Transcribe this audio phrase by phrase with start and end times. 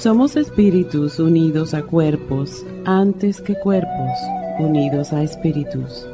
[0.00, 4.16] Somos espíritus unidos a cuerpos antes que cuerpos
[4.60, 6.06] unidos a espíritus.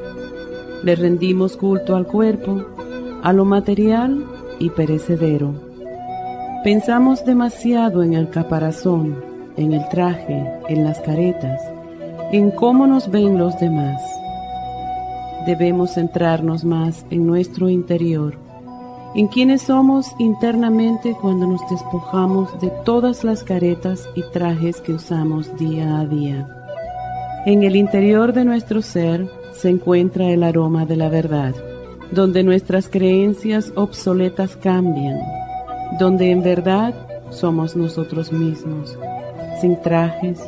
[0.83, 2.65] Le rendimos culto al cuerpo,
[3.23, 4.25] a lo material
[4.59, 5.53] y perecedero.
[6.65, 9.23] Pensamos demasiado en el caparazón,
[9.59, 11.61] en el traje, en las caretas,
[12.33, 14.01] en cómo nos ven los demás.
[15.45, 18.44] Debemos centrarnos más en nuestro interior
[19.15, 25.57] en quienes somos internamente cuando nos despojamos de todas las caretas y trajes que usamos
[25.57, 26.49] día a día.
[27.47, 31.55] En el interior de nuestro ser se encuentra el aroma de la verdad,
[32.11, 35.21] donde nuestras creencias obsoletas cambian,
[35.99, 36.95] donde en verdad
[37.31, 38.99] somos nosotros mismos,
[39.61, 40.41] sin trajes,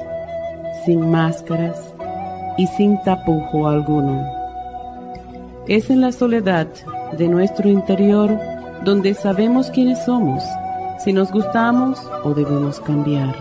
[0.85, 1.95] sin máscaras
[2.59, 4.25] y sin tapujo alguno.
[5.69, 6.67] Es en la soledad
[7.17, 8.39] de nuestro interior
[8.85, 10.43] donde sabemos quiénes somos,
[11.03, 13.35] si nos gustamos o debemos cambiar.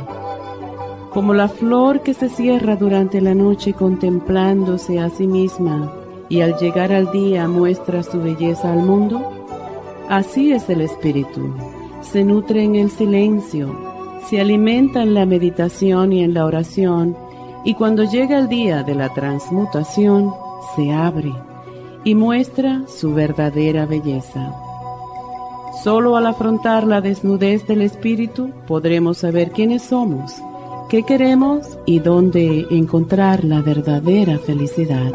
[1.12, 5.94] Como la flor que se cierra durante la noche contemplándose a sí misma
[6.28, 9.22] y al llegar al día muestra su belleza al mundo,
[10.10, 11.54] así es el espíritu.
[12.02, 13.74] Se nutre en el silencio,
[14.28, 17.16] se alimenta en la meditación y en la oración,
[17.64, 20.34] y cuando llega el día de la transmutación,
[20.76, 21.34] se abre
[22.04, 24.65] y muestra su verdadera belleza.
[25.84, 30.34] Solo al afrontar la desnudez del espíritu podremos saber quiénes somos,
[30.90, 35.12] qué queremos y dónde encontrar la verdadera felicidad.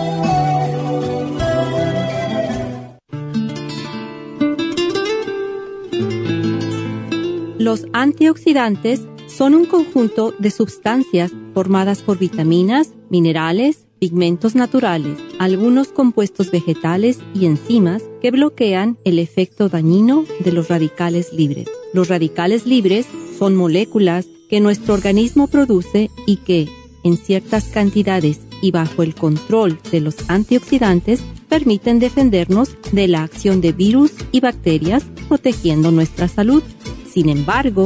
[7.60, 16.52] Los antioxidantes son un conjunto de sustancias formadas por vitaminas, minerales, pigmentos naturales, algunos compuestos
[16.52, 21.70] vegetales y enzimas que bloquean el efecto dañino de los radicales libres.
[21.94, 23.06] Los radicales libres
[23.40, 26.68] son moléculas que nuestro organismo produce y que,
[27.06, 33.62] en ciertas cantidades y bajo el control de los antioxidantes, permiten defendernos de la acción
[33.62, 36.62] de virus y bacterias, protegiendo nuestra salud.
[37.10, 37.86] Sin embargo,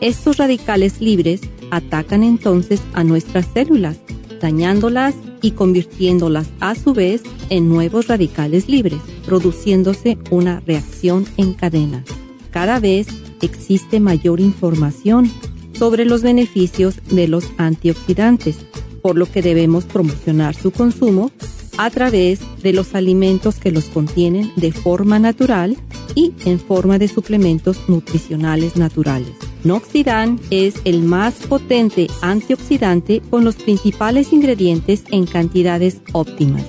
[0.00, 3.98] Estos radicales libres atacan entonces a nuestras células,
[4.40, 12.02] dañándolas y convirtiéndolas a su vez en nuevos radicales libres, produciéndose una reacción en cadena.
[12.50, 13.08] Cada vez
[13.42, 15.30] existe mayor información
[15.78, 18.56] sobre los beneficios de los antioxidantes,
[19.02, 21.30] por lo que debemos promocionar su consumo
[21.76, 25.76] a través de los alimentos que los contienen de forma natural
[26.14, 29.49] y en forma de suplementos nutricionales naturales.
[29.64, 36.64] Noxidan es el más potente antioxidante con los principales ingredientes en cantidades óptimas.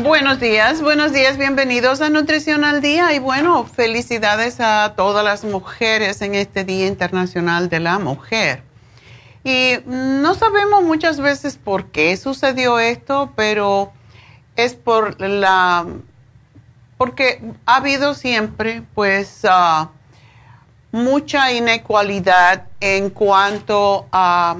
[0.03, 5.43] Buenos días, buenos días, bienvenidos a Nutrición al Día y bueno, felicidades a todas las
[5.43, 8.63] mujeres en este Día Internacional de la Mujer.
[9.43, 13.91] Y no sabemos muchas veces por qué sucedió esto, pero
[14.55, 15.85] es por la
[16.97, 19.91] porque ha habido siempre pues ah,
[20.91, 24.55] mucha inequalidad en cuanto a,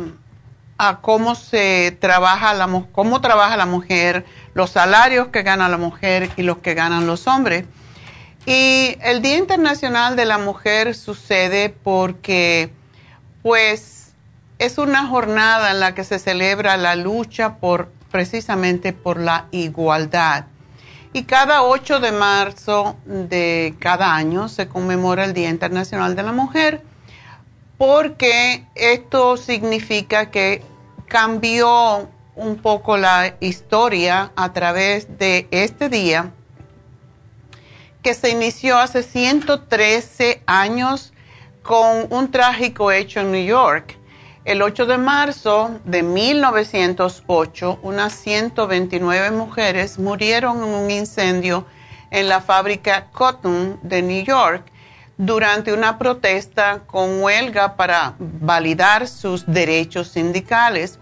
[0.78, 4.25] a, cómo se trabaja la cómo trabaja la mujer
[4.57, 7.66] los salarios que gana la mujer y los que ganan los hombres.
[8.48, 12.72] Y el Día Internacional de la Mujer sucede porque,
[13.44, 14.13] pues,
[14.57, 20.45] es una jornada en la que se celebra la lucha por, precisamente por la igualdad.
[21.13, 26.31] Y cada 8 de marzo de cada año se conmemora el Día Internacional de la
[26.31, 26.83] Mujer
[27.77, 30.63] porque esto significa que
[31.07, 36.31] cambió un poco la historia a través de este día
[38.01, 41.13] que se inició hace 113 años
[41.62, 43.98] con un trágico hecho en New York.
[44.47, 51.65] El 8 de marzo de 1908, unas 129 mujeres murieron en un incendio
[52.11, 54.63] en la fábrica Cotton de New York
[55.17, 60.97] durante una protesta con huelga para validar sus derechos sindicales.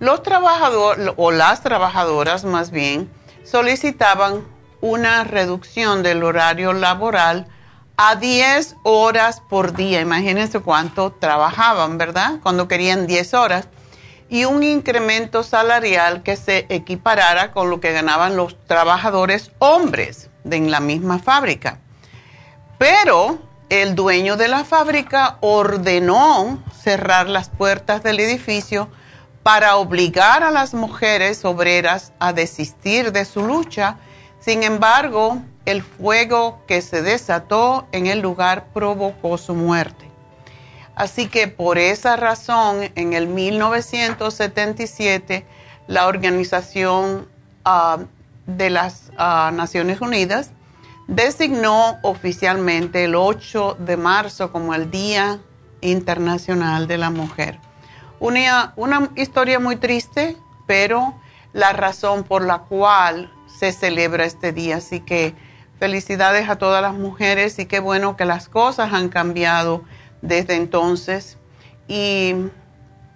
[0.00, 3.10] Los trabajadores, o las trabajadoras más bien,
[3.44, 4.46] solicitaban
[4.80, 7.48] una reducción del horario laboral
[8.00, 10.00] a 10 horas por día.
[10.00, 12.38] Imagínense cuánto trabajaban, ¿verdad?
[12.42, 13.68] Cuando querían 10 horas.
[14.30, 20.70] Y un incremento salarial que se equiparara con lo que ganaban los trabajadores hombres en
[20.70, 21.80] la misma fábrica.
[22.78, 28.88] Pero el dueño de la fábrica ordenó cerrar las puertas del edificio
[29.42, 33.96] para obligar a las mujeres obreras a desistir de su lucha.
[34.38, 40.08] Sin embargo, el fuego que se desató en el lugar provocó su muerte.
[40.94, 45.44] Así que por esa razón, en el 1977,
[45.86, 47.28] la Organización
[47.66, 47.98] ah,
[48.46, 50.52] de las ah, Naciones Unidas
[51.06, 55.38] designó oficialmente el 8 de marzo como el Día
[55.82, 57.60] Internacional de la Mujer.
[58.20, 61.12] Una, una historia muy triste, pero
[61.52, 64.76] la razón por la cual se celebra este día.
[64.76, 65.34] Así que
[65.78, 69.82] felicidades a todas las mujeres y qué bueno que las cosas han cambiado
[70.22, 71.38] desde entonces.
[71.86, 72.34] Y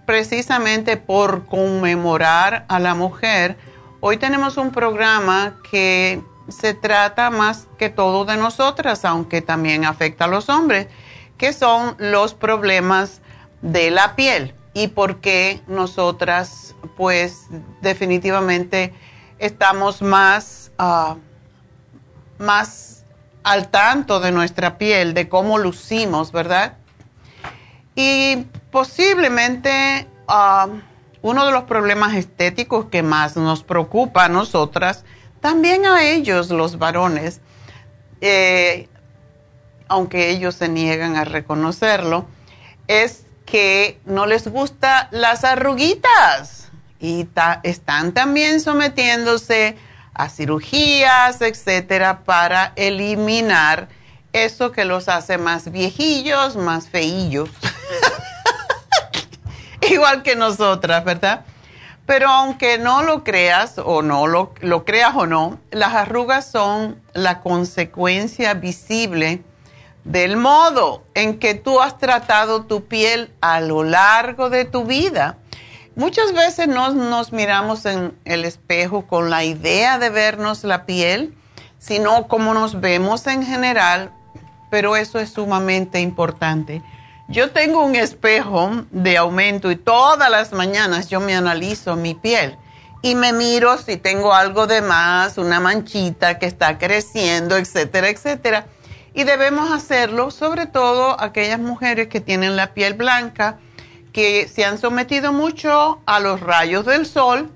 [0.07, 3.57] precisamente por conmemorar a la mujer,
[4.01, 10.25] hoy tenemos un programa que se trata más que todo de nosotras, aunque también afecta
[10.25, 10.89] a los hombres,
[11.39, 13.21] que son los problemas
[13.63, 17.47] de la piel y por qué nosotras pues
[17.81, 18.93] definitivamente
[19.39, 21.17] estamos más, ah,
[22.43, 23.05] más
[23.43, 26.77] al tanto de nuestra piel, de cómo lucimos, ¿verdad?
[27.95, 30.69] Y posiblemente ah,
[31.23, 35.05] uno de los problemas estéticos que más nos preocupa a nosotras,
[35.41, 37.41] también a ellos los varones,
[38.21, 38.89] eh,
[39.89, 42.27] aunque ellos se niegan a reconocerlo,
[42.87, 47.29] es que no les gustan las arruguitas y
[47.65, 49.77] están también sometiéndose
[50.15, 53.89] a cirugías, etcétera, para eliminar
[54.33, 57.51] eso que los hace más viejillos, más feillos.
[59.91, 61.45] Igual que nosotras, ¿verdad?
[62.07, 67.01] Pero aunque no lo creas o no lo, lo creas o no, las arrugas son
[67.13, 69.43] la consecuencia visible
[70.05, 75.39] del modo en que tú has tratado tu piel a lo largo de tu vida.
[75.95, 81.35] Muchas veces nos, nos miramos en el espejo con la idea de vernos la piel,
[81.79, 84.13] sino como nos vemos en general,
[84.71, 86.83] pero eso es sumamente importante.
[87.29, 92.57] Yo tengo un espejo de aumento y todas las mañanas yo me analizo mi piel
[93.03, 98.67] y me miro si tengo algo de más, una manchita que está creciendo, etcétera, etcétera
[99.15, 103.59] y debemos hacerlo sobre todo aquellas mujeres que tienen la piel blanca,
[104.13, 107.51] que se han sometido mucho a los rayos del sol,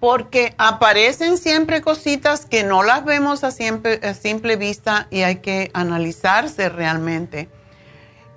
[0.00, 6.68] porque aparecen siempre cositas que no las vemos a, simple vista y hay que analizarse
[6.68, 7.48] realmente.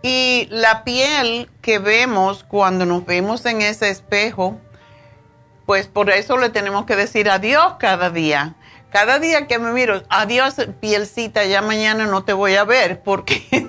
[0.01, 4.57] Y la piel que vemos cuando nos vemos en ese espejo,
[5.65, 8.55] pues por eso le tenemos que decir adiós cada día
[8.91, 13.45] cada día que me miro, adiós pielcita, ya mañana no te voy a ver, porque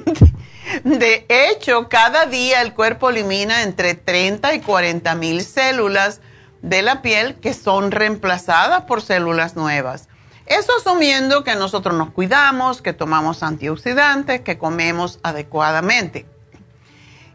[0.85, 6.21] de hecho cada día el cuerpo elimina entre 30 y 40 mil células
[6.63, 10.09] de la piel que son reemplazadas por células nuevas.
[10.47, 16.27] Eso asumiendo que nosotros nos cuidamos, que tomamos antioxidantes, que comemos adecuadamente.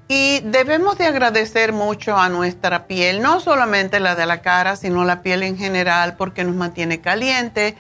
[0.08, 5.04] Y debemos de agradecer mucho a nuestra piel, no solamente la de la cara, sino
[5.04, 7.76] la piel en general, porque nos mantiene caliente,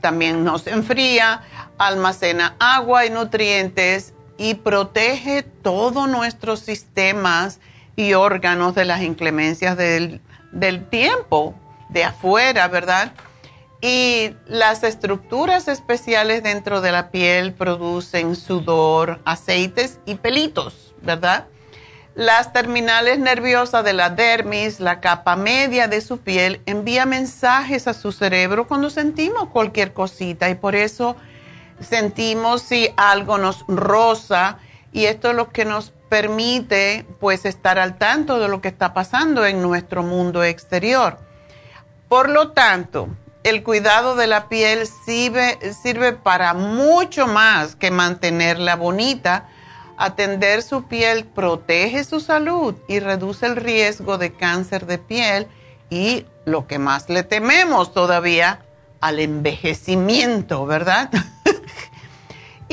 [0.00, 1.42] también nos enfría,
[1.78, 7.60] almacena agua y nutrientes y protege todos nuestros sistemas
[7.96, 10.20] y órganos de las inclemencias del,
[10.52, 11.54] del tiempo,
[11.90, 13.12] de afuera, ¿verdad?
[13.80, 21.46] Y las estructuras especiales dentro de la piel producen sudor, aceites y pelitos, ¿verdad?
[22.14, 27.94] Las terminales nerviosas de la dermis, la capa media de su piel, envía mensajes a
[27.94, 31.16] su cerebro cuando sentimos cualquier cosita y por eso
[31.80, 34.58] sentimos si algo nos roza
[34.92, 38.94] y esto es lo que nos permite pues estar al tanto de lo que está
[38.94, 41.18] pasando en nuestro mundo exterior.
[42.08, 43.08] Por lo tanto,
[43.42, 49.48] el cuidado de la piel sirve, sirve para mucho más que mantenerla bonita.
[49.96, 55.46] Atender su piel protege su salud y reduce el riesgo de cáncer de piel
[55.90, 58.64] y lo que más le tememos todavía,
[59.00, 61.10] al envejecimiento, ¿verdad?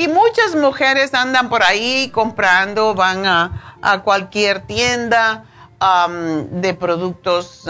[0.02, 5.44] y muchas mujeres andan por ahí comprando, van a, cualquier tienda
[6.50, 7.68] de productos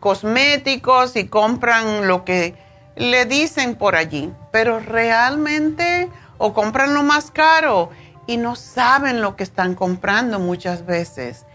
[0.00, 2.54] cosméticos y compran lo que
[2.96, 7.90] le dicen por allí, pero realmente o compran lo más caro
[8.26, 11.46] y no saben lo que están comprando muchas veces.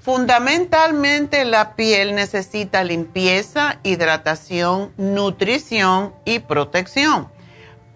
[0.00, 7.28] Fundamentalmente la piel necesita limpieza, hidratación, nutrición y protección,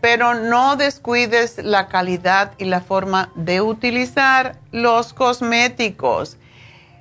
[0.02, 6.38] pero no descuides la calidad y la forma de utilizar los cosméticos.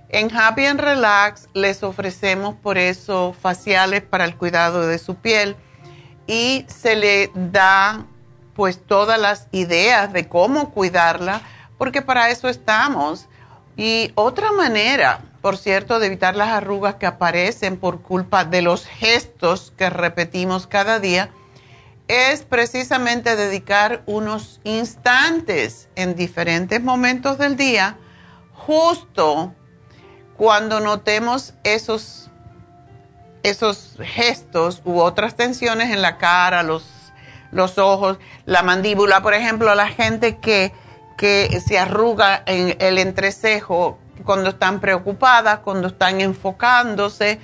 [0.10, 5.56] En Happy and Relax les ofrecemos por eso faciales para el cuidado de su piel
[6.28, 8.06] y se le da
[8.54, 11.42] pues todas las ideas de cómo cuidarla,
[11.80, 13.28] porque para eso estamos.
[13.78, 18.86] Y otra manera, por cierto, de evitar las arrugas que aparecen por culpa de los
[18.86, 21.32] gestos que repetimos cada día,
[22.12, 27.96] es precisamente dedicar unos instantes en diferentes momentos del día
[28.54, 29.56] justo
[30.36, 32.30] cuando notemos esos,
[33.44, 36.84] esos gestos u otras tensiones en la cara, los,
[37.52, 40.74] los ojos, la mandíbula, por ejemplo, la gente que,
[41.18, 47.40] que se arruga en el entrecejo cuando están preocupadas, cuando están enfocándose,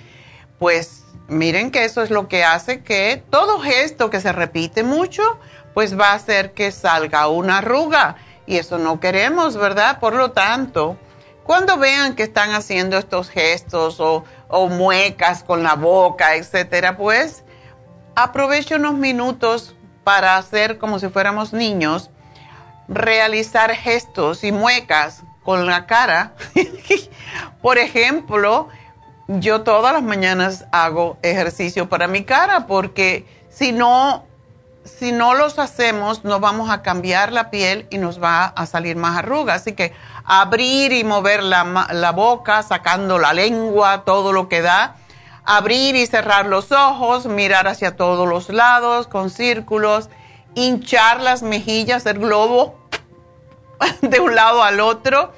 [0.59, 5.39] pues miren que eso es lo que hace que todo gesto que se repite mucho,
[5.73, 8.15] pues va a hacer que salga una arruga.
[8.45, 9.99] Y eso no queremos, ¿verdad?
[9.99, 10.97] Por lo tanto,
[11.43, 14.23] cuando vean que están haciendo estos gestos o,
[14.69, 17.43] muecas con la boca, etcétera, pues
[18.15, 22.09] aproveche unos minutos para hacer como si fuéramos niños,
[22.87, 26.33] realizar gestos y muecas con la cara.
[27.61, 28.67] Por ejemplo,
[29.27, 34.25] yo todas las mañanas hago ejercicio para mi cara porque si no
[34.87, 38.95] si no los hacemos, no vamos a cambiar la piel y nos va a salir
[38.95, 39.61] más arrugas.
[39.61, 39.93] Así que
[40.23, 44.95] abrir y mover la, la boca, sacando la lengua, todo lo que da.
[45.43, 50.09] Abrir y cerrar los ojos, mirar hacia todos los lados con círculos,
[50.55, 52.75] hinchar las mejillas, el globo
[54.01, 55.33] de un lado al otro,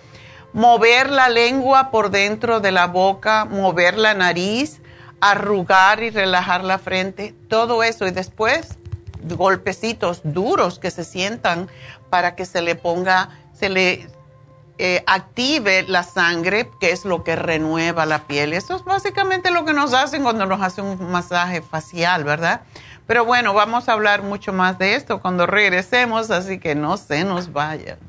[0.54, 4.82] mover la lengua por dentro de la boca, mover la nariz,
[5.22, 8.78] arrugar y relajar la frente, todo eso y después
[9.22, 11.70] golpecitos duros que se sientan
[12.10, 14.08] para que se le ponga, se le
[14.78, 18.54] eh, active la sangre, que es lo que renueva la piel.
[18.54, 22.62] Eso es básicamente lo que nos hacen cuando nos hacen un masaje facial, ¿verdad?
[23.06, 27.26] Pero bueno, vamos a hablar mucho más de esto cuando regresemos, así que no se
[27.26, 28.09] nos vayan.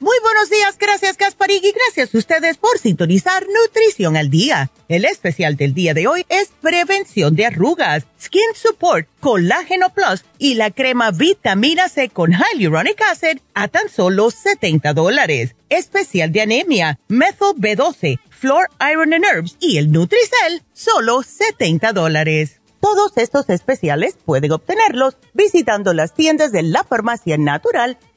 [0.00, 4.70] Muy buenos días, gracias Gasparig y gracias a ustedes por sintonizar Nutrición al Día.
[4.88, 10.54] El especial del día de hoy es prevención de arrugas, Skin Support, Colágeno Plus y
[10.54, 15.54] la crema Vitamina C con Hyaluronic Acid a tan solo 70 dólares.
[15.68, 22.60] Especial de anemia, Methyl B12, Flor Iron and Herbs y el Nutricel, solo 70 dólares.
[22.80, 27.96] Todos estos especiales pueden obtenerlos visitando las tiendas de la farmacia natural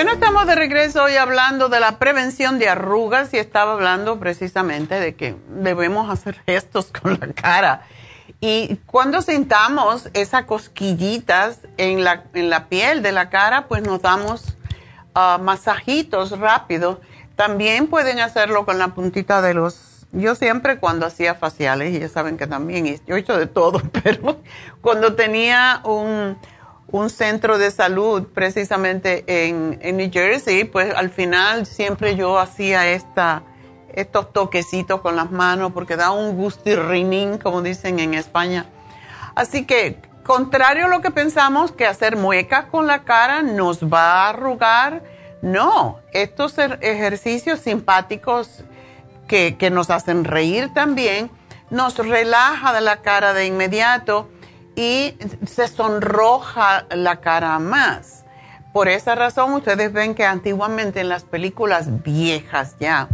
[0.00, 4.98] Bueno, estamos de regreso hoy hablando de la prevención de arrugas y estaba hablando precisamente
[4.98, 7.82] de que debemos hacer gestos con la cara.
[8.40, 14.00] Y cuando sentamos esas cosquillitas en la, en la piel de la cara, pues nos
[14.00, 14.56] damos
[15.14, 16.98] ah, masajitos rápidos.
[17.36, 20.06] También pueden hacerlo con la puntita de los...
[20.12, 23.80] Yo siempre cuando hacía faciales, y ya saben que también yo he hecho de todo,
[24.02, 24.40] pero
[24.80, 26.36] cuando tenía un
[26.92, 33.42] un centro de salud precisamente en, New Jersey, pues al final siempre yo hacía esta,
[33.94, 38.66] estos toquecitos con las manos porque da un gustirrinín, como dicen en España.
[39.34, 44.24] Así que, contrario a lo que pensamos, que hacer muecas con la cara nos va
[44.24, 45.02] a arrugar,
[45.42, 48.64] no, estos ejercicios simpáticos
[49.26, 51.30] que, que nos hacen reír también,
[51.70, 54.28] nos relaja de la cara de inmediato
[54.74, 58.24] y se sonroja la cara más.
[58.72, 63.08] Por esa razón ustedes ven que antiguamente en las películas viejas ya,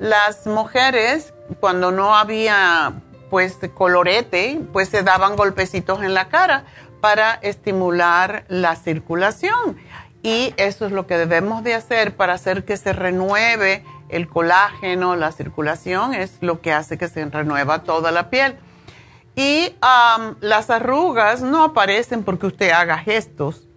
[0.00, 2.94] las mujeres cuando no había
[3.28, 6.64] pues colorete, pues se daban golpecitos en la cara
[7.00, 9.76] para estimular la circulación.
[10.22, 15.16] Y eso es lo que debemos de hacer para hacer que se renueve el colágeno,
[15.16, 18.56] la circulación, es lo que hace que se renueva toda la piel.
[19.36, 19.76] Y
[20.40, 23.68] las arrugas no aparecen porque usted haga gestos,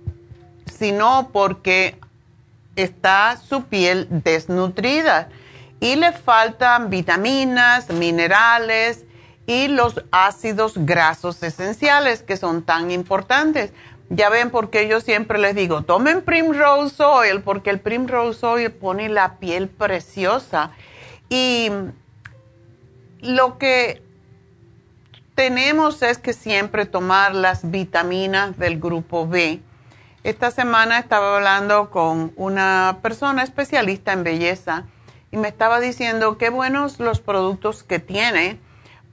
[0.65, 1.99] sino porque
[2.75, 5.29] está su piel desnutrida
[5.83, 9.03] y le faltan vitaminas, minerales
[9.45, 13.73] y los ácidos grasos esenciales que son tan importantes.
[14.07, 19.09] Ya ven porque yo siempre les digo, tomen Primrose Oil porque el Primrose Oil pone
[19.09, 20.71] la piel preciosa.
[21.27, 21.69] Y
[23.19, 24.01] lo que
[25.35, 29.59] tenemos es que siempre tomar las vitaminas del grupo B.
[30.23, 34.85] Esta semana estaba hablando con una persona especialista en belleza
[35.33, 38.59] y me estaba diciendo qué buenos los productos que tiene,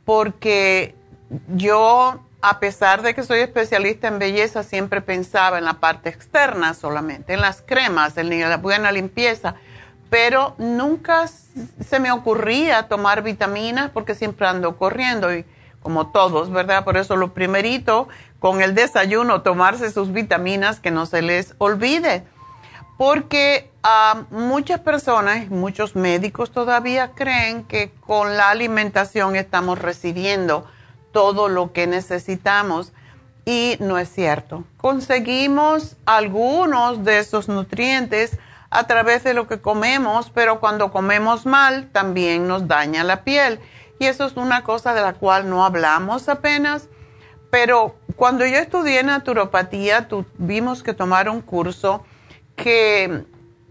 [0.04, 0.94] porque
[1.48, 6.74] yo, a pesar de que soy especialista en belleza, siempre pensaba en la parte externa
[6.74, 9.54] solamente, en las cremas, en la buena limpieza,
[10.11, 15.46] pero nunca se me ocurría tomar vitaminas porque siempre ando corriendo y
[15.83, 16.85] como todos, ¿verdad?
[16.85, 18.09] Por eso lo primerito,
[18.40, 22.24] con el desayuno, tomarse sus vitaminas, que no se les olvide.
[22.98, 30.66] Porque ah, muchas personas, muchos médicos todavía creen que con la alimentación estamos recibiendo
[31.12, 32.93] todo lo que necesitamos
[33.45, 34.64] y no es cierto.
[34.77, 38.38] Conseguimos algunos de esos nutrientes
[38.71, 43.61] a través de lo que comemos, pero cuando comemos mal también nos daña la piel.
[43.99, 46.88] Y eso es una cosa de la cual no hablamos apenas.
[47.51, 52.05] Pero cuando yo estudié naturopatía, tuvimos que tomar un curso
[52.55, 53.25] que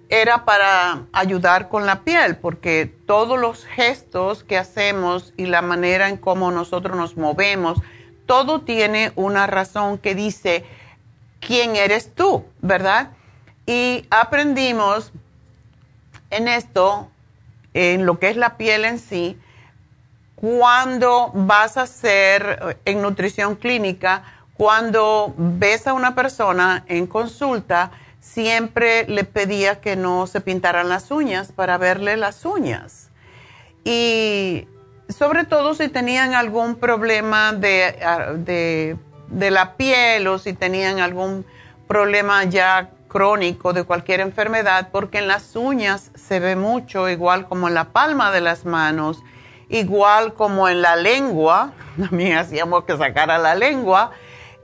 [0.09, 6.09] era para ayudar con la piel, porque todos los gestos que hacemos y la manera
[6.09, 7.79] en cómo nosotros nos movemos,
[8.25, 10.65] todo tiene una razón que dice
[11.39, 13.11] quién eres tú, ¿verdad?
[13.67, 15.11] Y aprendimos
[16.31, 17.09] en esto,
[17.75, 19.39] en lo que es la piel en sí,
[20.35, 24.23] cuando vas a hacer en nutrición clínica,
[24.55, 31.11] cuando ves a una persona en consulta, siempre le pedía que no se pintaran las
[31.11, 33.09] uñas para verle las uñas.
[33.83, 34.67] Y
[35.07, 41.45] sobre todo si tenían algún problema de, de la piel o si tenían algún
[41.87, 47.67] problema ya crónico de cualquier enfermedad, porque en las uñas se ve mucho, igual como
[47.67, 49.21] en la palma de las manos,
[49.67, 54.11] igual como en la lengua, también hacíamos que sacara la lengua,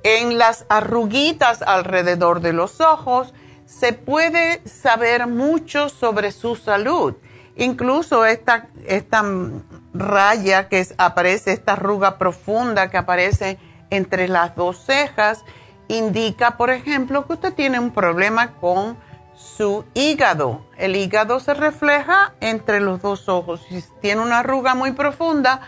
[0.04, 3.34] en las arruguitas alrededor de los ojos,
[3.66, 7.16] se puede saber mucho sobre su salud.
[7.56, 9.24] Incluso esta, esta
[9.94, 13.58] raya que aparece, esta arruga profunda que aparece
[13.90, 15.44] entre las dos cejas,
[15.88, 18.98] indica, por ejemplo, que usted tiene un problema con
[19.36, 20.66] su hígado.
[20.78, 23.62] El hígado se refleja entre los dos ojos.
[23.70, 25.62] Si tiene una arruga muy profunda,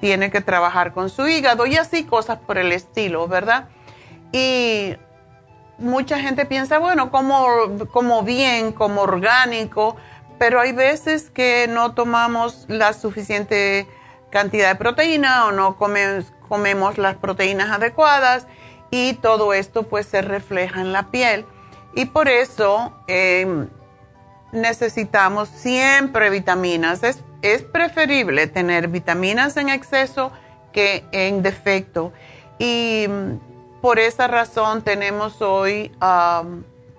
[0.00, 3.68] tiene que trabajar con su hígado y así cosas por el estilo, ¿verdad?
[4.32, 4.96] Y
[5.78, 7.46] mucha gente piensa, bueno, como,
[7.90, 9.96] como bien, como orgánico,
[10.38, 13.86] pero hay veces que no tomamos la suficiente
[14.30, 18.46] cantidad de proteína o no comemos, comemos las proteínas adecuadas
[18.90, 21.46] y todo esto pues se refleja en la piel.
[21.94, 23.68] Y por eso em,
[24.52, 27.02] necesitamos siempre vitaminas.
[27.04, 30.32] Es, es, preferible tener vitaminas en exceso
[30.72, 32.12] que en defecto.
[32.58, 33.06] Y
[33.84, 35.92] por esa razón tenemos hoy,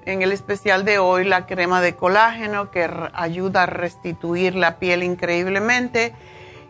[0.06, 5.02] en el especial de hoy, la crema de colágeno que ayuda a restituir la piel
[5.02, 6.14] increíblemente.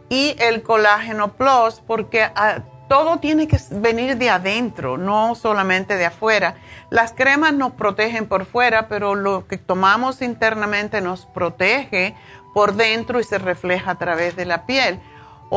[0.08, 6.06] Y el colágeno plus, porque ah, todo tiene que venir de adentro, no solamente de
[6.06, 6.56] afuera.
[6.90, 12.16] Las cremas nos protegen por fuera, pero lo que tomamos internamente nos protege
[12.54, 15.02] por dentro y se refleja a través de la piel.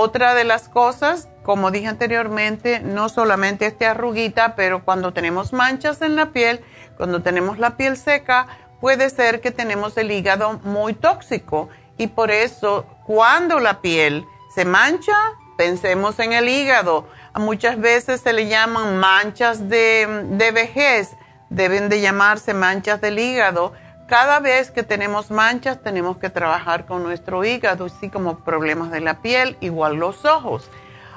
[0.00, 6.02] Otra de las cosas, como dije anteriormente, no solamente este arruguita, pero cuando tenemos manchas
[6.02, 6.60] en la piel,
[6.96, 8.46] cuando tenemos la piel seca,
[8.80, 14.64] puede ser que tenemos el hígado muy tóxico y por eso cuando la piel se
[14.64, 15.16] mancha,
[15.56, 21.16] pensemos en el hígado muchas veces se le llaman manchas de, de vejez,
[21.50, 23.72] deben de llamarse manchas del hígado.
[24.08, 29.00] Cada vez que tenemos manchas tenemos que trabajar con nuestro hígado, así como problemas de
[29.00, 30.70] la piel, igual los ojos.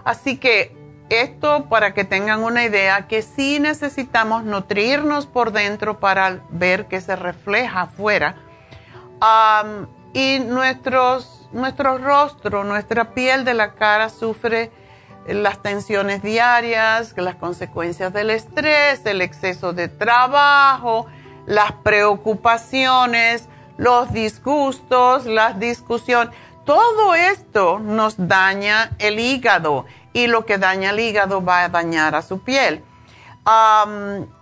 [0.04, 0.76] Así que
[1.10, 7.00] esto para que tengan una idea que sí necesitamos nutrirnos por dentro para ver que
[7.00, 8.36] se refleja afuera.
[10.14, 14.70] y nuestros, nuestro rostro, nuestra piel de la cara sufre
[15.28, 21.08] las tensiones diarias, las consecuencias del estrés, el exceso de trabajo,
[21.52, 26.34] las preocupaciones, los disgustos, las discusiones.
[26.64, 32.16] Todo esto nos daña el hígado y lo que daña el hígado va a dañar
[32.16, 32.86] a su piel.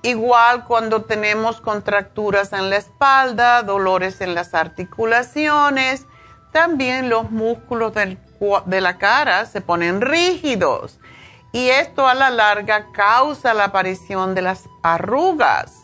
[0.04, 6.06] igual cuando tenemos contracturas en la espalda, dolores en las articulaciones,
[6.52, 11.00] también los músculos de la cara se ponen rígidos
[11.52, 15.79] y esto a la larga causa la aparición de las arrugas.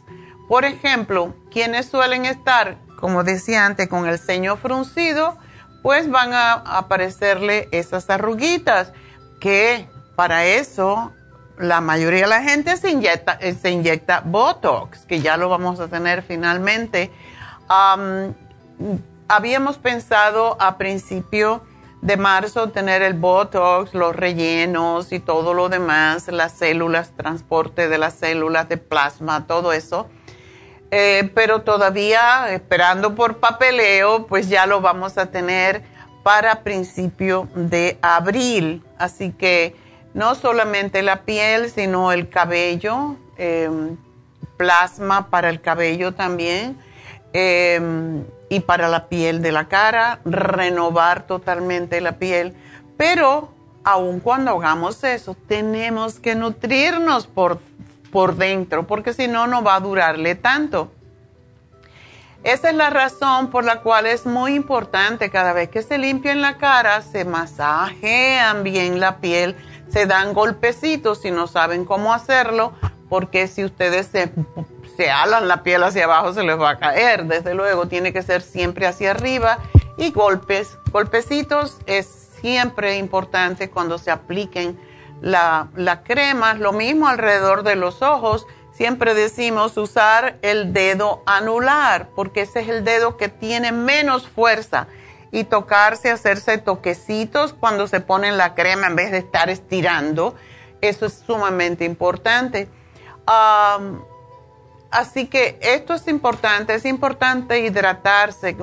[0.47, 5.37] Por ejemplo, quienes suelen estar, como decía antes, con el ceño fruncido,
[5.81, 8.91] pues van a aparecerle esas arruguitas
[9.39, 11.13] que para eso
[11.57, 15.79] la mayoría de la gente se inyecta, eh, se inyecta Botox, que ya lo vamos
[15.79, 17.11] a tener finalmente.
[19.27, 21.63] habíamos pensado a principio
[22.01, 27.97] de marzo tener el Botox, los rellenos y todo lo demás, las células, transporte de
[27.97, 30.07] las células de plasma, todo eso.
[30.91, 35.83] Eh, pero todavía esperando por papeleo, pues ya lo vamos a tener
[36.23, 38.83] para principio de abril.
[38.97, 39.75] Así que
[40.13, 43.97] no solamente la piel, sino el cabello, em,
[44.57, 46.77] plasma para el cabello también.
[47.33, 52.55] Em, y para la piel de la cara, renovar totalmente la piel.
[52.95, 53.49] Pero
[53.83, 57.59] aun cuando hagamos eso, tenemos que nutrirnos por,
[58.15, 60.89] por dentro, porque si no, no va a durarle tanto.
[62.45, 66.41] Esa es la razón por la cual es muy importante cada vez que se limpian
[66.41, 69.57] la cara, se masajean bien la piel,
[69.89, 72.71] se dan golpecitos si no saben cómo hacerlo,
[73.09, 74.31] porque si ustedes se,
[74.95, 77.25] se alan la piel hacia abajo se les va a caer.
[77.25, 79.57] Desde luego tiene que ser siempre hacia arriba
[79.97, 82.07] y golpes, golpecitos es
[82.39, 84.79] siempre importante cuando se apliquen
[85.21, 86.53] la, la crema.
[86.53, 92.69] Lo mismo alrededor de los ojos siempre decimos usar el dedo anular, porque ese es
[92.69, 94.87] el dedo que tiene menos fuerza.
[95.31, 100.35] Y tocarse, hacerse toquecitos cuando se pone la crema en vez de estar estirando.
[100.79, 102.69] Eso es sumamente importante.
[104.91, 108.55] así que esto es importante, es importante hidratarse.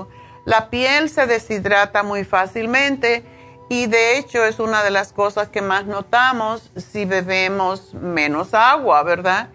[0.47, 3.25] La piel se deshidrata muy fácilmente
[3.69, 9.03] y de hecho es una de las cosas que más notamos si bebemos menos agua,
[9.03, 9.49] ¿verdad?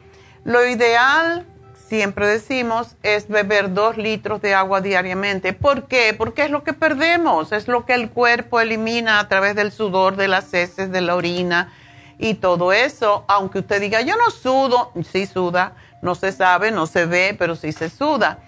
[0.44, 1.46] Lo ideal,
[1.88, 5.54] siempre decimos, es beber dos litros de agua diariamente.
[5.54, 6.16] ¿Por qué?
[6.18, 10.16] Porque es lo que perdemos, es lo que el cuerpo elimina a través del sudor,
[10.16, 11.74] de las heces, de la orina
[12.18, 13.24] y todo eso.
[13.28, 17.56] Aunque usted diga, yo no sudo, sí suda, no se sabe, no se ve, pero
[17.56, 18.40] sí se suda.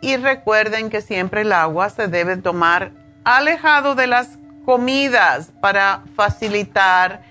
[0.00, 2.92] y recuerden que siempre el agua se debe tomar
[3.24, 7.22] alejado de las comidas para facilitar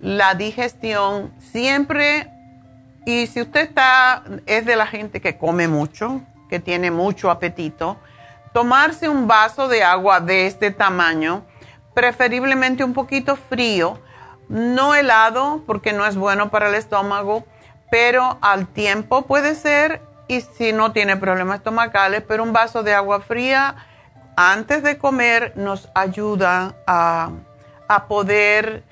[0.00, 1.32] la digestión.
[1.38, 2.30] Siempre
[3.08, 7.98] y si usted está, es de la gente que come mucho, que tiene mucho apetito,
[8.52, 11.44] tomarse un vaso de agua de este tamaño,
[11.94, 13.98] preferiblemente un poquito frío,
[14.48, 17.44] no helado porque no es bueno para el estómago,
[17.90, 22.92] pero al tiempo puede ser y si no tiene problemas estomacales, pero un vaso de
[22.92, 23.87] agua fría
[24.40, 27.32] antes de comer nos ayuda a,
[27.88, 28.84] a poder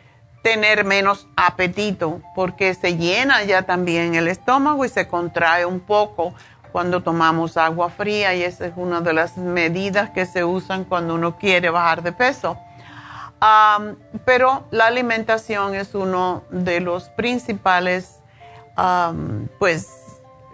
[0.43, 6.35] tener menos apetito porque se llena ya también el estómago y se contrae un poco
[6.73, 11.15] cuando tomamos agua fría y esa es una de las medidas que se usan cuando
[11.15, 12.59] uno quiere bajar de peso.
[14.25, 18.17] pero la alimentación es uno de los principales,
[19.61, 19.89] pues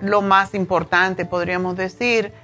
[0.02, 2.34] lo más importante podríamos decir.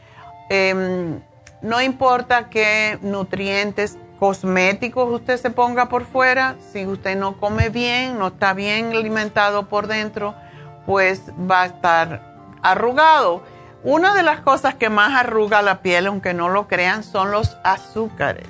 [0.49, 1.21] Em,
[1.63, 8.19] no importa qué nutrientes cosméticos usted se ponga por fuera, si usted no come bien,
[8.19, 10.35] no está bien alimentado por dentro,
[10.87, 12.23] pues va a estar
[12.63, 13.43] arrugado.
[13.85, 17.57] Una de las cosas que más arruga la piel, aunque no lo crean, son los
[17.63, 18.49] azúcares.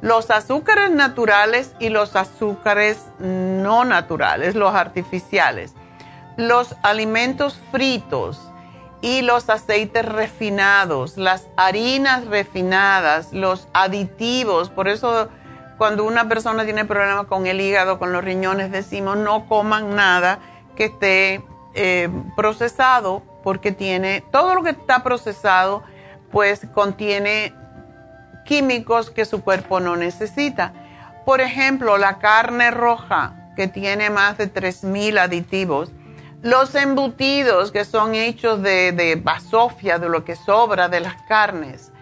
[0.00, 5.74] Los azúcares naturales y los azúcares no naturales, los artificiales.
[6.36, 8.49] Los alimentos fritos,
[9.02, 14.70] y los aceites refinados, las harinas refinadas, los aditivos.
[14.70, 15.28] Por eso
[15.78, 20.38] cuando una persona tiene problemas con el hígado, con los riñones, decimos no coman nada
[20.76, 21.42] que esté
[21.74, 25.82] eh, procesado porque tiene, todo lo que está procesado
[26.30, 27.54] pues contiene
[28.44, 30.72] químicos que su cuerpo no necesita.
[31.24, 35.90] Por ejemplo, la carne roja que tiene más de 3.000 aditivos
[36.42, 41.92] los embutidos que son hechos de, basofia, de lo que sobra de las carnes,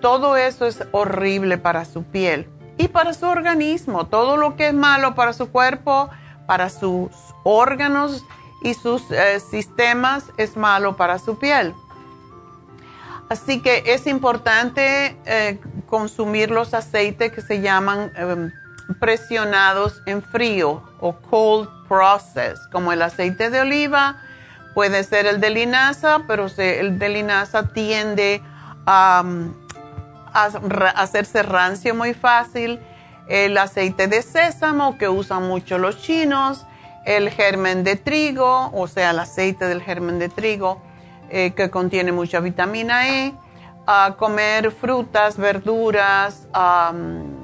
[0.00, 4.06] todo eso es horrible para su piel y para su organismo.
[4.06, 6.10] Todo lo que es malo para su cuerpo,
[6.46, 7.10] para sus
[7.44, 8.24] órganos
[8.62, 11.74] y sus eh, sistemas es malo para su piel.
[13.28, 18.52] Así que es importante eh, consumir los aceites que se llaman em,
[19.00, 21.68] presionados en frío o cold
[22.70, 24.16] como el aceite de oliva,
[24.74, 28.42] puede ser el de linaza, pero el de linaza tiende
[28.86, 29.22] a,
[30.32, 30.44] a,
[30.96, 32.80] hacerse rancio muy fácil.
[33.28, 36.66] El aceite de sésamo que usan mucho los chinos,
[37.04, 40.82] el germen de trigo, o sea, el aceite del germen de trigo
[41.30, 43.34] eh, que contiene mucha vitamina E,
[43.86, 47.41] a comer frutas, verduras, Mm,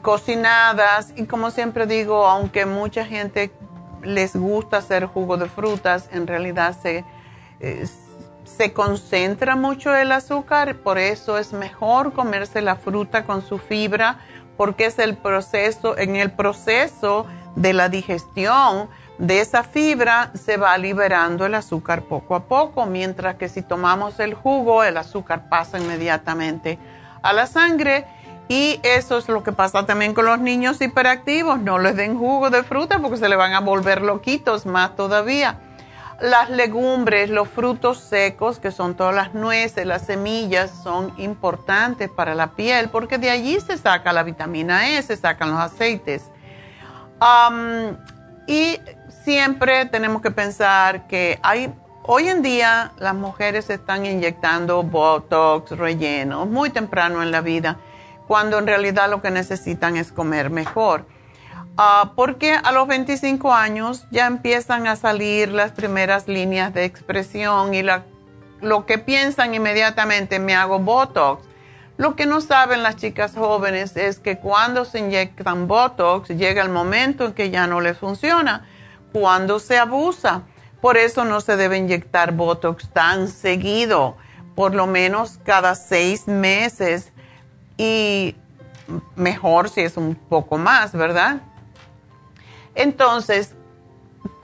[0.00, 1.12] cocinadas.
[1.16, 3.52] Y como siempre digo, aunque mucha gente
[4.02, 7.04] les gusta hacer jugo de frutas, en realidad se,
[7.60, 7.86] eh,
[8.44, 14.18] se concentra mucho el azúcar, por eso es mejor comerse la fruta con su fibra,
[14.56, 20.76] porque es el proceso, en el proceso de la digestión de esa fibra se va
[20.78, 25.78] liberando el azúcar poco a poco, mientras que si tomamos el jugo, el azúcar pasa
[25.78, 26.78] inmediatamente
[27.22, 28.04] a la sangre
[28.52, 31.58] y eso es lo que pasa también con los niños hiperactivos.
[31.58, 35.58] No les den jugo de fruta porque se le van a volver loquitos más todavía.
[36.20, 42.34] Las legumbres, los frutos secos, que son todas las nueces, las semillas, son importantes para
[42.34, 46.30] la piel porque de allí se saca la vitamina E, se sacan los aceites.
[48.46, 48.78] y
[49.24, 51.72] siempre tenemos que pensar que hay
[52.04, 57.78] Hoy en día las mujeres están inyectando Botox, relleno, muy temprano en la vida,
[58.32, 61.04] cuando en realidad lo que necesitan es comer mejor.
[61.76, 67.74] Ah, porque a los 25 años ya empiezan a salir las primeras líneas de expresión
[67.74, 67.82] y
[68.62, 71.44] lo que piensan inmediatamente, me hago Botox.
[71.98, 76.70] Lo que no saben las chicas jóvenes es que cuando se inyectan Botox llega el
[76.70, 78.66] momento en que ya no les funciona,
[79.12, 80.44] cuando se abusa.
[80.80, 84.16] Por eso no se debe inyectar Botox tan seguido,
[84.54, 87.12] por lo menos cada seis meses
[87.82, 88.36] y
[89.16, 91.40] mejor si es un poco más, ¿verdad?
[92.76, 93.56] Entonces,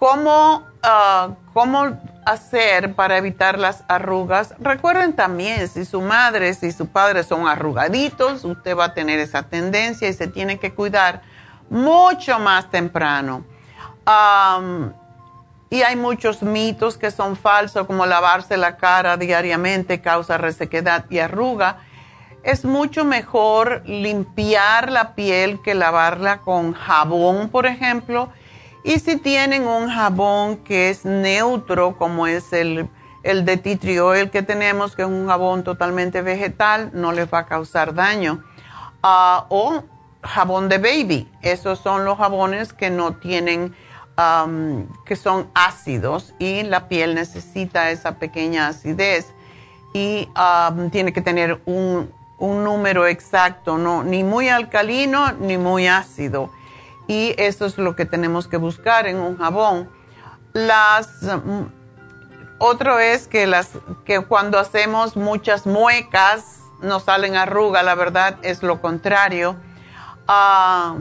[0.00, 1.96] ¿cómo, ah, ¿cómo
[2.26, 4.56] hacer para evitar las arrugas?
[4.58, 9.44] Recuerden también, si su madre, si su padre son arrugaditos, usted va a tener esa
[9.44, 11.22] tendencia y se tiene que cuidar
[11.70, 13.44] mucho más temprano.
[15.70, 21.20] y hay muchos mitos que son falsos, como lavarse la cara diariamente causa resequedad y
[21.20, 21.84] arruga.
[22.42, 28.30] Es mucho mejor limpiar la piel que lavarla con jabón, por ejemplo.
[28.84, 32.88] Y si tienen un jabón que es neutro, como es el,
[33.22, 37.46] el de tea que tenemos, que es un jabón totalmente vegetal, no les va a
[37.46, 38.44] causar daño.
[39.02, 39.82] Ah, o
[40.22, 43.74] jabón de baby, esos son los jabones que no tienen,
[45.04, 49.32] que son ácidos y la piel necesita esa pequeña acidez
[49.94, 50.28] y
[50.90, 56.50] tiene que tener un, un número exacto, no, ni muy alcalino ni muy ácido.
[57.06, 59.88] Y eso es lo que tenemos que buscar en un jabón.
[60.52, 61.62] Las mm,
[62.58, 63.70] otro es que las
[64.04, 69.56] que cuando hacemos muchas muecas nos salen arrugas, la verdad es lo contrario.
[70.26, 70.96] Ah,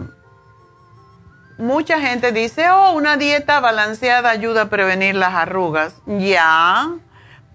[1.57, 5.95] mucha gente dice, oh, una dieta balanceada ayuda a prevenir las arrugas.
[6.05, 6.89] Ya,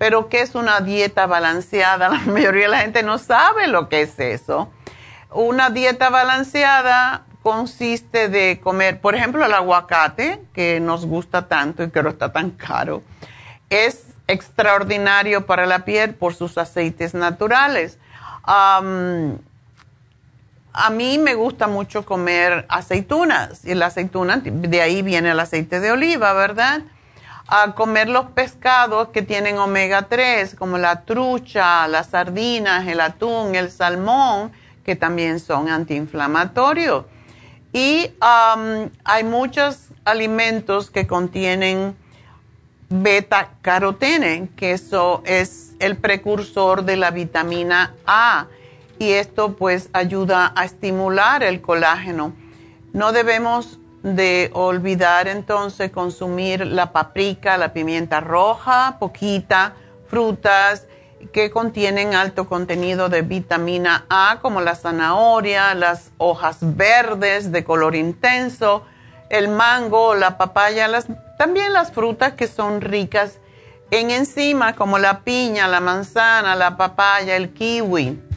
[0.03, 2.09] pero ¿qué es una dieta balanceada?
[2.09, 4.69] La mayoría de la gente no sabe lo que es eso.
[5.31, 11.91] Una dieta balanceada consiste de comer, por ejemplo, el aguacate, que nos gusta tanto y
[11.93, 13.05] que no está tan caro.
[13.71, 17.97] Es extraordinario para la piel por sus aceites naturales.
[18.43, 18.81] a
[20.91, 25.93] mí me gusta mucho comer aceitunas y la aceituna, de ahí viene el aceite de
[25.93, 26.83] oliva, ¿verdad?
[27.55, 33.55] A comer los pescados que tienen omega 3, como la trucha, las sardinas, el atún,
[33.55, 34.53] el salmón,
[34.87, 37.05] que también son antiinflamatorios.
[37.75, 38.11] Y
[39.05, 41.95] hay muchos alimentos que contienen
[42.88, 48.47] beta carotene, que eso es el precursor de la vitamina A.
[48.99, 52.33] Y esto pues ayuda a estimular el colágeno.
[52.95, 59.75] No debemos de olvidar entonces consumir la paprika, la pimienta roja, poquita,
[60.07, 60.87] frutas
[61.33, 67.95] que contienen alto contenido de vitamina A, como la zanahoria, las hojas verdes de color
[67.95, 68.85] intenso,
[69.31, 70.88] el mango, la papaya,
[71.38, 73.38] también las frutas que son ricas
[73.91, 78.32] en enzimas como la piña, la manzana, la papaya, el kiwi.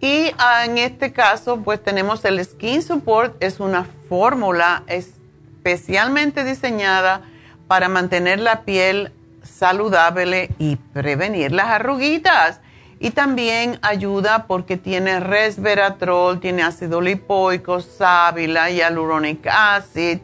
[0.00, 7.22] Y ah, en este caso, pues tenemos el Skin Support, es una fórmula especialmente diseñada
[7.66, 12.60] para mantener la piel saludable y prevenir las arruguitas.
[13.00, 20.18] Y también ayuda porque tiene resveratrol, tiene ácido lipoico, sábila, hyaluronic acid,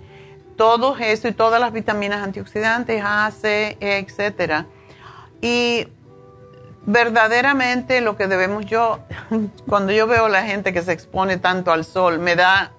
[0.56, 4.66] todo eso y todas las vitaminas antioxidantes, A, C, etcétera.
[5.40, 5.86] Y
[6.86, 9.00] verdaderamente lo que debemos yo,
[9.68, 12.72] cuando yo veo la gente que se expone tanto al sol, me da...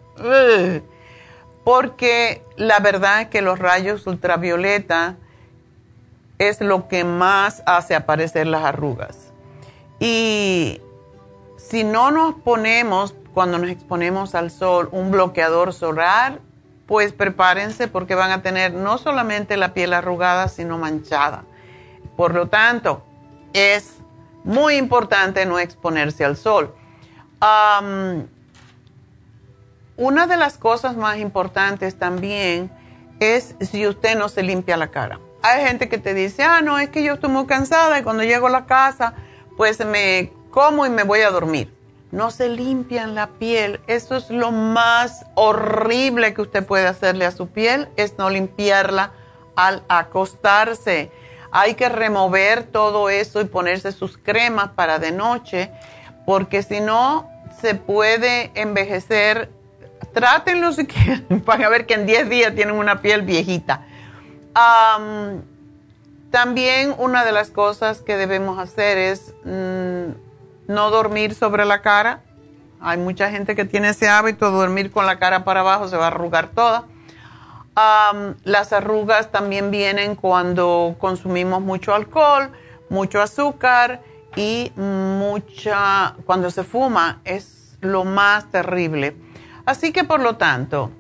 [1.64, 5.16] porque la verdad es que los rayos ultravioleta
[6.38, 9.32] es lo que más hace aparecer las arrugas.
[10.00, 10.82] Y
[11.58, 16.40] si no nos ponemos, cuando nos exponemos al sol, un bloqueador solar,
[16.86, 21.44] pues prepárense porque van a tener no solamente la piel arrugada, sino manchada.
[22.16, 23.04] Por lo tanto,
[23.54, 23.95] es
[24.46, 26.74] muy importante no exponerse al sol.
[29.98, 32.72] una de las cosas más importantes también
[33.20, 35.20] es si usted no se limpia la cara.
[35.42, 38.24] Hay gente que te dice, ah, no, es que yo estoy muy cansada y cuando
[38.24, 39.14] llego a la casa,
[39.58, 41.74] pues me como y me voy a dormir.
[42.12, 43.82] No se limpian la piel.
[43.88, 49.12] Eso es lo más horrible que usted puede hacerle a su piel, es no limpiarla
[49.56, 51.12] al acostarse
[51.58, 55.72] hay que remover todo eso y ponerse sus cremas para de noche,
[56.26, 57.30] porque si no
[57.62, 59.50] se puede envejecer.
[60.14, 63.86] Trátenlo si quieren, van a ver que en 10 días tienen una piel viejita.
[66.30, 70.12] también una de las cosas que debemos hacer es mm,
[70.68, 72.22] no dormir sobre la cara.
[72.82, 76.04] Hay mucha gente que tiene ese hábito dormir con la cara para abajo, se va
[76.04, 76.84] a arrugar toda.
[77.76, 82.52] Las arrugas también vienen cuando consumimos mucho alcohol,
[82.90, 84.02] mucho azúcar
[84.36, 89.16] y mucha, cuando se fuma es lo más terrible.
[89.66, 90.92] Así que por lo tanto,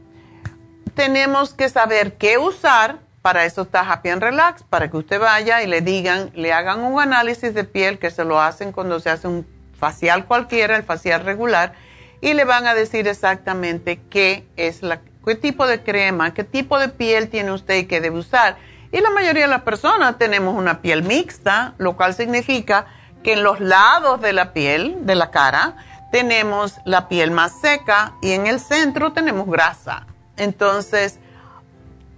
[0.95, 5.63] tenemos que saber qué usar para eso está Happy and Relax, para que usted vaya
[5.63, 9.09] y le digan, le hagan un análisis de piel que se lo hacen cuando se
[9.09, 9.47] hace un
[9.79, 11.73] facial cualquiera, el facial regular,
[12.21, 16.79] y le van a decir exactamente qué es la, qué tipo de crema, qué tipo
[16.79, 18.57] de piel tiene usted y qué debe usar.
[18.91, 22.85] Y la mayoría de las personas tenemos una piel mixta, lo cual significa
[23.23, 25.75] que en los lados de la piel, de la cara,
[26.11, 30.05] tenemos la piel más seca y en el centro tenemos grasa.
[30.37, 31.19] Entonces,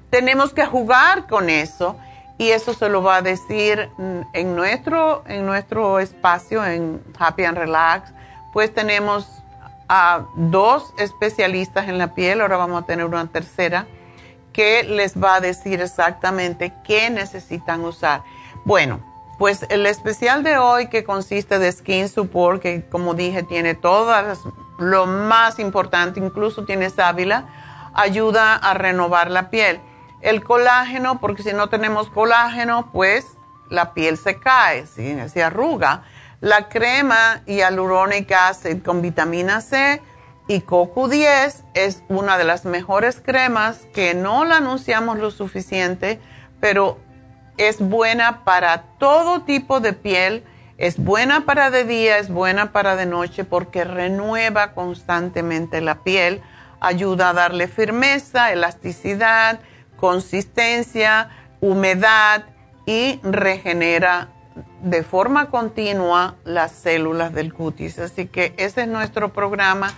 [0.09, 1.97] tenemos que jugar con eso
[2.37, 3.89] y eso se lo va a decir
[4.33, 8.11] en nuestro, en nuestro espacio en Happy and Relax.
[8.53, 9.27] Pues tenemos
[9.87, 13.87] a dos especialistas en la piel, ahora vamos a tener una tercera,
[14.53, 18.23] que les va a decir exactamente qué necesitan usar.
[18.65, 18.99] Bueno,
[19.37, 24.39] pues el especial de hoy que consiste de Skin Support, que como dije tiene todas
[24.79, 27.45] lo más importante, incluso tiene sábila,
[27.93, 29.79] ayuda a renovar la piel
[30.21, 33.37] el colágeno, porque si no tenemos colágeno, pues
[33.69, 36.03] la piel se cae, se arruga.
[36.39, 40.03] La crema hyaluronic acid con vitamina C
[40.47, 46.19] y CoQ10 es una de las mejores cremas que no la anunciamos lo suficiente,
[46.59, 46.99] pero
[47.57, 50.43] es buena para todo tipo de piel,
[50.77, 56.43] es buena para de día, es buena para de noche porque renueva constantemente la piel,
[56.79, 59.59] ayuda a darle firmeza, elasticidad,
[59.95, 61.31] consistencia,
[61.61, 62.45] humedad
[62.85, 64.29] y regenera
[64.81, 67.99] de forma continua las células del cutis.
[67.99, 69.93] Así que ese es nuestro programa.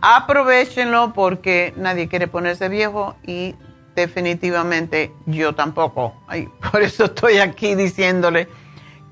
[0.00, 3.54] Aprovechenlo porque nadie quiere ponerse viejo y
[3.94, 6.14] definitivamente yo tampoco.
[6.72, 8.48] por eso estoy aquí diciéndole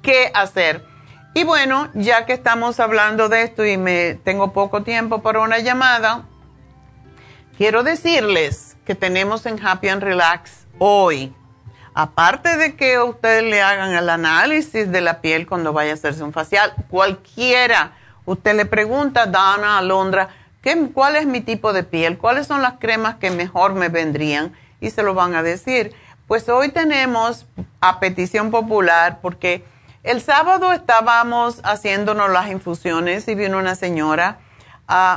[0.03, 0.85] qué hacer.
[1.35, 5.61] Y bueno, ya que estamos hablando de esto y me tengo poco tiempo para una
[5.61, 6.27] llamada,
[7.57, 11.35] quiero decirles que tenemos en Happy and Relax hoy,
[11.95, 16.23] aparte de que ustedes le hagan el análisis de la piel cuando vaya a hacerse
[16.23, 17.93] un facial, cualquiera,
[18.25, 20.29] usted le pregunta Dana, Alondra,
[20.63, 22.19] ¿qué, ¿cuál es mi tipo de piel?
[22.19, 24.53] ¿Cuáles son las cremas que mejor me vendrían?
[24.81, 25.93] Y se lo van a decir.
[26.27, 27.47] Pues hoy tenemos
[27.81, 29.65] a petición popular porque
[30.03, 34.39] el sábado estábamos haciéndonos las infusiones y vino una señora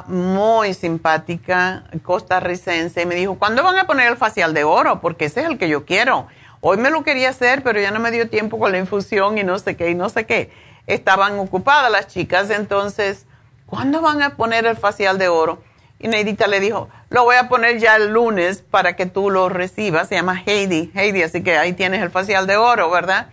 [0.07, 5.01] muy simpática, costarricense, y me dijo, ¿cuándo van a poner el facial de oro?
[5.01, 6.28] Porque ese es el que yo quiero.
[6.68, 9.43] Hoy me lo quería hacer, pero ya no me dio tiempo con la infusión y
[9.43, 10.49] no sé qué, y no sé qué.
[10.88, 13.28] Estaban ocupadas las chicas, entonces,
[13.68, 15.61] ¿cuándo van a poner el facial de oro?
[15.99, 19.47] Y Neidita le dijo, lo voy a poner ya el lunes para que tú lo
[19.47, 20.07] recibas.
[20.07, 23.28] Se llama Heidi, Heidi, así que ahí tienes el facial de oro, ¿verdad?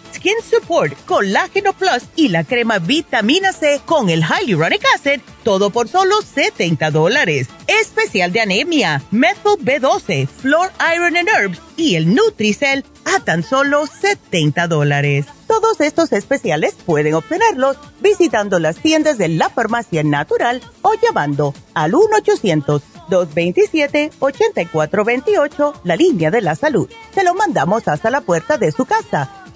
[0.13, 5.87] skin support, colágeno plus y la crema vitamina C con el hyaluronic acid, todo por
[5.87, 7.47] solo 70 dólares.
[7.67, 13.87] Especial de anemia, methyl B12, floor iron and herbs y el Nutricel a tan solo
[13.87, 15.25] 70 dólares.
[15.47, 21.95] Todos estos especiales pueden obtenerlos visitando las tiendas de la farmacia natural o llamando al
[21.95, 22.81] 1 800
[23.11, 26.89] 227-8428, la línea de la salud.
[27.13, 29.40] Se lo mandamos hasta la puerta de su casa.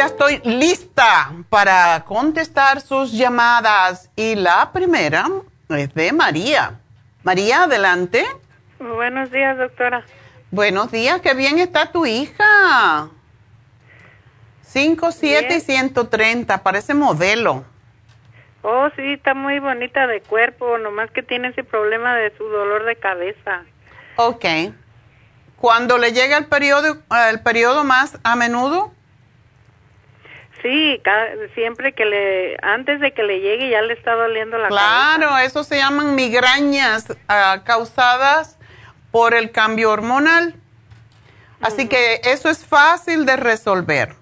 [0.00, 5.26] Ya estoy lista para contestar sus llamadas y la primera
[5.68, 6.80] es de María.
[7.22, 8.24] María, adelante.
[8.78, 10.02] Buenos días, doctora.
[10.50, 13.10] Buenos días, qué bien está tu hija.
[14.62, 17.66] 5, 7 y 130, parece modelo.
[18.62, 22.86] Oh, sí, está muy bonita de cuerpo, nomás que tiene ese problema de su dolor
[22.86, 23.64] de cabeza.
[24.16, 24.46] Ok.
[25.56, 28.94] Cuando le llega el periodo, el periodo más a menudo,
[30.62, 31.00] Sí,
[31.54, 35.44] siempre que le, antes de que le llegue ya le está doliendo la claro, cabeza.
[35.44, 38.58] eso se llaman migrañas ah, causadas
[39.10, 40.54] por el cambio hormonal.
[41.62, 44.14] Así que eso es fácil de resolver.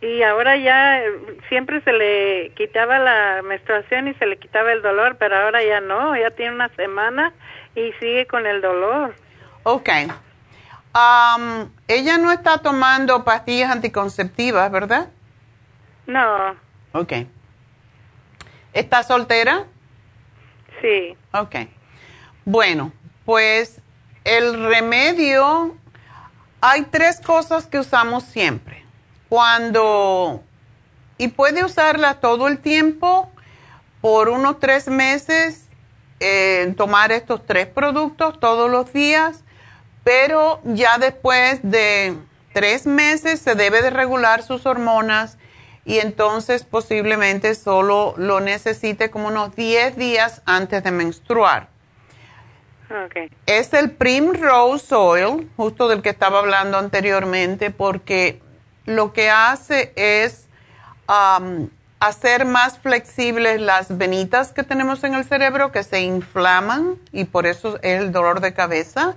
[0.00, 1.02] Y ahora ya
[1.48, 5.80] siempre se le quitaba la menstruación y se le quitaba el dolor, pero ahora ya
[5.80, 7.32] no, ya tiene una semana
[7.74, 9.14] y sigue con el dolor.
[9.62, 9.88] Ok.
[10.98, 15.08] Am, ella no está tomando pastillas anticonceptivas, ¿verdad?
[16.06, 16.54] No,
[16.92, 17.12] Ok.
[18.72, 19.66] ¿Está soltera?
[20.80, 21.14] sí.
[21.32, 21.54] Ok.
[22.46, 22.92] Bueno,
[23.26, 23.82] pues
[24.24, 25.76] el remedio,
[26.62, 28.82] hay tres cosas que usamos siempre.
[29.28, 30.42] Cuando,
[31.18, 33.30] y puede usarla todo el tiempo,
[34.00, 35.68] por unos tres meses,
[36.20, 39.44] eh, tomar estos tres productos todos los días,
[40.06, 42.16] pero ya después de
[42.52, 45.36] tres meses se debe de regular sus hormonas
[45.84, 51.66] y entonces posiblemente solo lo necesite como unos 10 días antes de menstruar.
[53.06, 53.32] Okay.
[53.46, 58.40] Es el Primrose Oil, justo del que estaba hablando anteriormente, porque
[58.84, 60.46] lo que hace es
[61.98, 67.44] hacer más flexibles las venitas que tenemos en el cerebro que se inflaman y por
[67.48, 69.16] eso es el dolor de cabeza.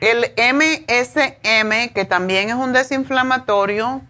[0.00, 4.02] El MSM, que también es un desinflamatorio,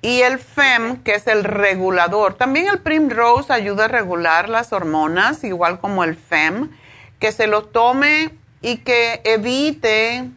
[0.00, 2.34] y el FEM, que es el regulador.
[2.34, 6.70] También el Primrose ayuda a regular las hormonas, igual como el FEM.
[7.18, 8.30] Que se lo tome
[8.60, 10.28] y que evite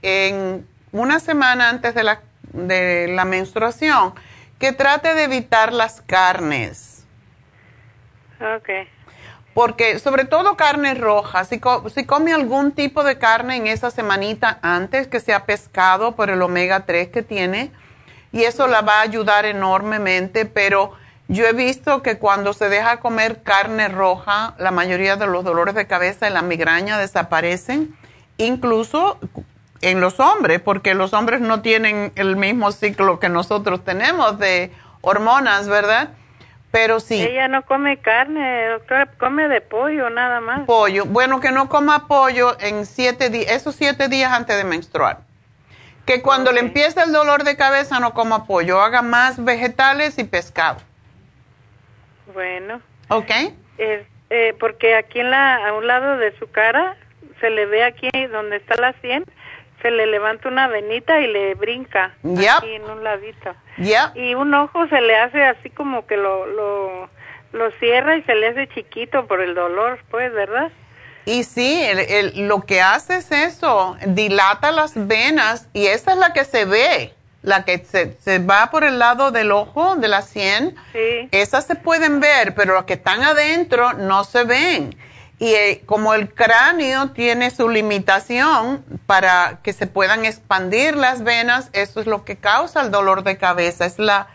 [0.00, 2.22] en una semana antes de la,
[2.54, 4.14] de la menstruación,
[4.58, 7.04] que trate de evitar las carnes.
[8.58, 8.88] Okay.
[9.60, 13.90] Porque sobre todo carne roja, si, co- si come algún tipo de carne en esa
[13.90, 17.70] semanita antes, que sea pescado por el omega 3 que tiene,
[18.32, 20.92] y eso la va a ayudar enormemente, pero
[21.28, 25.74] Yo he visto que cuando se deja comer carne roja, la mayoría de los dolores
[25.76, 27.94] de cabeza y la migraña desaparecen,
[28.38, 29.18] incluso
[29.82, 34.72] en los hombres, porque los hombres no tienen el mismo ciclo que nosotros tenemos de
[35.02, 36.08] hormonas, ¿verdad?
[36.70, 37.20] Pero sí.
[37.20, 40.66] Ella no come carne, doctora, come de pollo nada más.
[40.66, 41.04] Pollo.
[41.04, 45.20] Bueno, que no coma pollo en siete días, esos siete días antes de menstruar.
[46.06, 50.24] Que cuando le empiece el dolor de cabeza no coma pollo, haga más vegetales y
[50.24, 50.78] pescado.
[52.32, 52.80] Bueno.
[53.08, 53.30] ¿Ok?
[54.30, 56.96] eh, porque aquí en la, a un lado de su cara
[57.40, 59.24] se le ve aquí donde está la sien
[59.82, 63.54] se le levanta una venita y le brinca aquí en un ladito.
[64.14, 67.10] Y un ojo se le hace así como que lo, lo,
[67.52, 70.70] lo cierra y se le hace chiquito por el dolor, pues, ¿verdad?
[71.24, 71.82] Y sí,
[72.36, 77.12] lo que hace es eso, dilata las venas y esa es la que se ve,
[77.42, 80.76] la que se, se va por el lado del ojo, de la sien.
[80.92, 81.28] Sí.
[81.30, 84.96] Esas se pueden ver, pero las que están adentro no se ven.
[85.40, 91.70] Y eh, como el cráneo tiene su limitación para que se puedan expandir las venas,
[91.72, 94.28] eso es lo que causa el dolor de cabeza, es la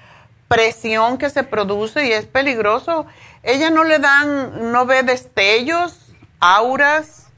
[0.48, 3.06] presión que se produce y es peligroso.
[3.44, 7.32] Ella no le dan, no ve destellos, auras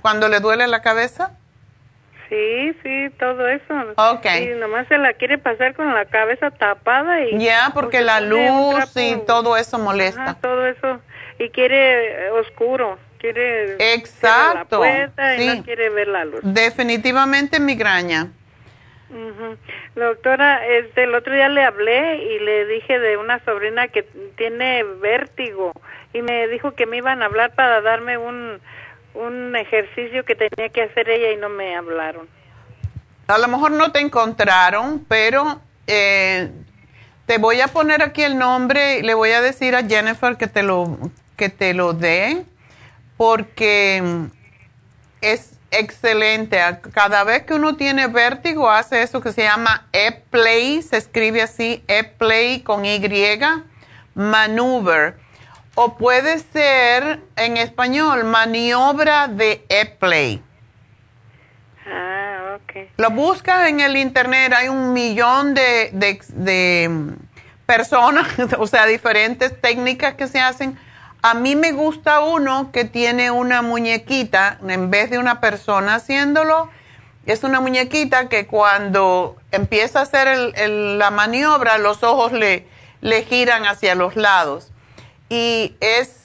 [0.00, 1.32] cuando le duele la cabeza.
[2.30, 3.74] Sí, sí, todo eso.
[3.96, 4.24] Ok.
[4.40, 7.38] Y nomás se la quiere pasar con la cabeza tapada y...
[7.38, 10.38] Ya, porque la luz y todo eso molesta.
[10.40, 10.98] todo eso
[11.38, 14.80] y quiere oscuro, quiere Exacto.
[14.80, 16.40] la puerta y no quiere ver la luz.
[16.42, 18.28] Definitivamente migraña.
[19.94, 24.04] Doctora, este, el otro día le hablé y le dije de una sobrina que
[24.36, 25.72] tiene vértigo
[26.14, 28.58] y me dijo que me iban a hablar para darme un,
[29.14, 32.26] un ejercicio que tenía que hacer ella y no me hablaron.
[33.28, 36.50] A lo mejor no te encontraron, pero eh,
[37.26, 40.46] te voy a poner aquí el nombre y le voy a decir a Jennifer que
[40.46, 40.98] te lo
[41.42, 42.44] que te lo dé
[43.16, 44.28] porque
[45.20, 46.60] es excelente.
[46.92, 51.82] Cada vez que uno tiene vértigo hace eso que se llama E-Play, se escribe así,
[51.88, 53.00] E-Play con Y,
[54.14, 55.16] maneuver.
[55.74, 60.40] O puede ser en español, maniobra de E-Play.
[61.88, 62.88] Ah, ok.
[62.98, 67.16] Lo buscas en el internet, hay un millón de, de, de
[67.66, 68.28] personas,
[68.58, 70.78] o sea, diferentes técnicas que se hacen
[71.22, 76.68] a mí me gusta uno que tiene una muñequita, en vez de una persona haciéndolo,
[77.26, 82.66] es una muñequita que cuando empieza a hacer la maniobra, los ojos le,
[83.00, 84.72] le giran hacia los lados.
[85.28, 86.16] Y es,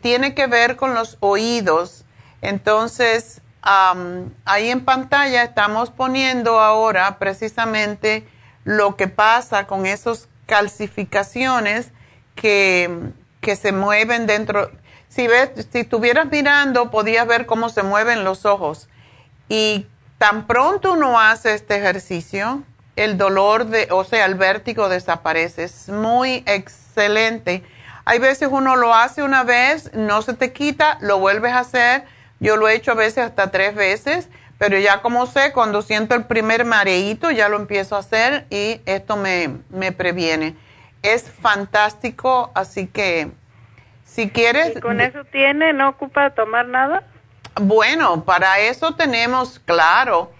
[0.00, 2.04] tiene que ver con los oídos.
[2.40, 8.24] Entonces, ahí en pantalla estamos poniendo ahora precisamente
[8.62, 11.90] lo que pasa con esas calcificaciones
[12.36, 13.12] que
[13.44, 14.70] que se mueven dentro.
[15.08, 18.88] Si ves, si estuvieras mirando, podías ver cómo se mueven los ojos.
[19.48, 19.86] Y
[20.18, 22.62] tan pronto uno hace este ejercicio,
[22.96, 25.64] el dolor de, o sea, el vértigo desaparece.
[25.64, 27.62] Es muy excelente.
[28.06, 32.04] Hay veces uno lo hace una vez, no se te quita, lo vuelves a hacer.
[32.40, 34.28] Yo lo he hecho a veces hasta tres veces,
[34.58, 38.80] pero ya como sé, cuando siento el primer mareíto, ya lo empiezo a hacer y
[38.86, 40.56] esto me, me previene
[41.04, 43.30] es fantástico, así que
[44.04, 44.76] si quieres...
[44.76, 45.72] ¿Y con eso tiene?
[45.72, 47.04] ¿No ocupa tomar nada?
[47.60, 50.32] Bueno, para eso tenemos, claro,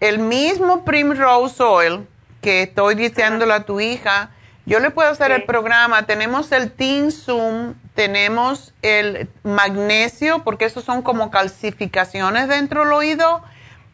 [0.00, 2.06] el mismo Primrose Oil
[2.40, 4.30] que estoy diciéndole a tu hija.
[4.66, 6.06] Yo le puedo hacer el programa.
[6.06, 13.42] Tenemos el Teen Zoom, tenemos el magnesio, porque esos son como calcificaciones dentro del oído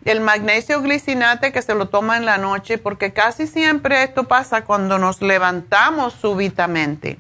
[0.05, 4.63] el magnesio glicinate que se lo toma en la noche, porque casi siempre esto pasa
[4.63, 7.19] cuando nos levantamos súbitamente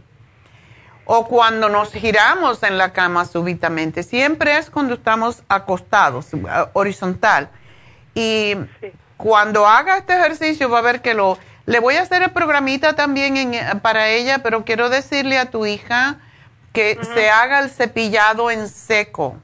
[1.05, 4.03] o cuando nos giramos en la cama súbitamente.
[4.03, 6.39] Siempre es cuando estamos acostados, eh,
[6.73, 7.51] horizontal.
[8.15, 8.55] Y
[9.17, 11.37] cuando haga este ejercicio va a ver que lo...
[11.67, 15.67] Le voy a hacer el programita también eh, para ella, pero quiero decirle a tu
[15.67, 16.19] hija
[16.73, 19.37] que se haga el cepillado en seco.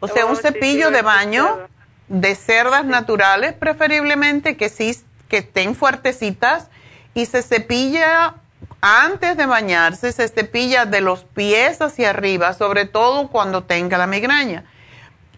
[0.00, 1.68] O sea, un oh, cepillo de baño
[2.08, 4.98] de cerdas naturales, preferiblemente que sí,
[5.28, 6.68] que estén fuertecitas
[7.14, 8.34] y se cepilla
[8.80, 14.06] antes de bañarse, se cepilla de los pies hacia arriba, sobre todo cuando tenga la
[14.06, 14.64] migraña.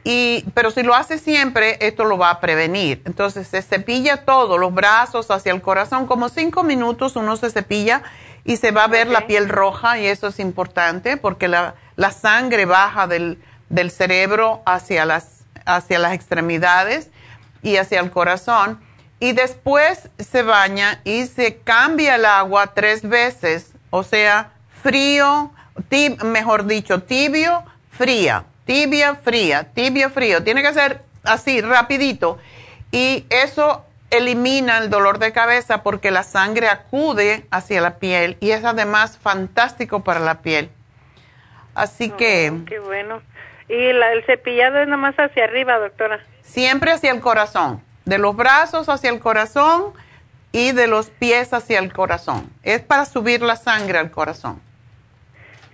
[0.03, 3.03] Y, pero si lo hace siempre, esto lo va a prevenir.
[3.05, 8.03] Entonces se cepilla todo, los brazos hacia el corazón, como cinco minutos uno se cepilla
[8.45, 12.12] y se va a ver la piel roja y eso es importante porque la, la
[12.12, 15.36] sangre baja del, del cerebro hacia las
[15.67, 17.11] hacia las extremidades
[17.62, 18.81] y hacia el corazón.
[19.19, 24.53] Y después se baña y se cambia el agua tres veces O sea,
[24.83, 25.53] frío,
[26.25, 30.43] mejor dicho, tibio, fría, tibia, fría, tibio, frío.
[30.45, 32.39] Tiene que ser así, rapidito.
[32.93, 38.51] Y eso elimina el dolor de cabeza porque la sangre acude hacia la piel y
[38.51, 40.71] es además fantástico para la piel.
[41.75, 42.51] Así que...
[42.51, 43.21] Oh, qué bueno.
[43.69, 46.21] ¿Y el cepillado es nomás hacia arriba, doctora?
[46.43, 47.83] Siempre hacia el corazón.
[48.05, 49.93] De los brazos hacia el corazón
[50.53, 52.49] y de los pies hacia el corazón.
[52.62, 54.61] Es para subir la sangre al corazón.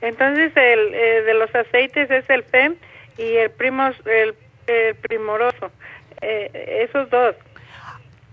[0.01, 2.76] Entonces, el eh, de los aceites es el FEM
[3.18, 4.34] y el, primos, el,
[4.97, 5.70] primoroso.
[6.22, 7.36] Eh, esos dos.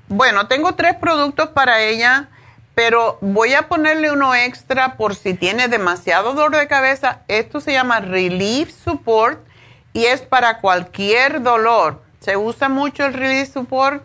[0.08, 2.30] Bueno, tengo tres productos para ella,
[2.74, 7.22] pero voy a ponerle uno extra por si tiene demasiado dolor de cabeza.
[7.28, 9.49] Esto se llama Relief Support
[9.94, 12.02] y es para cualquier dolor.
[12.20, 14.04] Se usa mucho el Relief Support.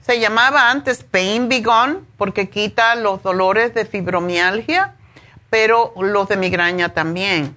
[0.00, 4.94] Se llamaba antes Pain Be Gone porque quita los dolores de fibromialgia,
[5.50, 7.56] pero los de migraña también.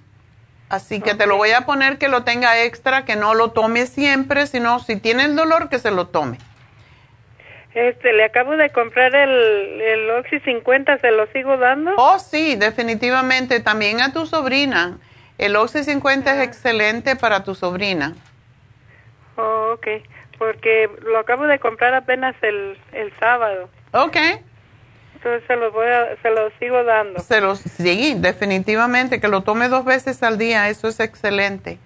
[0.68, 3.86] Así que te lo voy a poner que lo tenga extra, que no lo tome
[3.86, 6.38] siempre, sino si tiene el dolor que se lo tome.
[7.72, 11.92] Este, le acabo de comprar el, el Oxy 50, ¿se lo sigo dando?
[11.98, 13.60] Oh, sí, definitivamente.
[13.60, 14.98] También a tu sobrina.
[15.38, 16.42] El Oxy 50 es ah.
[16.44, 18.14] excelente para tu sobrina.
[19.36, 19.86] Oh, ok.
[20.38, 23.68] Porque lo acabo de comprar apenas el, el sábado.
[23.92, 24.16] Ok.
[25.14, 27.20] Entonces se lo, voy a, se lo sigo dando.
[27.20, 29.20] Se lo, sí, definitivamente.
[29.20, 30.68] Que lo tome dos veces al día.
[30.68, 31.78] Eso es excelente.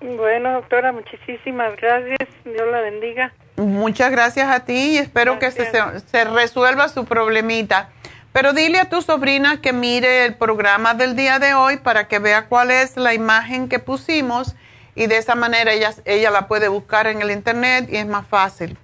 [0.00, 2.28] Bueno, doctora, muchísimas gracias.
[2.44, 3.32] Dios la bendiga.
[3.56, 5.70] Muchas gracias a ti y espero que se,
[6.06, 7.90] se, resuelva su problemita.
[8.32, 12.18] Pero dile a tu sobrina que mire el programa del día de hoy para que
[12.18, 14.54] vea cuál es la imagen que pusimos
[14.94, 18.26] y de esa manera ella, ella la puede buscar en el internet y es más
[18.26, 18.76] fácil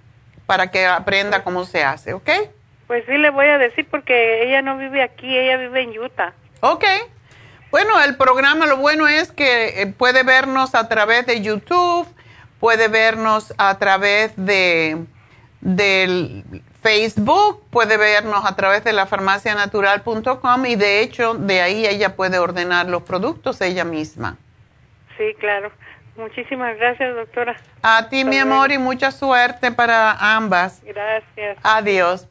[0.46, 2.30] para que aprenda cómo se hace, ¿ok?
[2.86, 6.32] Pues sí, le voy a decir porque ella no vive aquí, ella vive en Utah.
[6.60, 6.84] Ok.
[7.70, 12.06] Bueno, el programa lo bueno es que eh, puede vernos a través de YouTube
[12.60, 15.04] puede vernos a través de
[15.60, 16.44] del
[16.86, 22.38] Facebook, puede vernos a través de la farmacianatural.com y de hecho de ahí ella puede
[22.38, 24.36] ordenar los productos ella misma.
[25.18, 25.72] Sí, claro.
[26.16, 27.56] Muchísimas gracias, doctora.
[27.82, 30.80] A ti, mi amor, y mucha suerte para ambas.
[30.84, 31.58] Gracias.
[31.64, 32.28] Adiós.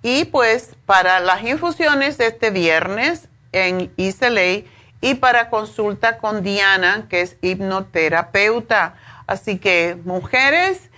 [0.03, 4.64] Y pues para las infusiones este viernes en ICLA
[5.01, 8.94] y para consulta con Diana, que es hipnoterapeuta.
[9.26, 10.90] Así que mujeres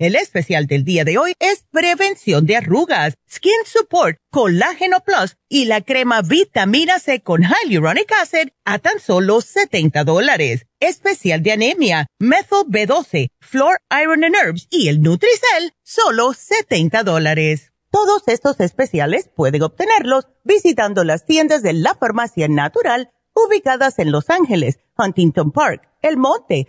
[0.00, 5.64] El especial del día de hoy es prevención de arrugas, skin support, colágeno plus y
[5.64, 10.66] la crema vitamina C con hyaluronic acid a tan solo 70 dólares.
[10.78, 17.72] Especial de anemia, methyl B12, floor iron and herbs y el Nutricel, solo 70 dólares.
[17.90, 24.30] Todos estos especiales pueden obtenerlos visitando las tiendas de la farmacia natural ubicadas en Los
[24.30, 26.68] Ángeles, Huntington Park, El Monte,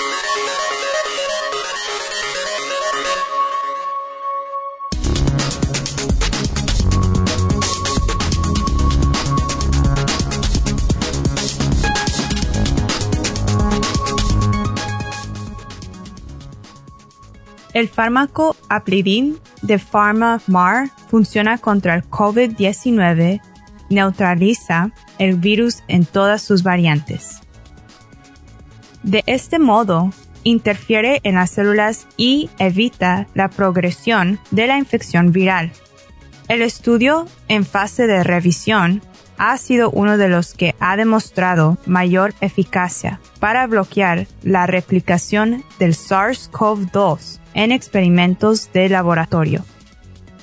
[17.73, 23.41] El fármaco Aplidin de PharmaMar funciona contra el COVID-19,
[23.89, 27.39] neutraliza el virus en todas sus variantes.
[29.03, 30.11] De este modo,
[30.43, 35.71] interfiere en las células y evita la progresión de la infección viral.
[36.49, 39.01] El estudio en fase de revisión
[39.37, 45.93] ha sido uno de los que ha demostrado mayor eficacia para bloquear la replicación del
[45.93, 49.65] SARS-CoV-2 en experimentos de laboratorio.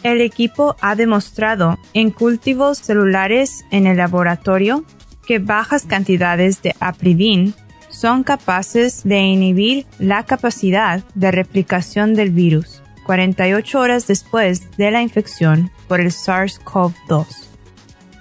[0.02, 4.84] El equipo ha demostrado en cultivos celulares en el laboratorio
[5.26, 7.54] que bajas cantidades de apridin
[7.90, 15.00] son capaces de inhibir la capacidad de replicación del virus 48 horas después de la
[15.00, 17.26] infección por el SARS-CoV-2.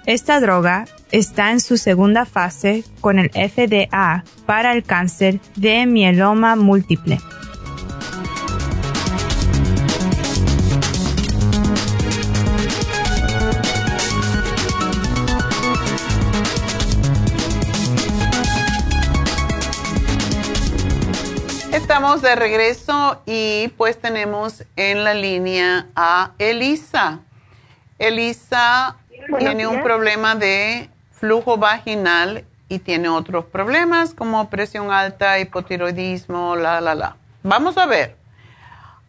[0.06, 6.56] Esta droga está en su segunda fase con el FDA para el cáncer de mieloma
[6.56, 7.18] múltiple.
[22.08, 27.20] Estamos de regreso y pues tenemos en la línea a Elisa.
[27.98, 28.96] Elisa
[29.38, 36.80] tiene un problema de flujo vaginal y tiene otros problemas como presión alta, hipotiroidismo, la,
[36.80, 37.16] la, la.
[37.42, 38.16] Vamos a ver.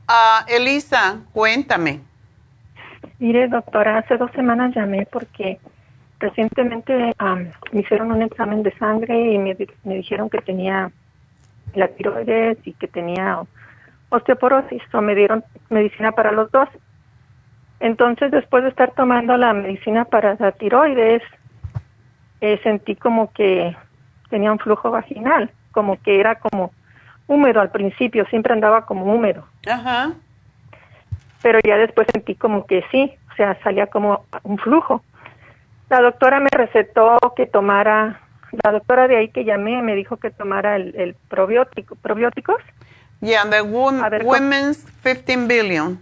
[0.10, 2.02] Uh, Elisa, cuéntame.
[3.18, 5.58] Mire, doctora, hace dos semanas llamé porque
[6.20, 7.14] recientemente
[7.72, 10.92] me hicieron un examen de sangre y me, me dijeron que tenía
[11.76, 13.42] la tiroides y que tenía
[14.10, 16.68] osteoporosis, o me dieron medicina para los dos.
[17.80, 21.24] Entonces, después de estar tomando la medicina para la tiroides,
[22.42, 23.76] eh, sentí como que
[24.30, 26.72] tenía un flujo vaginal, como que era como
[27.28, 29.46] húmedo al principio, siempre andaba como húmedo.
[29.70, 30.14] Ajá.
[31.42, 35.04] Pero ya después sentí como que sí, o sea, salía como un flujo.
[35.90, 38.20] La doctora me recetó que tomara,
[38.64, 42.62] la doctora de ahí que llamé me dijo que tomara el, probiótico, probióticos.
[43.22, 46.02] Yeah, the Women's 15 Billion.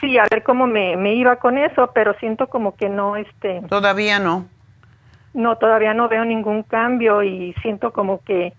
[0.00, 3.60] Sí, a ver cómo me, me iba con eso, pero siento como que no, este...
[3.68, 4.46] Todavía no.
[5.34, 8.54] No, todavía no veo ningún cambio y siento como que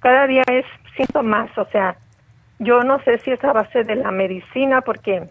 [0.00, 1.96] cada día es, siento más, o sea,
[2.58, 5.28] yo no sé si es a base de la medicina porque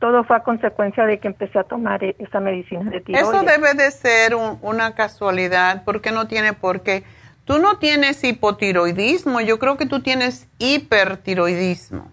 [0.00, 3.28] todo fue a consecuencia de que empecé a tomar e, esa medicina de tiroides.
[3.28, 7.04] Eso debe de ser una casualidad porque no tiene por qué.
[7.44, 12.10] Tú no tienes hipotiroidismo, yo creo que tú tienes hipertiroidismo.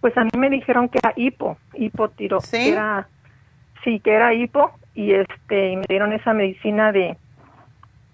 [0.00, 2.58] Pues a mí me dijeron que era hipo, hipotiroidismo.
[2.58, 2.68] ¿Sí?
[2.70, 3.08] Era,
[3.82, 7.16] sí, que era hipo y este y me dieron esa medicina de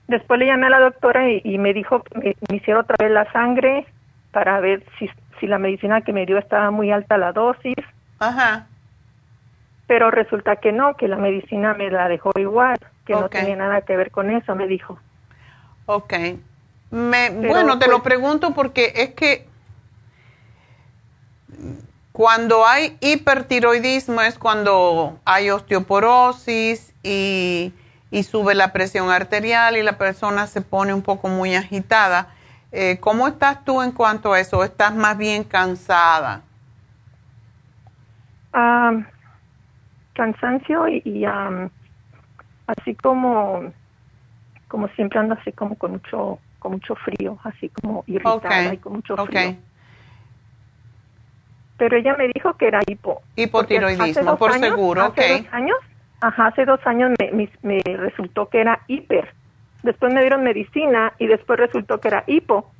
[0.06, 3.30] después le llamé a la doctora y, me dijo que me, hicieron otra vez la
[3.32, 3.86] sangre
[4.32, 5.08] para ver si,
[5.40, 7.76] si la medicina que me dio estaba muy alta la dosis.
[8.18, 8.66] Ajá.
[9.86, 13.80] Pero resulta que no, que la medicina me la dejó igual, que no tenía nada
[13.82, 14.98] que ver con eso, me dijo.
[15.86, 16.14] Ok.
[16.90, 19.46] Me, bueno, te lo pues pregunto porque es que
[22.18, 27.72] cuando hay hipertiroidismo es cuando hay osteoporosis y,
[28.28, 32.34] sube la presión arterial y la persona se pone un poco muy agitada.
[32.70, 34.62] Eh, ¿Cómo estás tú en cuanto a eso?
[34.62, 36.42] ¿Estás más bien cansada?
[40.14, 43.72] cansancio y, así como
[44.66, 48.94] como siempre ando así como con mucho con mucho frío, así como irritada y con
[48.94, 49.56] mucho frío.
[51.76, 53.22] Pero ella me dijo que era hipo.
[53.36, 55.78] Hipotiroidismo, por seguro, hace dos años,
[56.20, 59.32] ajá, hace dos años me, me, resultó que era hiper.
[59.88, 62.70] Después me dieron medicina y después resultó que era hipo.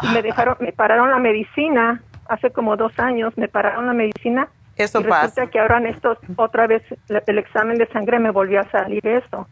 [0.00, 2.00] Y me dejaron, me pararon la medicina
[2.30, 4.48] hace como dos años, me pararon la medicina.
[4.74, 6.82] Eso y resulta que ahora en estos, otra vez
[7.26, 9.46] el examen de sangre me volvió a salir eso.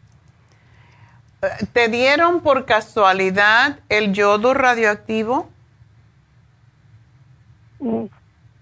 [1.73, 5.47] ¿Te dieron por casualidad el yodo radioactivo?
[7.77, 8.05] Mm,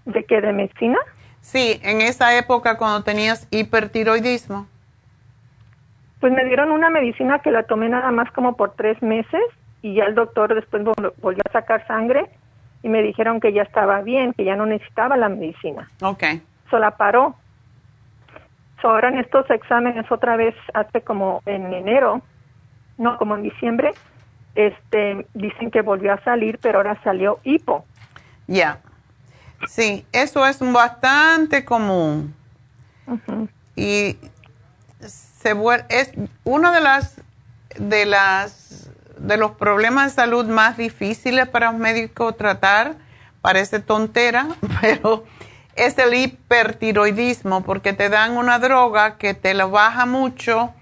[0.04, 0.42] ¿De qué?
[0.42, 0.98] ¿De medicina?
[1.40, 4.68] Sí, en esa época cuando tenías hipertiroidismo.
[6.24, 9.42] Pues me dieron una medicina que la tomé nada más como por tres meses
[9.82, 10.82] y ya el doctor después
[11.20, 12.30] volvió a sacar sangre
[12.82, 15.90] y me dijeron que ya estaba bien, que ya no necesitaba la medicina.
[16.00, 16.24] Ok.
[16.70, 17.34] So la paró.
[18.80, 22.22] So ahora en estos exámenes otra vez hace como en enero,
[22.96, 23.92] no como en diciembre,
[24.54, 27.84] este dicen que volvió a salir, pero ahora salió hipo.
[28.46, 28.78] Ya.
[29.68, 32.34] Sí, eso es bastante común.
[33.76, 34.16] Y
[35.44, 35.54] se
[35.90, 36.10] es
[36.44, 37.16] uno de las
[37.76, 38.88] de las
[39.18, 42.96] de los problemas de salud más difíciles para un médico tratar,
[43.42, 44.48] parece tontera,
[44.80, 45.24] pero
[45.76, 50.72] es el hipertiroidismo porque te dan una droga que te la baja mucho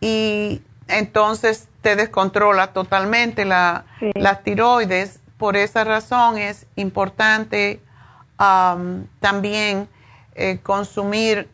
[0.00, 5.20] y entonces te descontrola totalmente la, las tiroides.
[5.38, 7.80] Por esa razón es importante
[8.36, 9.88] también
[10.34, 11.48] eh, consumir.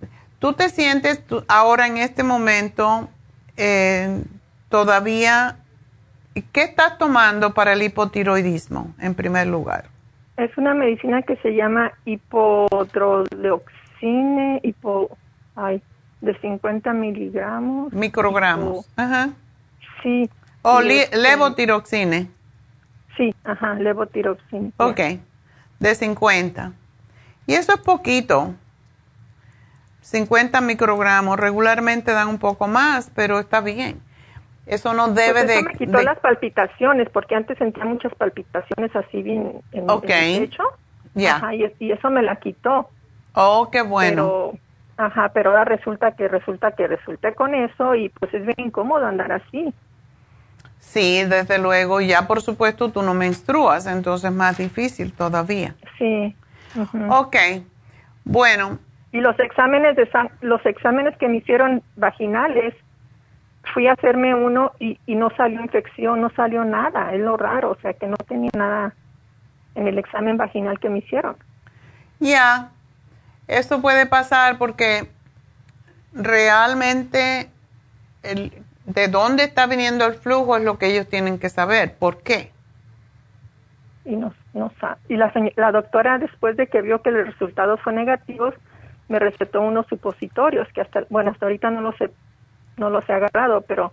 [0.44, 3.08] ¿Tú te sientes ahora en este momento
[3.56, 4.22] eh,
[4.68, 5.56] todavía,
[6.52, 9.86] qué estás tomando para el hipotiroidismo en primer lugar?
[10.36, 15.16] Es una medicina que se llama hipotroleoxine, hipo,
[15.56, 15.80] ay,
[16.20, 17.90] de 50 miligramos.
[17.94, 19.30] Microgramos, ajá.
[20.02, 20.28] Sí.
[20.60, 22.28] ¿O este levotiroxine?
[23.16, 24.72] Sí, ajá, levotiroxine.
[24.76, 25.00] Ok
[25.78, 26.72] de 50.
[27.46, 28.54] Y eso es poquito.
[30.04, 31.38] 50 microgramos.
[31.38, 34.00] Regularmente dan un poco más, pero está bien.
[34.66, 35.62] Eso no debe pues eso de...
[35.62, 40.62] me quitó las palpitaciones, porque antes sentía muchas palpitaciones así bien en, el pecho.
[41.14, 41.40] Ya.
[41.52, 42.90] Y, y, eso me la quitó.
[43.34, 44.52] Oh, qué bueno.
[44.96, 48.68] Pero, ajá, pero ahora resulta que resulta que resulté con eso y pues es bien
[48.68, 49.72] incómodo andar así.
[50.80, 55.74] Sí, desde luego, ya por supuesto tú no menstruas, entonces es más difícil todavía.
[55.98, 56.36] Sí.
[57.08, 57.36] Ok,
[58.24, 58.78] bueno.
[59.14, 60.08] Y los exámenes de
[60.40, 62.74] los exámenes que me hicieron vaginales,
[63.72, 67.70] fui a hacerme uno y, y no salió infección, no salió nada, es lo raro,
[67.70, 68.92] o sea que no tenía nada
[69.76, 71.36] en el examen vaginal que me hicieron.
[72.18, 72.72] Ya,
[73.46, 75.08] esto puede pasar porque
[76.12, 77.48] realmente
[78.24, 78.52] el,
[78.84, 81.94] de dónde está viniendo el flujo es lo que ellos tienen que saber.
[81.96, 82.50] ¿Por qué?
[84.04, 84.72] y nos, nos
[85.08, 88.54] y la, la doctora después de que vio que los resultados fueron negativos
[89.08, 92.10] me recetó unos supositorios que hasta bueno hasta ahorita no los he
[92.76, 93.92] no los he agarrado pero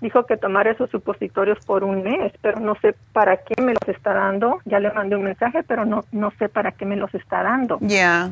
[0.00, 3.88] dijo que tomar esos supositorios por un mes pero no sé para qué me los
[3.88, 4.60] está dando.
[4.64, 7.78] Ya le mandé un mensaje pero no no sé para qué me los está dando.
[7.80, 8.30] Ya.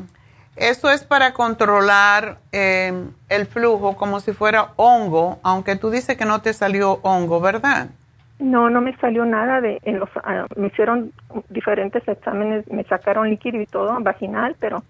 [0.55, 2.93] Eso es para controlar eh,
[3.27, 7.89] el flujo como si fuera hongo aunque tú dices que no te salió hongo verdad
[8.39, 11.13] no, no me salió nada de, en los, ah, me hicieron
[11.49, 14.83] diferentes exámenes, me sacaron líquido y todo, vaginal, pero,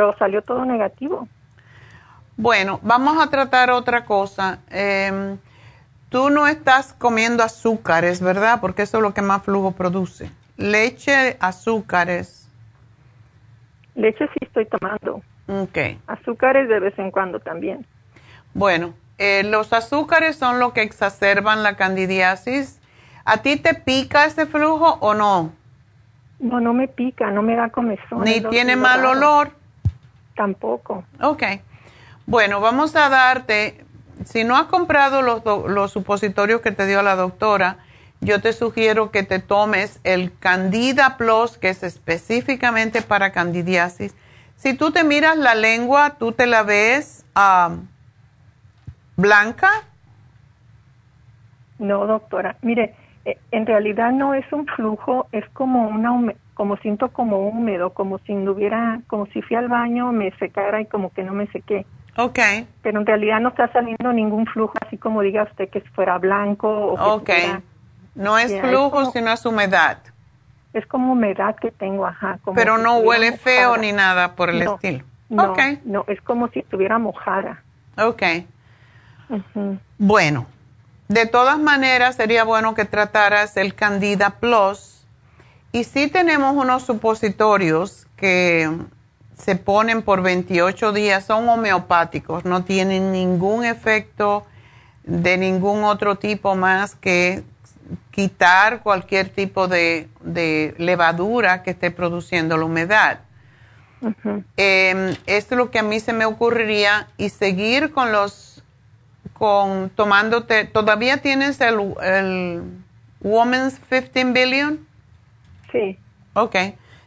[0.00, 1.28] pero salió todo negativo.
[2.38, 4.60] Bueno, vamos a tratar otra cosa.
[4.70, 5.36] Em,
[6.08, 8.62] tú no estás comiendo azúcares, ¿verdad?
[8.62, 10.30] Porque eso es lo que más flujo produce.
[10.56, 12.50] Leche, azúcares.
[13.94, 15.20] Leche sí estoy tomando.
[15.48, 15.98] Ok.
[16.06, 17.84] Azúcares de vez en cuando también.
[18.54, 22.80] Bueno, eh, los azúcares son lo que exacerban la candidiasis.
[23.26, 25.52] ¿A ti te pica ese flujo o no?
[26.38, 28.24] No, no me pica, no me da comezón.
[28.24, 29.59] ¿Ni tiene mal olor?
[30.40, 31.04] Tampoco.
[31.20, 31.42] Ok.
[32.24, 33.84] Bueno, vamos a darte,
[34.24, 37.76] si no has comprado los, los supositorios que te dio la doctora,
[38.22, 44.14] yo te sugiero que te tomes el Candida Plus, que es específicamente para candidiasis.
[44.56, 47.26] Si tú te miras la lengua, tú te la ves
[49.16, 49.68] blanca?
[51.78, 52.56] No, doctora.
[52.62, 52.94] Mire,
[53.26, 56.12] eh, en realidad no es un flujo, es como una
[56.60, 60.82] como siento como húmedo, como si no hubiera, como si fui al baño, me secara
[60.82, 61.86] y como que no me sequé.
[62.18, 62.38] Ok.
[62.82, 66.68] Pero en realidad no está saliendo ningún flujo, así como diga usted que fuera blanco.
[66.68, 67.30] O ok.
[68.14, 70.00] no es flujo, sino es humedad.
[70.74, 72.38] Es como humedad que tengo, ajá.
[72.54, 75.02] Pero no huele feo ni nada por el estilo.
[75.30, 75.54] No,
[75.86, 77.62] no, es como si estuviera mojada.
[77.96, 78.22] Ok.
[79.96, 80.44] Bueno,
[81.08, 84.89] de todas maneras sería bueno que trataras el Candida Plus.
[85.72, 88.68] Y si tenemos unos supositorios que
[89.38, 94.46] se ponen por 28 días, son homeopáticos, no tienen ningún efecto
[95.04, 97.42] de ningún otro tipo más que
[98.10, 100.08] quitar cualquier tipo de,
[100.78, 103.20] levadura que esté produciendo la humedad.
[104.56, 108.62] Em, esto es lo que a mí se me ocurriría y seguir con los
[109.34, 112.62] con tomándote, ¿todavía tienes el, el
[113.22, 114.89] Women's 15 Billion?
[115.72, 115.98] Sí.
[116.34, 116.56] Ok.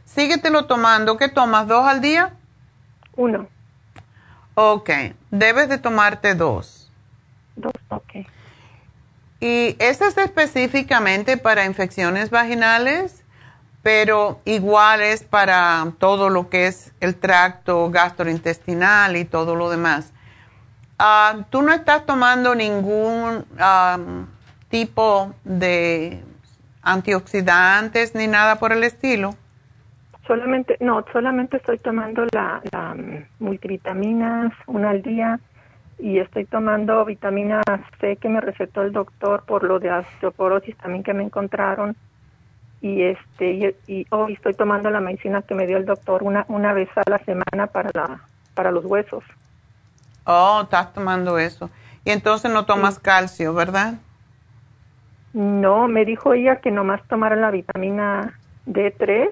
[0.06, 1.18] Síguetelo tomando.
[1.18, 1.68] ¿Qué tomas?
[1.68, 2.34] ¿Dos al día?
[3.16, 3.48] Uno.
[4.56, 4.90] Ok.
[5.32, 6.92] Debes de tomarte dos.
[7.56, 8.26] Dos, ok.
[9.40, 13.24] Y ese es específicamente para infecciones vaginales,
[13.82, 20.14] pero igual es para todo lo que es el tracto gastrointestinal y todo lo demás.
[20.98, 23.46] Ah, ¿Tú no estás tomando ningún
[24.70, 26.24] tipo de
[26.84, 29.36] antioxidantes ni nada por el estilo?
[30.28, 32.62] Solamente, no, solamente estoy tomando la,
[33.40, 35.40] multivitaminas una al día
[36.00, 37.62] y estoy tomando vitamina
[38.00, 41.96] C que me recetó el doctor por lo de osteoporosis también que me encontraron
[42.82, 46.74] y este y, hoy estoy tomando la medicina que me dio el doctor una una
[46.74, 48.22] vez a la semana para la
[48.54, 49.24] para los huesos.
[50.26, 51.70] Oh, estás tomando eso.
[52.06, 53.96] Y entonces no tomas calcio, ¿verdad?
[55.34, 59.30] No, me dijo ella que nomás tomara la vitamina D3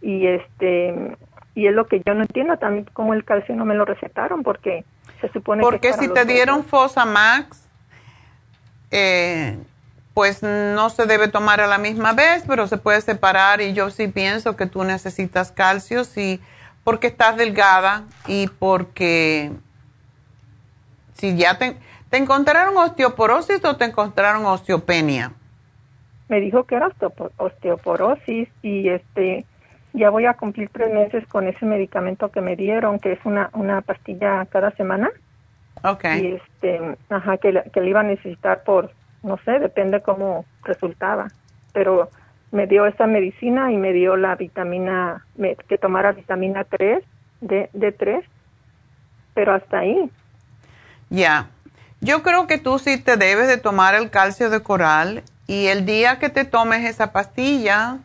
[0.00, 1.16] y este
[1.54, 4.42] y es lo que yo no entiendo también cómo el calcio no me lo recetaron
[4.42, 4.84] porque
[5.20, 7.68] se supone porque si te dieron Fosamax
[8.90, 9.58] eh,
[10.14, 13.90] pues no se debe tomar a la misma vez pero se puede separar y yo
[13.90, 16.40] sí pienso que tú necesitas calcio si
[16.84, 19.52] porque estás delgada y porque
[21.14, 21.76] si ya te,
[22.10, 25.32] te encontraron osteoporosis o te encontraron osteopenia.
[26.28, 26.90] Me dijo que era
[27.38, 29.44] osteoporosis y este
[29.92, 33.50] ya voy a cumplir tres meses con ese medicamento que me dieron, que es una,
[33.54, 35.10] una pastilla cada semana.
[35.82, 36.20] Okay.
[36.20, 38.92] Y este, ajá, que, que le iba a necesitar por,
[39.22, 41.28] no sé, depende cómo resultaba.
[41.72, 42.10] Pero
[42.52, 45.24] me dio esa medicina y me dio la vitamina,
[45.68, 47.02] que tomara vitamina 3,
[47.40, 48.24] de, de 3,
[49.34, 50.10] pero hasta ahí.
[51.08, 51.48] Ya,
[52.00, 55.84] yo creo que tú sí te debes de tomar el calcio de coral y el
[55.84, 57.98] día que te tomes esa pastilla,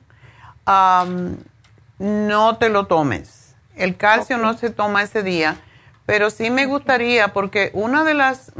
[2.00, 3.56] no te lo tomes.
[3.76, 5.58] El calcio no se toma ese día,
[6.06, 8.52] pero sí me gustaría porque una de las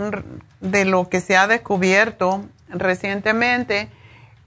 [0.62, 3.90] de lo que se ha descubierto recientemente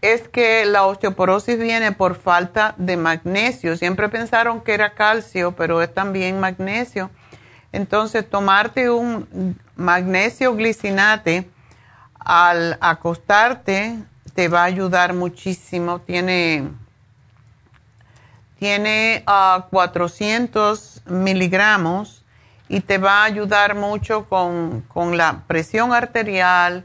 [0.00, 3.76] es que la osteoporosis viene por falta de magnesio.
[3.76, 7.10] Siempre pensaron que era calcio, pero es también magnesio.
[7.72, 11.48] Entonces, tomarte un magnesio glicinate
[12.18, 13.96] al acostarte
[14.34, 16.00] te va a ayudar muchísimo.
[16.00, 16.68] Tiene,
[18.58, 19.24] tiene
[19.70, 22.24] 400 ah, miligramos
[22.68, 24.84] y te va a ayudar mucho con,
[25.16, 26.84] la presión arterial.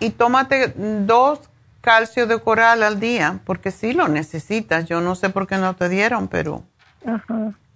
[0.00, 1.40] y tómate dos
[1.80, 4.86] calcio de coral al día, porque sí lo necesitas.
[4.86, 6.64] Yo no sé por qué no te dieron, pero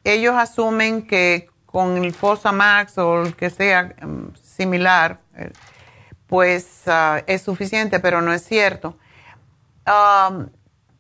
[0.05, 5.51] ellos asumen que con el Fosamax o el que sea em, similar, eh,
[6.27, 8.97] pues ah, es suficiente, pero no es cierto.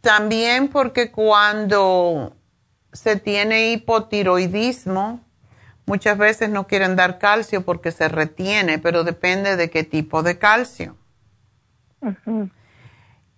[0.00, 2.34] también porque cuando
[2.92, 5.20] se tiene hipotiroidismo,
[5.86, 10.38] muchas veces no quieren dar calcio porque se retiene, pero depende de qué tipo de
[10.38, 10.96] calcio.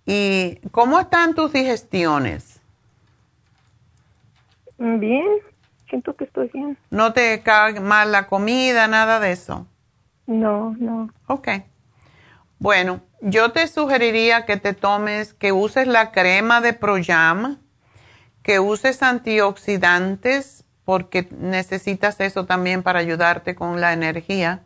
[0.05, 2.59] ¿Y cómo están tus digestiones?
[4.77, 5.39] Bien,
[5.89, 6.77] siento que estoy bien.
[6.89, 9.67] ¿No te cae mal la comida, nada de eso?
[10.27, 11.09] No, no.
[11.27, 11.49] Ok.
[12.59, 17.59] Bueno, yo te sugeriría que te tomes, que uses la crema de Proyam,
[18.41, 24.63] que uses antioxidantes, porque necesitas eso también para ayudarte con la energía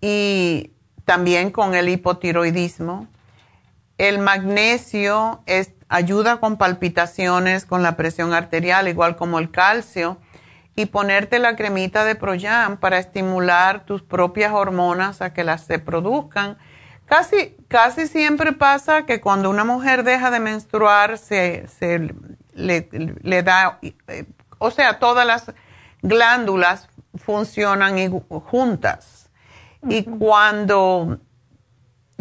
[0.00, 0.72] y
[1.04, 3.08] también con el hipotiroidismo
[4.02, 5.44] el magnesio
[5.88, 10.18] ayuda con palpitaciones, con la presión arterial, igual como el calcio.
[10.74, 15.78] Y ponerte la cremita de Proyam para estimular tus propias hormonas a que las se
[15.78, 16.58] produzcan.
[17.04, 21.68] Casi, casi siempre pasa que cuando una mujer deja de menstruar, se,
[22.54, 24.24] le, da, eh,
[24.58, 25.52] o sea, todas las
[26.00, 29.30] glándulas funcionan juntas.
[29.88, 31.20] Y cuando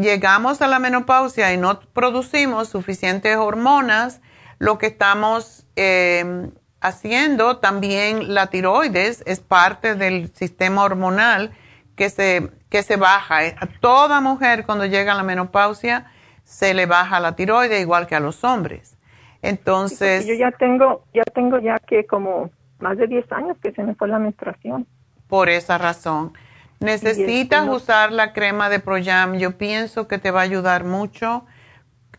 [0.02, 4.22] llegamos a la menopausia y no producimos suficientes hormonas,
[4.60, 6.52] lo que estamos eh,
[6.82, 11.52] haciendo también la tiroides es parte del sistema hormonal
[11.96, 13.40] que se, que se baja.
[13.40, 16.12] A toda mujer cuando llega a la menopausia
[16.44, 18.98] se le baja la tiroides igual que a los hombres.
[19.42, 20.26] Entonces...
[20.28, 23.96] yo ya tengo, ya tengo ya que como más de 10 años que se me
[23.96, 24.88] fue la menstruación.
[25.28, 26.34] Por esa razón.
[26.82, 29.38] Necesitas usar la crema de Proyam.
[29.38, 31.46] Yo pienso que te va a ayudar mucho.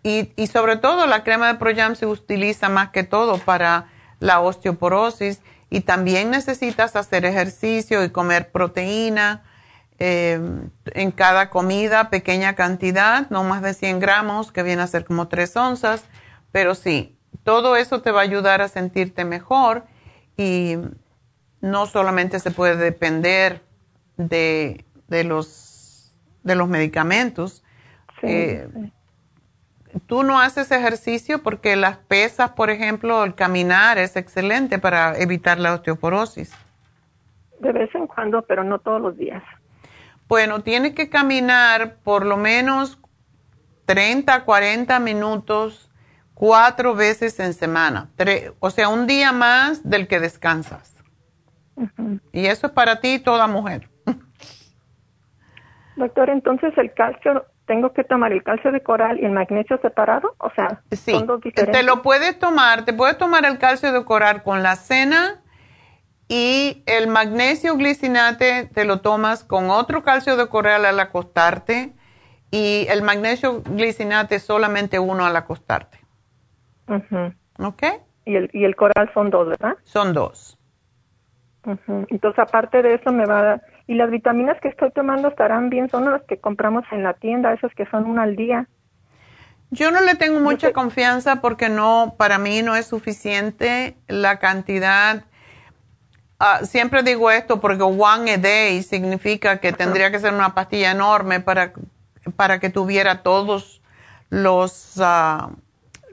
[0.05, 3.89] Y, y, sobre todo la crema de Proyam se utiliza más que todo para
[4.21, 5.41] la osteoporosis.
[5.69, 9.43] Y también necesitas hacer ejercicio y comer proteína
[9.99, 10.41] eh,
[10.95, 15.27] en cada comida, pequeña cantidad, no más de 100 gramos, que viene a ser como
[15.27, 16.05] 3 onzas.
[16.53, 19.87] Pero sí, todo eso te va a ayudar a sentirte mejor.
[20.37, 20.77] Y
[21.61, 23.72] no solamente se puede depender
[24.17, 27.65] de, de, los, de los medicamentos.
[28.23, 28.69] Eh,
[30.07, 35.59] tú no haces ejercicio porque las pesas, por ejemplo, el caminar es excelente para evitar
[35.59, 36.53] la osteoporosis.
[37.61, 39.43] De vez en cuando, pero no todos los días.
[40.29, 42.99] Bueno, tiene que caminar por lo menos
[43.87, 45.91] 30, 40 minutos
[46.43, 48.11] cuatro veces en semana.
[48.59, 50.93] o sea, un día más del que descansas.
[52.33, 53.89] Y eso es para ti, toda mujer.
[55.97, 60.35] Doctor, entonces el calcio, ¿tengo que tomar el calcio de coral y el magnesio separado?
[60.39, 61.81] O sea, son dos diferentes.
[61.81, 65.43] Te lo puedes tomar, te puedes tomar el calcio de coral con la cena
[66.28, 71.93] y el magnesio glicinate te lo tomas con otro calcio de coral al acostarte
[72.51, 75.98] y el magnesio glicinate solamente uno al acostarte.
[77.59, 77.82] ¿Ok?
[78.24, 79.77] Y el, y el coral son dos, ¿verdad?
[79.85, 80.59] Son dos.
[81.64, 83.62] Entonces, aparte de eso, me va a dar
[83.93, 87.52] y las vitaminas que estoy tomando estarán bien, son las que compramos en la tienda,
[87.52, 88.66] esas que son una al día.
[89.70, 95.24] Yo no le tengo mucha confianza porque no, para mí no es suficiente la cantidad.
[96.39, 100.93] Ah, siempre digo esto porque one a day significa que tendría que ser una pastilla
[100.93, 101.74] enorme para,
[102.35, 103.82] para que tuviera todos
[104.31, 105.55] los, uh,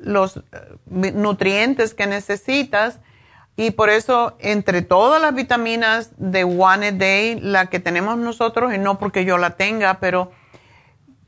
[0.02, 3.00] los eh, nutrientes que necesitas
[3.62, 8.74] y por eso, entre todas las vitaminas de One a Day, la que tenemos nosotros,
[8.74, 10.32] y no porque yo la tenga, pero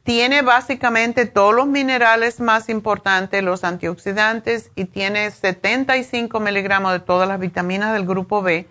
[0.04, 7.28] tiene básicamente todos los minerales más importantes, los antioxidantes, y tiene 75 miligramos de todas
[7.28, 8.66] las vitaminas del grupo B.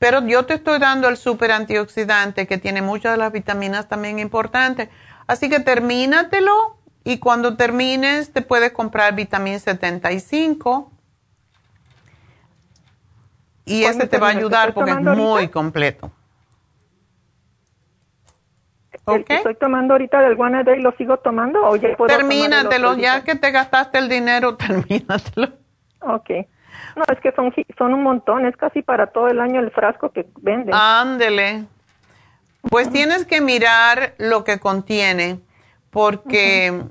[0.00, 4.18] Pero yo te estoy dando el super antioxidante que tiene muchas de las vitaminas también
[4.18, 4.88] importantes.
[5.28, 10.90] Así que termínatelo y cuando termines te puedes comprar vitamina 75
[13.70, 16.10] y ese te va a ayudar porque es muy completo.
[19.06, 22.96] ¿El que estoy tomando ahorita del One Day lo sigo tomando o ya puedo Termínatelo,
[22.96, 25.48] ya que te gastaste el dinero, termínatelo.
[26.00, 26.30] Ok.
[26.96, 30.10] No, es que son, son un montón, es casi para todo el año el frasco
[30.10, 30.74] que venden.
[30.74, 31.64] Ándele.
[32.62, 35.40] Pues tienes que mirar lo que contiene,
[35.90, 36.82] porque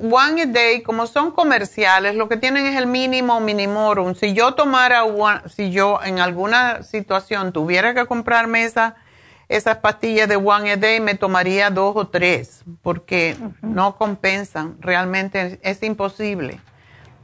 [0.00, 4.14] One a Day, como son comerciales, lo que tienen es el mínimo minimorum.
[4.14, 5.02] Si yo tomara,
[5.46, 8.96] si yo en alguna situación tuviera que comprarme esa,
[9.48, 14.76] esas pastillas de One a Day, me tomaría dos o tres, porque no compensan.
[14.80, 16.60] Realmente es imposible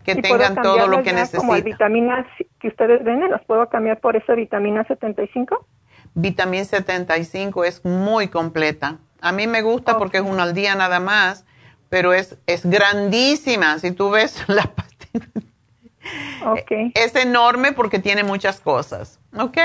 [0.05, 1.47] que tengan todo lo que necesitan.
[1.47, 2.27] Como vitaminas
[2.61, 5.67] que ustedes venden, ¿las puedo cambiar por esa vitamina 75?
[6.15, 8.99] Vitamina 75 es muy completa.
[9.23, 11.46] A mí me gusta porque es una al día nada más,
[11.89, 13.79] pero es, es grandísima.
[13.79, 15.27] Si tú ves la pastilla,
[16.45, 16.93] okay.
[16.95, 19.19] es enorme porque tiene muchas cosas.
[19.39, 19.59] ¿Ok?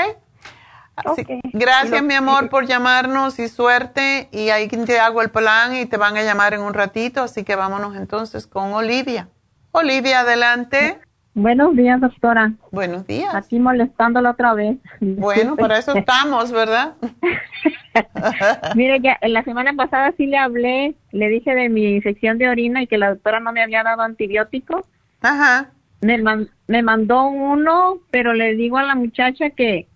[1.04, 1.40] Okay.
[1.44, 4.28] Gracias, mi amor, por llamarnos y suerte.
[4.30, 7.22] Y ahí te hago el plan y te van a llamar en un ratito.
[7.22, 9.28] Así que vámonos entonces con Olivia.
[9.72, 11.00] Olivia, adelante.
[11.34, 12.52] Buenos días, doctora.
[12.70, 13.34] Buenos días.
[13.34, 14.76] Aquí molestándola otra vez.
[15.00, 16.94] Bueno, para eso estamos, ¿verdad?
[18.74, 22.82] Mire, ya la semana pasada sí le hablé, le dije de mi infección de orina
[22.82, 24.86] y que la doctora no me había dado antibiótico.
[25.22, 25.70] Ajá.
[26.02, 26.18] Me,
[26.66, 29.88] me mandó uno, pero le digo a la muchacha que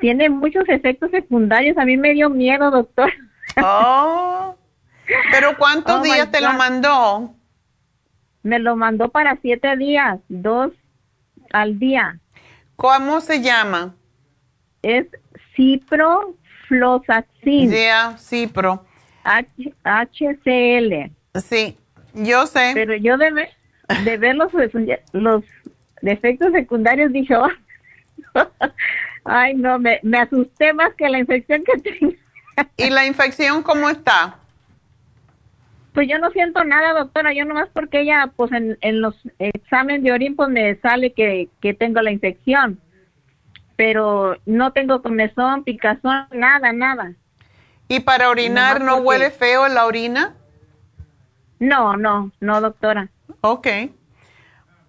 [0.00, 1.78] tiene muchos efectos secundarios.
[1.78, 3.12] A mí me dio miedo, doctor.
[3.62, 4.56] Oh.
[5.30, 7.34] ¿Pero cuántos oh, días te lo mandó?
[8.42, 10.72] Me lo mandó para siete días, dos
[11.52, 12.18] al día.
[12.76, 13.94] ¿Cómo se llama?
[14.82, 15.06] Es
[15.54, 17.70] ciprofloxacin.
[17.70, 18.84] Yeah, cipro.
[19.84, 21.12] HCL.
[21.40, 21.78] Sí,
[22.14, 22.72] yo sé.
[22.74, 23.48] Pero yo de,
[24.04, 24.52] de ver los,
[25.12, 25.44] los
[26.00, 27.48] defectos secundarios dije, oh,
[29.24, 32.12] ay no, me, me asusté más que la infección que tengo.
[32.76, 34.40] ¿Y la infección cómo está?
[35.92, 40.12] Pues yo no siento nada, doctora, yo nomás porque ella, pues en, los exámenes de
[40.12, 41.48] orín, pues me sale que,
[41.78, 42.80] tengo la infección,
[43.76, 47.12] pero no tengo comezón, picazón, nada, nada.
[47.88, 50.34] ¿Y para orinar no huele feo la orina?
[51.58, 53.10] No, no, no, doctora.
[53.42, 53.68] Ok.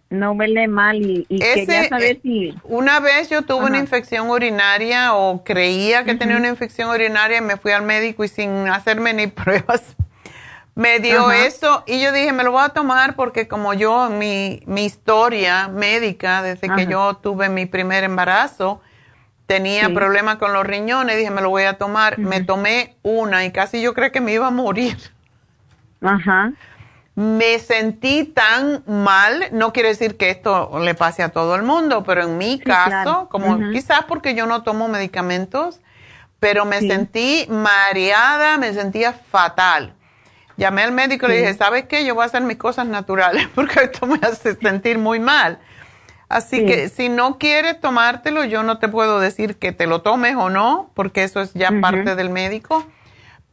[0.10, 2.56] No huele mal y, quería saber si...
[2.64, 7.42] Una vez yo tuve una infección urinaria o creía que tenía una infección urinaria y
[7.42, 9.98] me fui al médico y sin hacerme ni pruebas
[10.76, 14.62] me dio eso y yo dije, me lo voy a tomar porque como yo, mi,
[14.66, 18.82] mi historia médica, desde que yo tuve mi primer embarazo,
[19.46, 22.18] tenía problemas con los riñones, dije, me lo voy a tomar.
[22.18, 24.98] Me tomé una y casi yo creo que me iba a morir.
[26.02, 26.52] Ajá.
[27.16, 32.04] Me sentí tan mal, no quiere decir que esto le pase a todo el mundo,
[32.04, 35.80] pero en mi caso, como quizás porque yo no tomo medicamentos,
[36.40, 39.94] pero me sentí mareada, me sentía fatal.
[40.58, 42.06] Llamé al médico y le dije, ¿sabes qué?
[42.06, 45.60] Yo voy a hacer mis cosas naturales porque esto me hace sentir muy mal.
[46.30, 50.36] Así que si no quieres tomártelo, yo no te puedo decir que te lo tomes
[50.36, 52.86] o no, porque eso es ya parte del médico.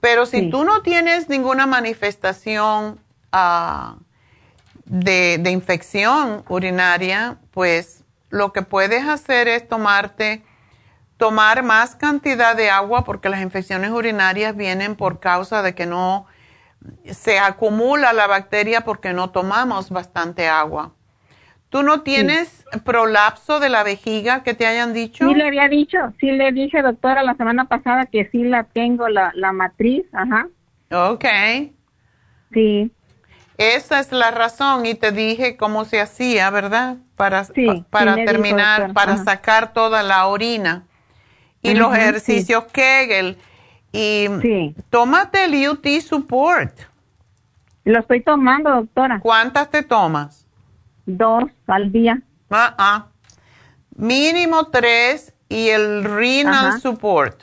[0.01, 2.99] Pero si tú no tienes ninguna manifestación
[3.33, 3.97] ah,
[4.87, 10.43] de, de, infección urinaria, pues lo que puedes hacer es tomarte,
[11.19, 16.27] tomar más cantidad de agua, porque las infecciones urinarias vienen por causa de que no
[17.05, 20.93] se acumula la bacteria porque no tomamos bastante agua.
[21.69, 25.29] ¿Tú no tienes prolapso de la vejiga que te hayan dicho?
[25.29, 29.09] Sí, le había dicho, sí le dije, doctora, la semana pasada que sí la tengo,
[29.09, 30.49] la, la matriz, ajá.
[30.91, 31.25] Ok.
[32.53, 32.91] Sí.
[33.57, 36.97] Esa es la razón y te dije cómo se hacía, ¿verdad?
[37.15, 37.47] Para,
[37.91, 40.87] para terminar, para sacar toda la orina.
[41.63, 43.37] Y los ejercicios Kegel
[43.93, 46.73] y tómate el UT Support.
[47.85, 49.21] Lo estoy tomando, doctora.
[49.21, 50.47] ¿Cuántas te tomas?
[51.07, 52.23] Dos al día.
[52.51, 53.07] Ah, ah.
[53.97, 57.43] Mínimo tres y el Renal Support.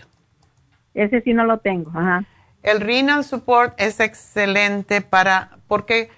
[0.93, 1.91] Ese sí no lo tengo.
[1.91, 2.23] Ajá.
[2.63, 6.09] El Renal Support es excelente para, porque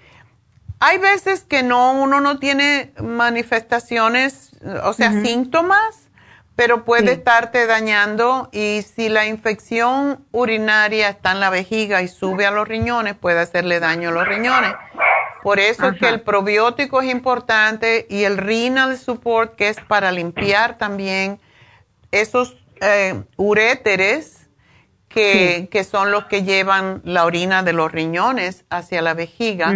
[0.80, 4.52] hay veces que no, uno no tiene manifestaciones,
[4.84, 6.09] o sea, síntomas,
[6.60, 12.44] pero puede estarte dañando y si la infección urinaria está en la vejiga y sube
[12.44, 14.74] a los riñones, puede hacerle daño a los riñones.
[15.42, 20.12] Por eso es que el probiótico es importante y el renal support, que es para
[20.12, 21.40] limpiar también
[22.10, 24.50] esos eh, uréteres
[25.08, 29.72] que, son los que llevan la orina de los riñones hacia la vejiga.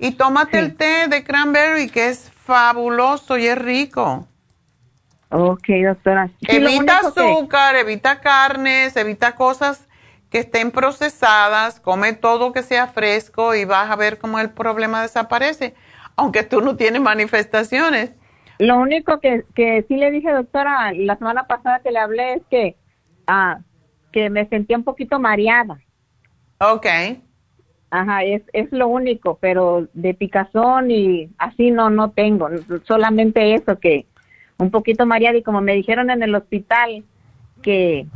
[0.00, 4.26] Y tómate el té de cranberry, que es fabuloso y es rico.
[5.30, 6.30] Ok, doctora.
[6.40, 9.86] evita azúcar, evita carnes, evita cosas
[10.30, 15.02] que estén procesadas, come todo que sea fresco y vas a ver cómo el problema
[15.02, 15.74] desaparece,
[16.16, 18.12] aunque tú no tienes manifestaciones.
[18.58, 22.42] Lo único que, que sí le dije, doctora, la semana pasada que le hablé es
[22.50, 22.76] que,
[23.26, 23.60] ah,
[24.12, 25.78] que me sentía un poquito mareada.
[26.58, 26.86] Ok.
[27.90, 32.48] Ajá, es, es lo único, pero de picazón y así no, no tengo.
[32.84, 34.06] Solamente eso, que
[34.58, 37.04] un poquito mareada y como me dijeron en el hospital
[37.62, 38.06] que,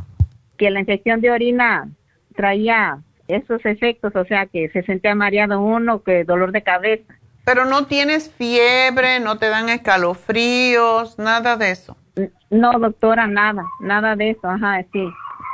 [0.57, 1.89] que la infección de orina
[2.35, 7.13] traía esos efectos, o sea, que se sentía mareado uno, que dolor de cabeza.
[7.45, 11.97] Pero no tienes fiebre, no te dan escalofríos, nada de eso.
[12.49, 15.05] No, doctora, nada, nada de eso, ajá, sí.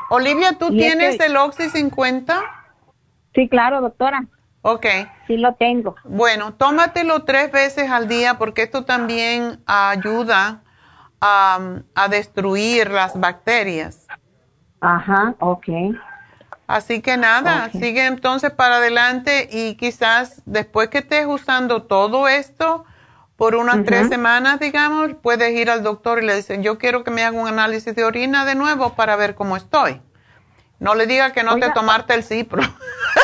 [0.09, 2.41] Olivia, ¿tú tienes el Oxy 50?
[3.35, 4.25] Sí, claro, doctora.
[4.61, 4.85] Ok.
[5.27, 5.95] Sí lo tengo.
[6.03, 10.63] Bueno, tómatelo tres veces al día porque esto también ayuda
[11.21, 11.59] a,
[11.95, 14.07] a destruir las bacterias.
[14.81, 15.65] Ajá, ok.
[16.67, 22.85] Así que nada, sigue entonces para adelante y quizás después que estés usando todo esto
[23.37, 27.09] por unas tres semanas, digamos, puedes ir al doctor y le dicen, yo quiero que
[27.09, 29.99] me haga un análisis de orina de nuevo para ver cómo estoy.
[30.79, 32.61] No le diga que no te tomaste el cipro.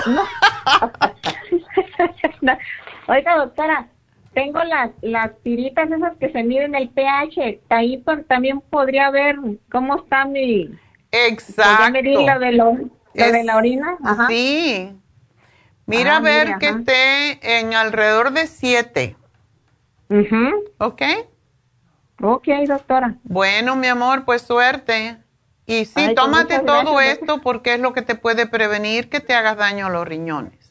[3.08, 3.88] Oiga, doctora,
[4.36, 7.62] tengo las, las tiritas esas que se miden el pH.
[7.70, 9.38] Ahí también podría ver
[9.72, 10.70] cómo está mi...
[11.12, 11.92] Exacto.
[11.92, 12.52] medir la de
[13.14, 13.98] de la orina?
[14.28, 14.92] Sí.
[15.86, 19.16] Mira a ah, ver que esté en alrededor de 7.
[20.80, 21.02] ¿Ok?
[22.22, 23.16] Ok, doctora.
[23.24, 25.18] Bueno, mi amor, pues suerte.
[25.66, 29.34] Y sí, pues tómate todo esto porque es lo que te puede prevenir que te
[29.34, 30.65] hagas daño a los riñones.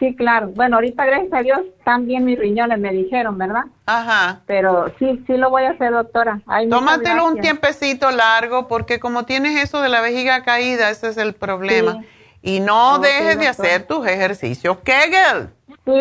[0.00, 0.48] Sí, claro.
[0.48, 3.64] Bueno, ahorita gracias a Dios también mis riñones me dijeron, ¿verdad?
[3.84, 4.40] Ajá.
[4.46, 6.40] Pero sí, sí lo voy a hacer, doctora.
[6.70, 11.34] Tómatelo un tiempecito largo porque como tienes eso de la vejiga caída, ese es el
[11.34, 12.02] problema.
[12.40, 14.78] Y no dejes de hacer tus ejercicios.
[14.78, 15.50] Kegel.
[15.84, 15.92] Sí,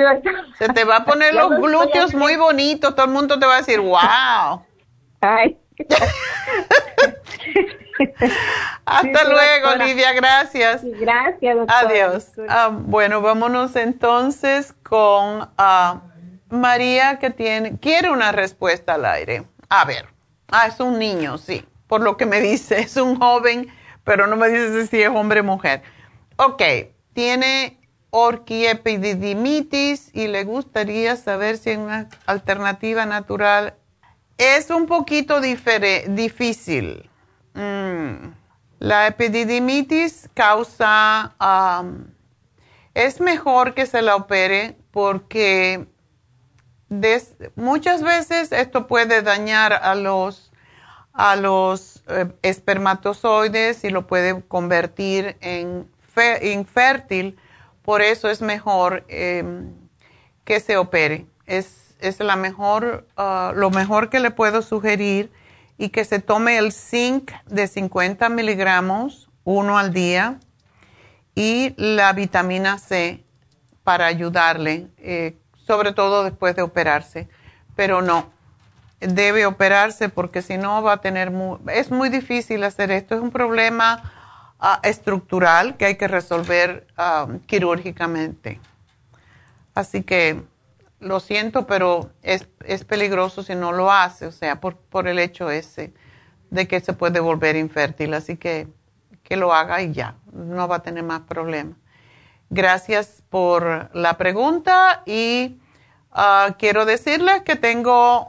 [0.58, 2.96] Se te va a poner los glúteos muy bonitos.
[2.96, 4.64] Todo el mundo te va a decir, wow.
[5.20, 5.58] Ay.
[8.86, 10.82] Hasta luego, Olivia, gracias.
[10.84, 12.30] gracias, Adiós.
[12.48, 16.00] Ah, bueno, vámonos entonces con uh,
[16.50, 19.44] María que tiene, quiere una respuesta al aire.
[19.70, 20.08] A ver,
[20.50, 23.68] ah, es un niño, sí, por lo que me dice, es un joven,
[24.04, 25.84] pero no me dice si es hombre o mujer.
[26.38, 26.64] Ok,
[27.14, 27.80] tiene
[28.12, 33.76] orquiepididimitis y le gustaría saber si hay una alternativa natural.
[34.40, 37.10] Es un poquito difícil
[37.54, 38.34] Mm.
[38.80, 41.36] La epididimitis causa,
[42.94, 45.86] es mejor que se la opere porque
[47.56, 50.54] muchas veces esto puede dañar a los,
[51.12, 55.92] a los eh, espermatozoides y lo puede convertir en
[56.42, 57.38] infértil.
[57.82, 59.74] Por eso es mejor em,
[60.46, 61.26] que se opere.
[61.46, 65.32] Es, es la mejor, ah, lo mejor que le puedo sugerir
[65.78, 70.40] y que se tome el zinc de 50 miligramos, uno al día,
[71.36, 73.24] y la vitamina C
[73.84, 77.30] para ayudarle, eh, sobre todo después de operarse.
[77.76, 78.30] Pero no,
[79.00, 81.32] debe operarse porque si no va a tener,
[81.74, 84.12] es muy difícil hacer esto, es un problema
[84.60, 88.60] ah, estructural que hay que resolver ah, quirúrgicamente.
[89.74, 90.44] Así que
[91.00, 95.20] lo siento, pero es, es, peligroso si no lo hace, o sea, por, por, el
[95.20, 95.94] hecho ese
[96.50, 98.14] de que se puede volver infértil.
[98.14, 98.68] Así que
[99.30, 101.78] que lo haga y ya, no va a tener más problemas.
[102.50, 105.60] Gracias por la pregunta y
[106.12, 108.28] ah, quiero decirles que tengo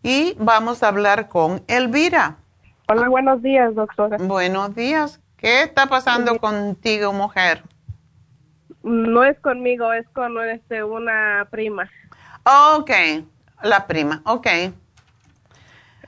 [0.03, 2.39] y vamos a hablar con Elvira.
[2.89, 4.17] Hola, buenos días, doctora.
[4.19, 5.21] Buenos días.
[5.37, 7.63] ¿Qué está pasando contigo, mujer?
[8.85, 11.91] No es conmigo, es con este, una prima.
[12.45, 12.91] ok,
[13.65, 14.47] la prima, ok.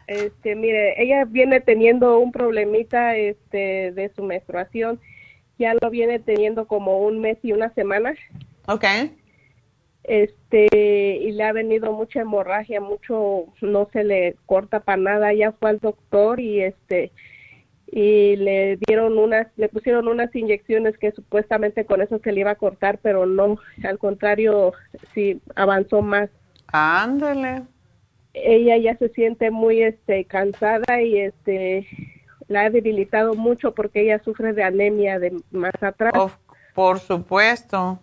[0.07, 5.01] Este, mire, ella viene teniendo un problemita este, de su menstruación.
[5.59, 8.15] Ya lo viene teniendo como un mes y una semana.
[8.69, 8.85] Ok
[10.09, 15.53] este y le ha venido mucha hemorragia, mucho no se le corta para nada, ya
[15.53, 17.13] fue al doctor y este
[17.87, 22.53] y le dieron unas le pusieron unas inyecciones que supuestamente con eso se le iba
[22.53, 24.73] a cortar, pero no, al contrario,
[25.15, 26.31] sí avanzó más.
[26.69, 27.63] Ándale.
[28.35, 31.87] Ella ya se siente muy este cansada y este
[32.47, 36.13] la ha debilitado mucho porque ella sufre de anemia de más atrás.
[36.75, 38.01] por supuesto.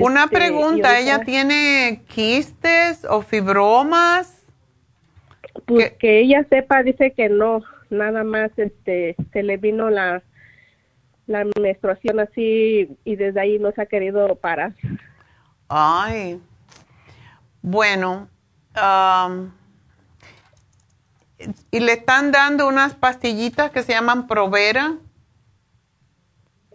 [0.00, 4.46] Una este, pregunta, ¿ella tiene quistes o fibromas?
[5.66, 10.22] Pues que, ella sepa, dice que no, nada más este se le vino la,
[11.26, 14.72] la menstruación así y desde ahí no se ha querido parar.
[15.68, 16.40] Ay,
[17.60, 18.28] bueno,
[21.70, 24.96] y le están dando unas pastillitas que se llaman Provera.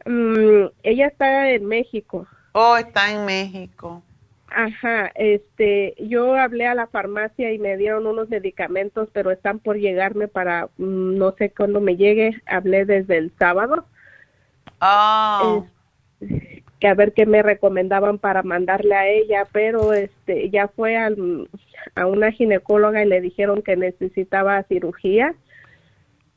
[0.06, 2.28] Mm, ella está en México.
[2.54, 4.02] Oh, está en México.
[4.48, 9.78] Ajá, este, yo hablé a la farmacia y me dieron unos medicamentos, pero están por
[9.78, 13.86] llegarme para, mm, no sé cuándo me llegue, hablé desde el sábado.
[14.80, 15.62] Ah.
[16.80, 21.48] que a ver qué me recomendaban para mandarle a ella, pero este, ya fue al,
[21.96, 25.34] a una ginecóloga y le dijeron que necesitaba cirugía.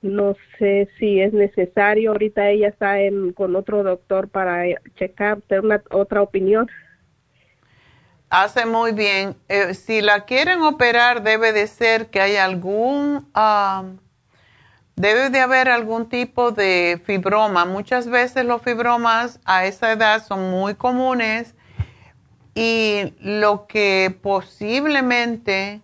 [0.03, 4.65] No sé si es necesario, ahorita ella está en, con otro doctor para
[4.95, 6.69] checar, tener una, otra opinión.
[8.29, 9.37] Hace muy bien.
[9.49, 13.27] Eh, si la quieren operar, debe de ser que hay algún,
[14.97, 17.65] debe de haber algún tipo de fibroma.
[17.65, 21.55] Muchas veces los fibromas a esa edad son muy comunes
[22.55, 25.83] y lo que posiblemente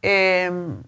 [0.00, 0.82] em,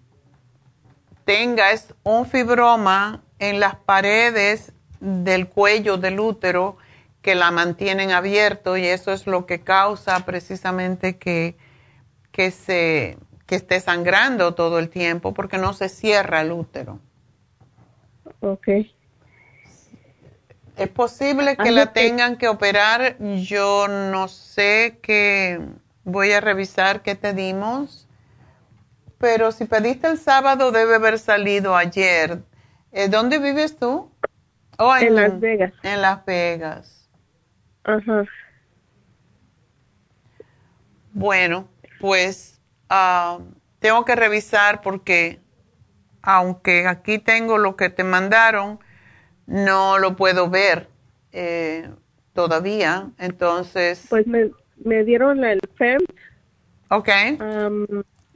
[1.29, 6.77] tenga es un fibroma en las paredes del cuello del útero
[7.21, 11.55] que la mantienen abierto y eso es lo que causa precisamente que,
[12.31, 16.99] que, se, que esté sangrando todo el tiempo porque no se cierra el útero.
[18.39, 18.67] Ok.
[20.77, 23.17] Es posible que la tengan que operar.
[23.19, 25.61] Yo no sé qué.
[26.05, 28.08] Voy a revisar qué te dimos.
[29.19, 32.39] Pero si pediste el sábado, debe haber salido ayer.
[32.91, 34.09] Eh, ¿Dónde vives tú?
[34.77, 35.73] Oh, en Las Vegas.
[35.83, 37.09] En Las Vegas.
[37.83, 38.23] Ajá.
[41.11, 41.67] Bueno,
[41.99, 43.39] pues ah,
[43.79, 45.41] tengo que revisar porque
[46.21, 48.79] aunque aquí tengo lo que te mandaron,
[49.47, 50.87] no lo puedo ver
[51.33, 51.89] eh,
[52.33, 53.09] todavía.
[53.17, 54.05] Entonces.
[54.09, 55.99] Pues me, me dieron el FEM.
[56.89, 57.09] Ok.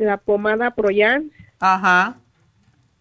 [0.05, 1.31] La pomada Proyan.
[1.59, 2.17] Ajá.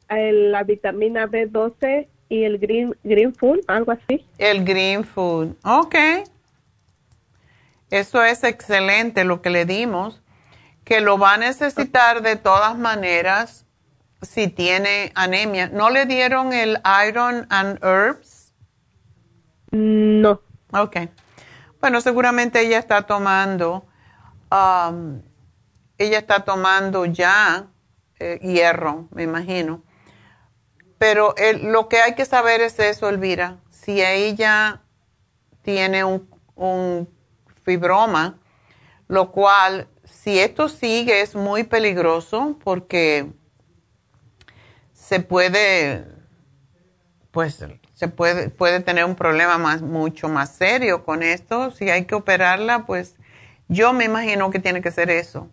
[0.08, 4.26] la vitamina B12 y el Green, green Food, algo así.
[4.38, 5.56] El Green Food.
[5.64, 5.94] Ok.
[7.90, 10.22] Eso es excelente lo que le dimos,
[10.84, 13.66] que lo va a necesitar de todas maneras
[14.22, 15.68] si tiene anemia.
[15.68, 18.54] ¿No le dieron el Iron and Herbs?
[19.72, 20.40] No.
[20.72, 20.96] Ok.
[21.80, 23.84] Bueno, seguramente ella está tomando,
[24.50, 25.20] um,
[26.02, 27.68] ella está tomando ya
[28.18, 29.82] eh, hierro, me imagino.
[30.98, 33.58] Pero lo que hay que saber es eso, Elvira.
[33.70, 34.82] Si ella
[35.62, 37.08] tiene un, un
[37.64, 38.38] fibroma,
[39.08, 43.32] lo cual si esto sigue es muy peligroso porque
[44.92, 46.06] se puede,
[47.32, 47.64] pues
[47.94, 51.72] se puede, puede tener un problema más, mucho más serio con esto.
[51.72, 53.16] Si hay que operarla, pues
[53.66, 55.50] yo me imagino que tiene que ser eso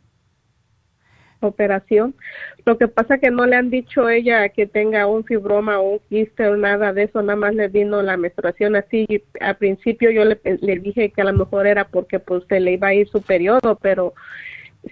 [1.47, 2.15] operación.
[2.65, 5.99] Lo que pasa que no le han dicho ella que tenga un fibroma o un
[6.09, 9.07] quiste o nada de eso, nada más le vino la menstruación así.
[9.39, 10.39] Al principio yo le,
[10.79, 13.77] dije que a lo mejor era porque pues se le iba a ir su periodo,
[13.81, 14.13] pero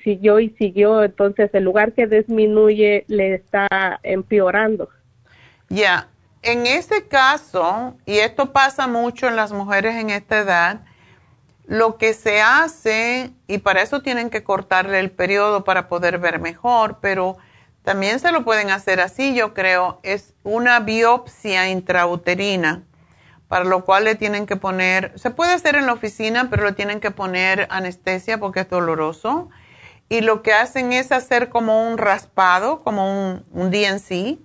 [0.04, 4.90] siguió y siguió, entonces el lugar que disminuye le está empeorando.
[5.70, 6.08] Ya,
[6.42, 10.82] en ese caso, y esto pasa mucho en las mujeres en esta edad,
[11.68, 16.40] lo que se hace, y para eso tienen que cortarle el periodo para poder ver
[16.40, 17.38] mejor, pero
[17.84, 22.84] también se lo pueden hacer así, yo creo, es una biopsia intrauterina,
[23.50, 26.72] para lo cual le tienen que poner, se puede hacer en la oficina, pero le
[26.72, 29.50] tienen que poner anestesia porque es doloroso.
[30.10, 34.40] Y lo que hacen es hacer como un raspado, como un, un DNC,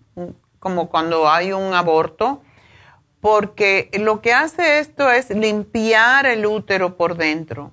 [0.59, 2.43] como cuando hay un aborto
[3.23, 7.70] porque lo que hace esto es limpiar el útero por dentro.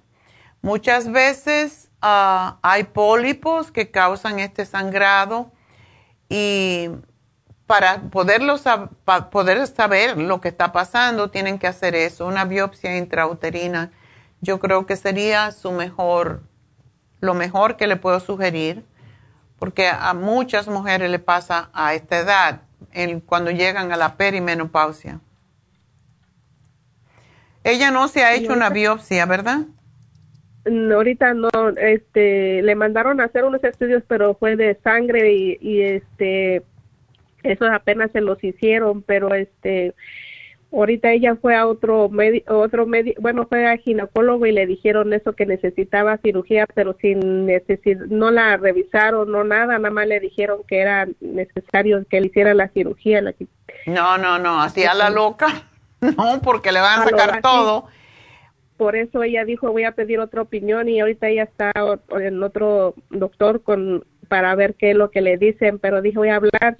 [0.62, 5.52] Muchas veces ah, hay pólipos que causan este sangrado
[6.30, 6.92] y
[7.66, 8.58] para poderlo,
[9.32, 13.92] poder saber lo que está pasando tienen que hacer eso, una biopsia intrauterina.
[14.42, 16.44] Yo creo que sería su mejor,
[17.22, 18.86] lo mejor que le puedo sugerir,
[19.58, 22.62] porque a muchas mujeres le pasa a esta edad,
[23.26, 25.22] cuando llegan a la perimenopausia.
[27.70, 29.60] Ella no se ha hecho una biopsia, ¿verdad?
[30.66, 35.58] No, ahorita no, este, le mandaron a hacer unos estudios, pero fue de sangre y,
[35.62, 36.64] y este,
[37.44, 39.96] esos apenas se los hicieron, pero este,
[40.72, 42.86] ahorita ella fue a otro médico, otro
[43.20, 48.32] bueno, fue a ginecólogo y le dijeron eso que necesitaba cirugía, pero sin necesidad, no
[48.32, 52.70] la revisaron, no nada, nada más le dijeron que era necesario que le hiciera la
[52.70, 53.22] cirugía.
[53.22, 53.34] La
[53.86, 55.69] No, no, no, hacía la loca.
[56.18, 57.88] No, porque le van a sacar todo.
[58.78, 61.72] por eso ella dijo voy a pedir otra opinión y ahorita ella está
[62.20, 66.30] en otro doctor con para ver qué es lo que le dicen, pero dije voy
[66.30, 66.78] a hablar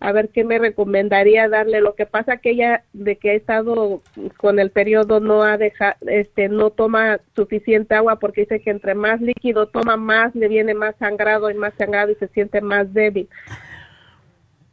[0.00, 1.80] a ver qué me recomendaría darle.
[1.80, 4.02] Lo que pasa que ella de que ha estado
[4.38, 8.94] con el periodo no ha dejado, este, no toma suficiente agua porque dice que entre
[8.94, 12.92] más líquido toma más le viene más sangrado y más sangrado y se siente más
[12.94, 13.28] débil.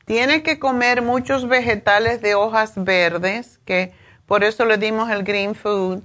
[0.08, 3.92] Tiene que comer muchos vegetales de hojas verdes, que
[4.26, 6.02] por eso le dimos el green food.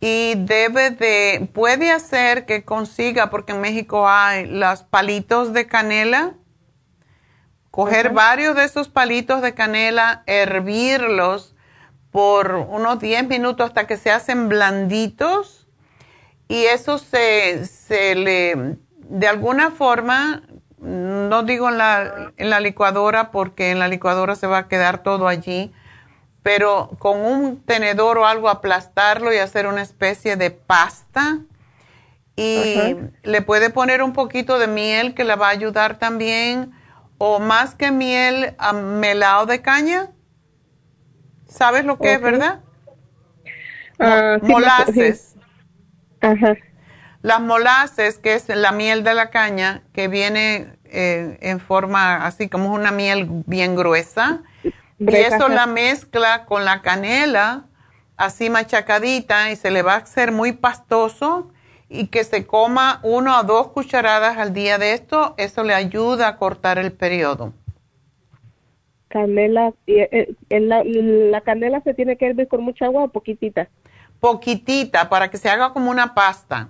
[0.00, 6.34] Y debe de, puede hacer que consiga, porque en México hay los palitos de canela,
[7.70, 11.54] coger varios de esos palitos de canela, hervirlos
[12.10, 15.68] por unos 10 minutos hasta que se hacen blanditos.
[16.48, 20.42] Y eso se, se le, de alguna forma,
[20.80, 25.02] no digo en la, en la licuadora porque en la licuadora se va a quedar
[25.02, 25.72] todo allí,
[26.42, 31.38] pero con un tenedor o algo aplastarlo y hacer una especie de pasta
[32.36, 32.94] y
[33.24, 36.72] le puede poner un poquito de miel que le va a ayudar también
[37.18, 40.10] o más que miel, melado de caña.
[41.48, 42.60] ¿Sabes lo que es, verdad?
[43.98, 45.34] Uh, molases.
[46.20, 46.54] Ajá.
[47.22, 52.48] Las molases, que es la miel de la caña, que viene eh, en forma así
[52.48, 54.42] como una miel bien gruesa.
[54.98, 57.64] y eso la mezcla con la canela,
[58.16, 61.50] así machacadita, y se le va a hacer muy pastoso
[61.88, 66.28] y que se coma uno a dos cucharadas al día de esto, eso le ayuda
[66.28, 67.54] a cortar el periodo.
[69.08, 73.68] Canela, eh, eh, la, la, canela se tiene que hervir con mucha agua o poquitita?
[74.20, 76.68] Poquitita, para que se haga como una pasta.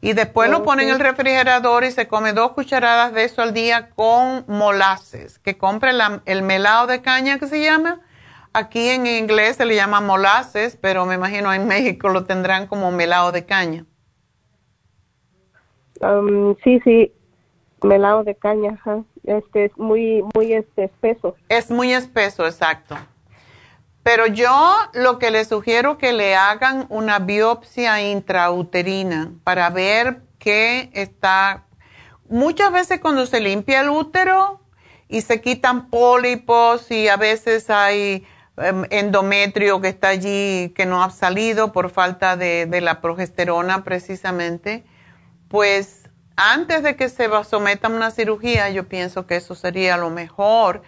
[0.00, 3.52] Y después lo pone en el refrigerador y se come dos cucharadas de eso al
[3.52, 5.90] día con molases, que compre
[6.24, 8.00] el melado de caña que se llama.
[8.52, 12.92] Aquí en inglés se le llama molases, pero me imagino en México lo tendrán como
[12.92, 13.86] melado de caña.
[16.00, 17.12] Um, sí, sí,
[17.82, 18.78] melado de caña,
[19.24, 21.34] este es muy, muy este, espeso.
[21.48, 22.96] Es muy espeso, exacto.
[24.02, 30.90] Pero yo lo que le sugiero que le hagan una biopsia intrauterina para ver qué
[30.94, 31.64] está.
[32.28, 34.60] Muchas veces cuando se limpia el útero
[35.08, 38.26] y se quitan pólipos y a veces hay
[38.56, 44.84] em, endometrio que está allí que no ha salido por falta de, la progesterona precisamente
[45.48, 50.08] pues antes de que se someta a una cirugía, yo pienso que eso sería lo
[50.08, 50.82] mejor.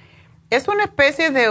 [0.51, 1.49] Es una especie de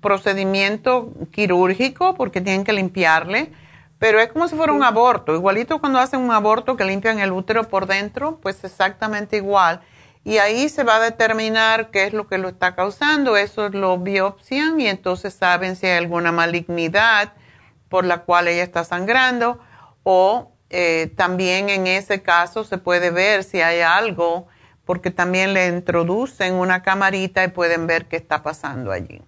[0.00, 3.52] procedimiento quirúrgico porque tienen que limpiarle,
[4.00, 5.34] pero es como si fuera un aborto.
[5.34, 9.80] Igualito cuando hacen un aborto que limpian el útero por dentro, pues exactamente igual.
[10.24, 13.36] Y ahí se va a determinar qué es lo que lo está causando.
[13.36, 17.32] Eso lo biopsian y entonces saben si hay alguna malignidad
[17.88, 19.60] por la cual ella está sangrando
[20.02, 24.46] o eh, también en ese caso se puede ver si hay algo,
[24.90, 29.22] porque también le introducen una camarita y pueden ver qué está pasando allí.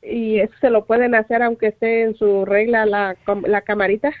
[0.00, 4.12] ¿Y eso se lo pueden hacer aunque esté en su regla la, la camarita?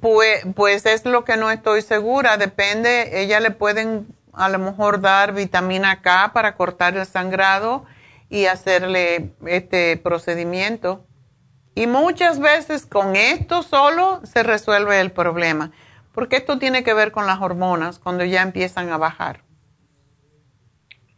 [0.00, 5.02] Pues, pues es lo que no estoy segura, depende, ella le pueden a lo mejor
[5.02, 7.84] dar vitamina K para cortar el sangrado
[8.30, 11.04] y hacerle este procedimiento.
[11.74, 15.70] Y muchas veces con esto solo se resuelve el problema,
[16.12, 19.40] porque esto tiene que ver con las hormonas cuando ya empiezan a bajar.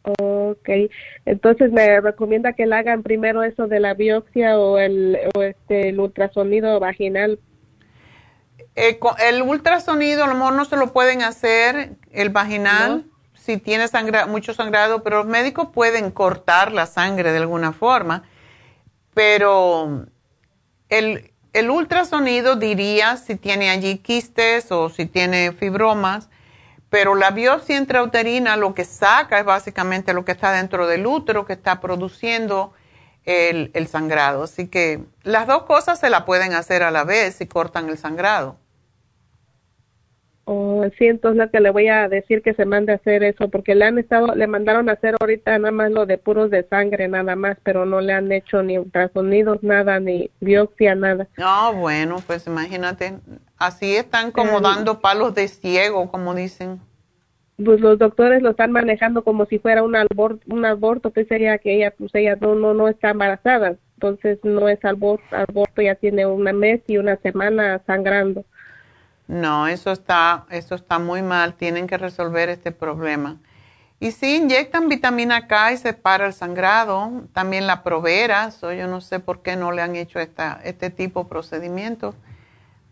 [0.04, 0.68] Ok,
[1.26, 5.90] entonces me recomienda que le hagan primero eso de la biopsia o el, o este,
[5.90, 7.38] el ultrasonido vaginal.
[8.74, 8.98] Eh,
[9.28, 13.04] el ultrasonido a lo mejor no se lo pueden hacer, el vaginal,
[13.34, 18.24] si tiene sangra, mucho sangrado, pero los médicos pueden cortar la sangre de alguna forma,
[19.14, 20.06] pero
[20.88, 21.31] el,
[21.70, 26.30] ultrasonido diría si tiene allí quistes o si tiene fibromas,
[26.88, 31.46] pero la biopsia intrauterina lo que saca es básicamente lo que está dentro del útero
[31.46, 32.72] que está produciendo
[33.24, 34.44] el, el sangrado.
[34.44, 37.98] Así que las dos cosas se la pueden hacer a la vez si cortan el
[37.98, 38.56] sangrado.
[40.44, 43.48] Oh, sí, entonces lo que le voy a decir que se mande a hacer eso,
[43.48, 46.64] porque le han estado, le mandaron a hacer ahorita nada más lo de puros de
[46.64, 51.28] sangre, nada más, pero no le han hecho ni ultrasonidos, nada, ni biopsia, nada.
[51.38, 53.14] No, bueno, pues imagínate,
[53.56, 56.80] así están como dando palos de ciego, como dicen.
[57.64, 61.58] Pues los doctores lo están manejando como si fuera un aborto, un aborto que sería
[61.58, 65.94] que ella, pues ella no, no, no está embarazada, entonces no es aborto, aborto ya
[65.94, 68.44] tiene un mes y una semana sangrando.
[69.28, 71.54] No, eso está, eso está muy mal.
[71.54, 73.38] Tienen que resolver este problema.
[74.00, 79.00] Y si inyectan vitamina K y se para el sangrado, también la provera, yo no
[79.00, 82.16] sé por qué no le han hecho esta, este tipo de procedimientos.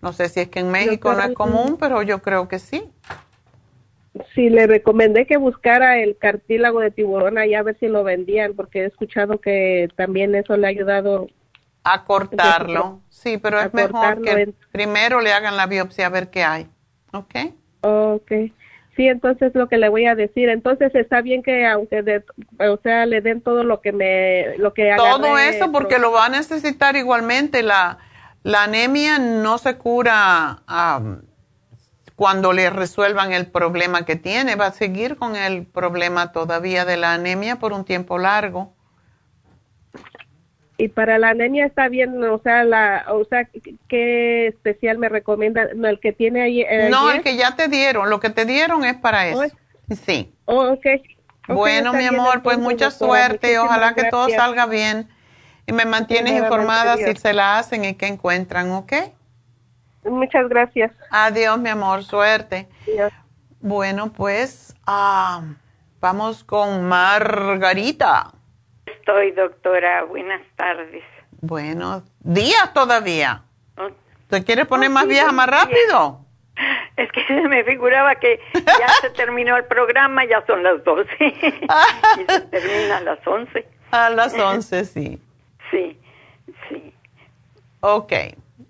[0.02, 2.88] No sé si es que en México no es común, pero yo creo que sí.
[4.34, 8.54] Sí, le recomendé que buscara el cartílago de tiburón allá a ver si lo vendían,
[8.54, 11.26] porque he escuchado que también eso le ha ayudado
[11.84, 13.00] a cortarlo.
[13.08, 16.68] Sí, pero es mejor que primero le hagan la biopsia a ver qué hay.
[17.12, 17.34] ¿Ok?
[17.82, 18.32] Ok.
[18.96, 22.24] Sí, entonces lo que le voy a decir, entonces está bien que aunque de,
[22.58, 26.26] o sea, le den todo lo que me lo que Todo eso porque lo va
[26.26, 27.98] a necesitar igualmente la
[28.42, 30.62] la anemia no se cura
[32.16, 36.96] cuando le resuelvan el problema que tiene, va a seguir con el problema todavía de
[36.96, 38.74] la anemia por un tiempo largo.
[40.80, 43.46] Y para la anemia está bien, o sea, la, o sea,
[43.86, 45.64] ¿qué especial me recomienda?
[45.64, 46.62] ¿El que tiene ahí?
[46.62, 49.56] Eh, no, el que ya te dieron, lo que te dieron es para oh, eso.
[50.06, 50.32] sí.
[50.46, 51.02] Oh, okay.
[51.48, 55.06] Bueno, mi amor, pues mucha suerte, ojalá que todo salga bien.
[55.66, 58.92] Y me mantienes informada si se la hacen y qué encuentran, ¿ok?
[60.04, 60.92] Muchas gracias.
[61.10, 62.68] Adiós, mi amor, suerte.
[63.60, 65.42] Bueno, pues ah,
[66.00, 68.32] vamos con Margarita.
[69.10, 70.04] Estoy, doctora.
[70.04, 71.02] Buenas tardes.
[71.40, 73.42] Buenos días todavía.
[73.76, 73.88] Oh.
[74.28, 76.20] ¿Te quieres poner más vieja más rápido?
[76.96, 82.30] Es que me figuraba que ya se terminó el programa, ya son las 12 y
[82.30, 83.66] se termina a las 11.
[83.90, 85.20] A las 11, sí.
[85.70, 85.98] Sí,
[86.68, 86.94] sí.
[87.80, 88.12] Ok,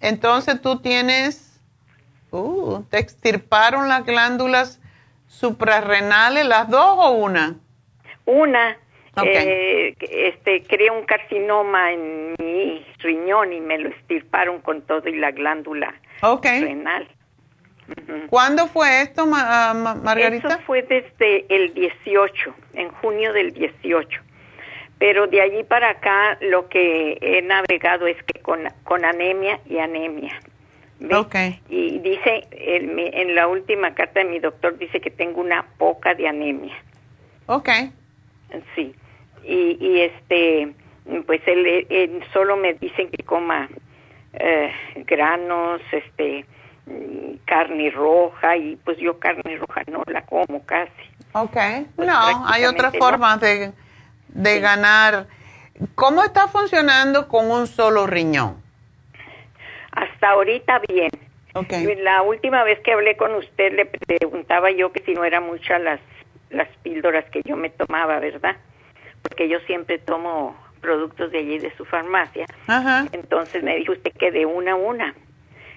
[0.01, 1.61] entonces tú tienes,
[2.31, 4.81] uh, ¿te extirparon las glándulas
[5.27, 7.57] suprarrenales, las dos o una?
[8.25, 8.79] Una.
[9.25, 15.17] Eh, este, creé un carcinoma en mi riñón y me lo extirparon con todo y
[15.17, 15.95] la glándula
[16.43, 17.09] renal.
[18.29, 20.49] ¿Cuándo fue esto, ah, Margarita?
[20.49, 24.23] Eso fue desde el 18, en junio del 18
[25.01, 29.79] pero de allí para acá lo que he navegado es que con, con anemia y
[29.79, 30.39] anemia.
[31.11, 31.59] Okay.
[31.71, 36.15] Y dice, en, en, la última carta de mi doctor dice que tengo una poca
[36.15, 36.77] de anemia.
[37.47, 37.71] Ok.
[38.75, 38.95] Sí.
[39.45, 40.73] Y, y este,
[41.27, 43.69] pues él, solo me dicen que coma
[44.35, 44.73] eh,
[45.07, 46.45] granos, este,
[47.45, 50.91] carne roja y pues yo carne roja no la como casi.
[51.33, 51.57] Ok.
[51.97, 53.73] Pues no, hay otra forma de
[54.35, 55.27] de ganar.
[55.95, 58.63] ¿Cómo está funcionando con un solo riñón?
[59.93, 61.11] Hasta ahorita bien.
[61.53, 61.97] Okay.
[61.97, 65.81] La última vez que hablé con usted le preguntaba yo que si no eran muchas
[65.81, 66.01] las,
[66.51, 68.57] las píldoras que yo me tomaba, ¿verdad?
[69.23, 72.47] Porque yo siempre tomo productos de allí de su farmacia.
[73.13, 75.15] Entonces me dijo usted que de una a una.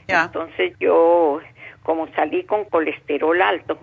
[0.07, 1.39] Entonces yo,
[1.83, 3.79] como salí con colesterol alto,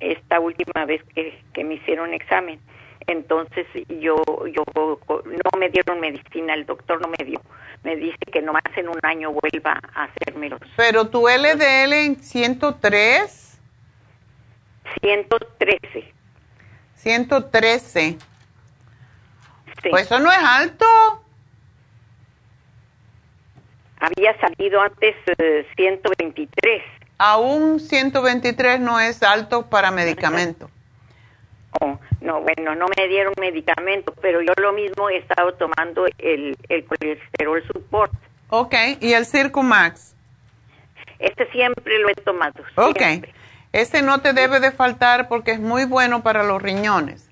[0.00, 2.58] esta última vez que, que me hicieron examen,
[3.06, 4.22] entonces yo
[4.52, 7.40] yo no me dieron medicina el doctor no me dio.
[7.82, 10.58] Me dice que nomás en un año vuelva a hacérmelo.
[10.76, 13.60] Pero tu LDL en 103
[15.00, 16.19] 113
[17.02, 18.18] 113
[19.88, 20.84] pues eso no es alto.
[23.98, 25.14] Había salido antes
[25.76, 26.82] 123 eh,
[27.18, 30.70] aún 123 no es alto para medicamento.
[31.80, 36.56] No, no, bueno, no me dieron medicamento, pero yo lo mismo he estado tomando el,
[36.68, 38.12] el colesterol support.
[38.48, 40.14] Ok, ¿y el Circumax?
[41.18, 42.64] Este siempre lo he tomado.
[42.76, 43.00] Ok,
[43.72, 47.28] este no te debe de faltar porque es muy bueno para los riñones.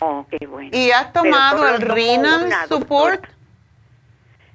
[0.00, 0.70] Oh, qué bueno.
[0.72, 3.24] ¿Y has tomado el Renal Support?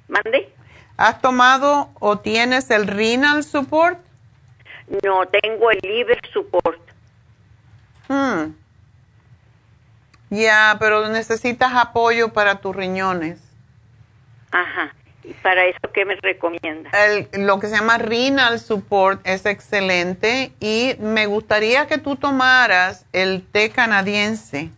[0.08, 0.54] ¿Mande?
[0.96, 3.98] ¿Has tomado o tienes el Renal Support?
[5.02, 6.80] No, tengo el Liver Support.
[8.08, 8.52] Hmm.
[10.30, 13.40] Ya, pero necesitas apoyo para tus riñones.
[14.50, 14.94] Ajá.
[15.24, 16.90] ¿Y para eso qué me recomienda?
[17.32, 23.46] lo que se llama renal support es excelente y me gustaría que tú tomaras el
[23.46, 24.70] té canadiense.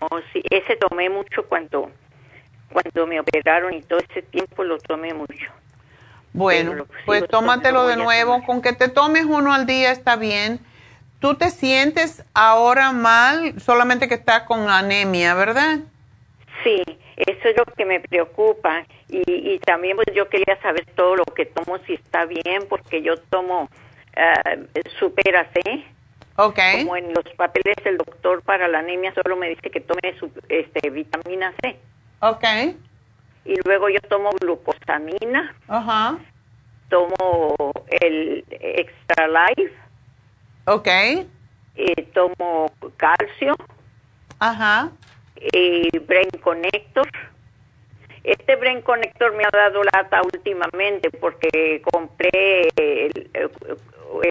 [0.00, 1.90] Oh, sí, ese tomé mucho cuando
[2.72, 5.52] cuando me operaron y todo ese tiempo lo tomé mucho.
[6.32, 8.44] Bueno, pues tómatelo de nuevo.
[8.44, 10.58] Con que te tomes uno al día está bien
[11.24, 15.78] ¿Tú te sientes ahora mal solamente que estás con anemia, verdad?
[16.62, 16.82] Sí,
[17.16, 18.84] eso es lo que me preocupa.
[19.26, 23.16] Y, también pues yo quería saber todo lo que tomo, si está bien, porque yo
[23.16, 23.62] tomo
[24.16, 25.84] uh, Supera C.
[26.36, 26.58] Ok.
[26.78, 30.30] Como en los papeles del doctor para la anemia solo me dice que tome su,
[30.48, 31.76] este, vitamina C.
[32.20, 32.44] Ok.
[33.44, 35.54] Y luego yo tomo glucosamina.
[35.68, 36.18] Ajá.
[36.88, 39.74] Tomo el Extra Life
[40.66, 40.88] Ok.
[40.88, 43.54] Eh, tomo calcio.
[44.38, 44.90] Ajá.
[45.36, 47.06] Eh, Brain Connector.
[48.24, 53.30] Este Brain Connector me ha dado lata últimamente porque compré el,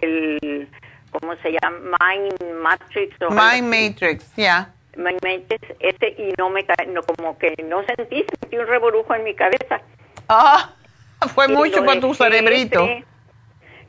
[0.01, 0.67] el
[1.11, 1.97] ¿cómo se llama?
[2.01, 3.21] Mind Matrix.
[3.21, 4.73] O Mind Matrix, ya.
[4.95, 9.23] Mind Matrix, ese, y no me no, como que no sentí, sentí un reburujo en
[9.23, 9.81] mi cabeza.
[10.27, 10.73] Ah,
[11.33, 12.87] fue mucho para tu cerebrito.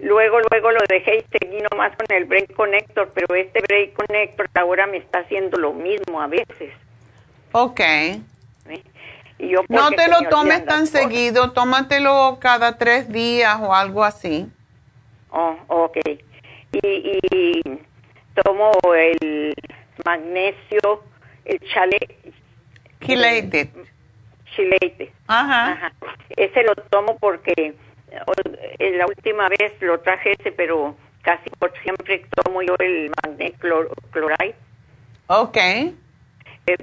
[0.00, 4.50] Luego, luego lo dejé y seguí nomás con el Brain Connector, pero este Brain Connector
[4.54, 6.72] ahora me está haciendo lo mismo a veces.
[9.38, 9.66] Ok.
[9.68, 14.48] no te lo tomes tan seguido, tómatelo cada tres días o algo así.
[15.30, 15.98] Oh, ok.
[16.72, 17.62] Y, y
[18.42, 19.54] tomo el
[20.04, 21.02] magnesio,
[21.44, 21.98] el chale.
[23.00, 23.70] Chilete.
[24.54, 25.12] Chilete.
[25.26, 25.72] Ajá.
[25.72, 25.92] Ajá.
[26.36, 27.74] Ese lo tomo porque
[28.78, 34.54] la última vez lo traje ese, pero casi por siempre tomo yo el magnesio chloride.
[35.26, 35.56] Ok.
[35.56, 35.94] Eh,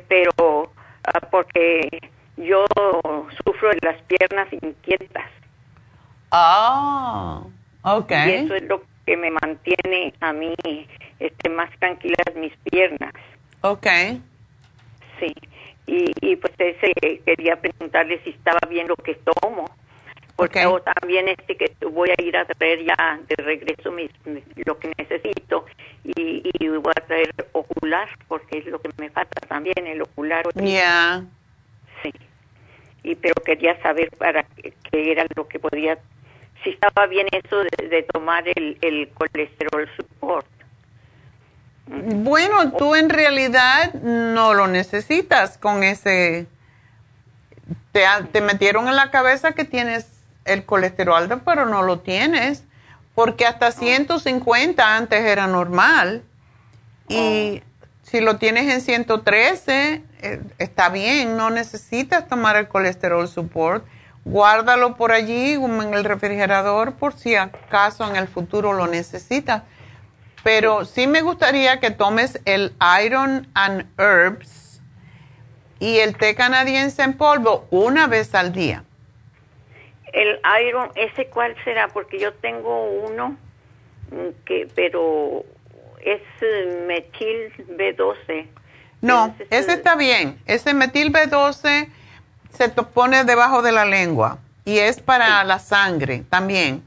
[0.08, 0.72] pero
[1.06, 2.02] ah, porque
[2.38, 2.66] yo
[3.46, 5.30] sufro de las piernas inquietas.
[6.32, 7.42] Ah,
[7.84, 8.12] ok.
[8.12, 10.56] Y eso es lo que me mantiene a mí
[11.20, 13.14] este, más tranquilas mis piernas.
[13.62, 13.88] Ok.
[15.20, 15.34] Sí.
[15.88, 16.94] Y, y pues ese
[17.26, 19.66] quería preguntarle si estaba bien lo que tomo
[20.42, 20.66] porque
[21.00, 24.10] también este que voy a ir a traer ya de regreso mis,
[24.66, 25.66] lo que necesito
[26.04, 30.44] y, y, voy a traer ocular porque es lo que me falta también el ocular
[30.56, 31.24] ya
[33.04, 35.98] y pero quería saber para qué, era lo que podía
[36.64, 40.46] si estaba bien eso de, tomar el, el colesterol support
[41.88, 46.48] bueno tú en realidad no lo necesitas con ese
[47.92, 52.64] te, te metieron en la cabeza que tienes el colesterol alto, pero no lo tienes,
[53.16, 56.24] porque hasta 150 antes era normal.
[57.08, 57.62] Y
[58.04, 63.86] si lo tienes en 113, eh, está bien, no necesitas tomar el colesterol support.
[64.24, 69.64] Guárdalo por allí en el refrigerador por si acaso en el futuro lo necesitas.
[70.44, 72.74] Pero sí me gustaría que tomes el
[73.04, 74.82] Iron and Herbs
[75.80, 78.84] y el té canadiense en polvo una vez al día.
[80.14, 81.88] El Iron, ¿ese cuál será?
[81.88, 83.38] Porque yo tengo uno
[84.46, 85.46] que, pero
[86.04, 88.48] es eh, metil B12.
[89.02, 90.40] No, ese está bien.
[90.46, 91.90] Ese metil B12
[92.52, 96.84] se pone debajo de la lengua y es para la sangre también.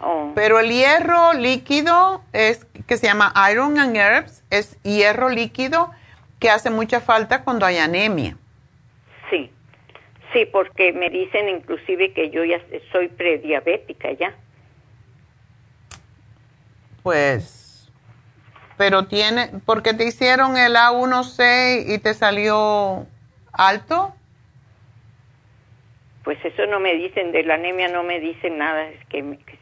[0.00, 0.32] Oh.
[0.34, 5.90] Pero el hierro líquido es que se llama Iron and Herbs, es hierro líquido
[6.38, 8.36] que hace mucha falta cuando hay anemia.
[9.30, 9.50] Sí.
[10.32, 12.60] Sí, porque me dicen inclusive que yo ya
[12.92, 14.34] soy prediabética ya.
[17.02, 17.63] Pues,
[18.76, 23.06] pero tiene, porque te hicieron el A1C y te salió
[23.52, 24.14] alto.
[26.24, 29.58] Pues eso no me dicen, de la anemia no me dicen nada, es que, que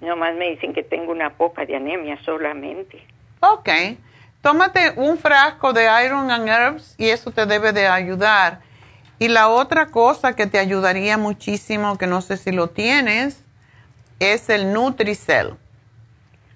[0.00, 3.02] nomás me dicen que tengo una poca de anemia solamente.
[3.40, 3.68] Ok,
[4.40, 8.60] tómate un frasco de Iron and Herbs y eso te debe de ayudar
[9.22, 13.44] y la otra cosa que te ayudaría muchísimo, que no sé si lo tienes,
[14.18, 15.54] es el Nutricel.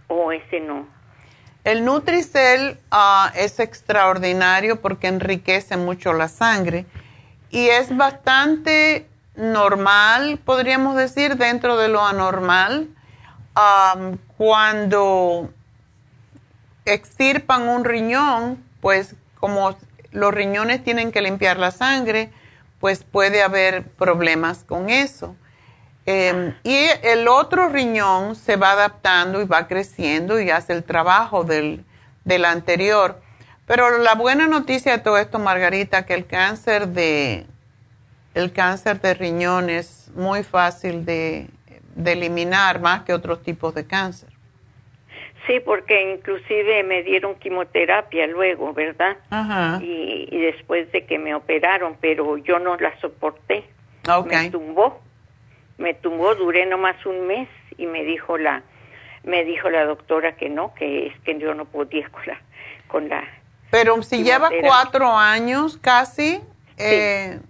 [0.09, 0.85] O oh, ese no.
[1.67, 6.87] El Nutricel ah, es extraordinario porque enriquece mucho la sangre
[7.51, 12.89] y es bastante normal, podríamos decir, dentro de lo anormal.
[14.37, 15.51] cuando
[16.85, 19.77] extirpan un riñón, pues como
[20.13, 22.31] los riñones tienen que limpiar la sangre,
[22.79, 25.35] pues puede haber problemas con eso.
[26.07, 31.43] Em, y el otro riñón se va adaptando y va creciendo y hace el trabajo
[31.43, 31.85] del,
[32.25, 33.21] del anterior.
[33.67, 37.47] Pero la buena noticia de todo esto, Margarita, que el cáncer de,
[38.35, 41.49] el cáncer de riñón es muy fácil de,
[41.97, 44.29] de eliminar más que otros tipos de cáncer.
[45.47, 49.17] Sí, porque inclusive me dieron quimioterapia luego, ¿verdad?
[49.31, 49.79] Ajá.
[49.81, 53.65] Y, después de que me operaron, pero yo no la soporté.
[54.09, 54.45] Okay.
[54.45, 55.01] Me tumbó,
[55.79, 58.63] me tumbó, duré nomás un mes y me dijo la,
[59.25, 62.41] me dijo la doctora que no, que es que yo no podía con la,
[62.89, 63.25] con la.
[63.71, 66.41] Pero si lleva cuatro años casi.
[66.79, 67.41] Eh,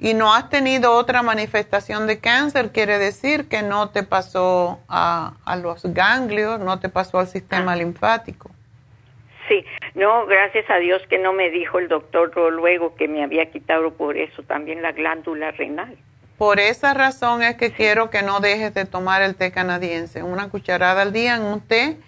[0.00, 5.34] y no has tenido otra manifestación de cáncer, quiere decir que no te pasó a,
[5.62, 7.76] los ganglios, no te pasó al sistema ah.
[7.76, 8.50] linfático.
[9.46, 13.50] Sí, no, gracias a Dios que no me dijo el doctor luego que me había
[13.50, 15.98] quitado por eso también la glándula renal.
[16.40, 20.48] Por esa razón es que quiero que no dejes de tomar el té canadiense, una
[20.48, 21.98] cucharada al día en un té,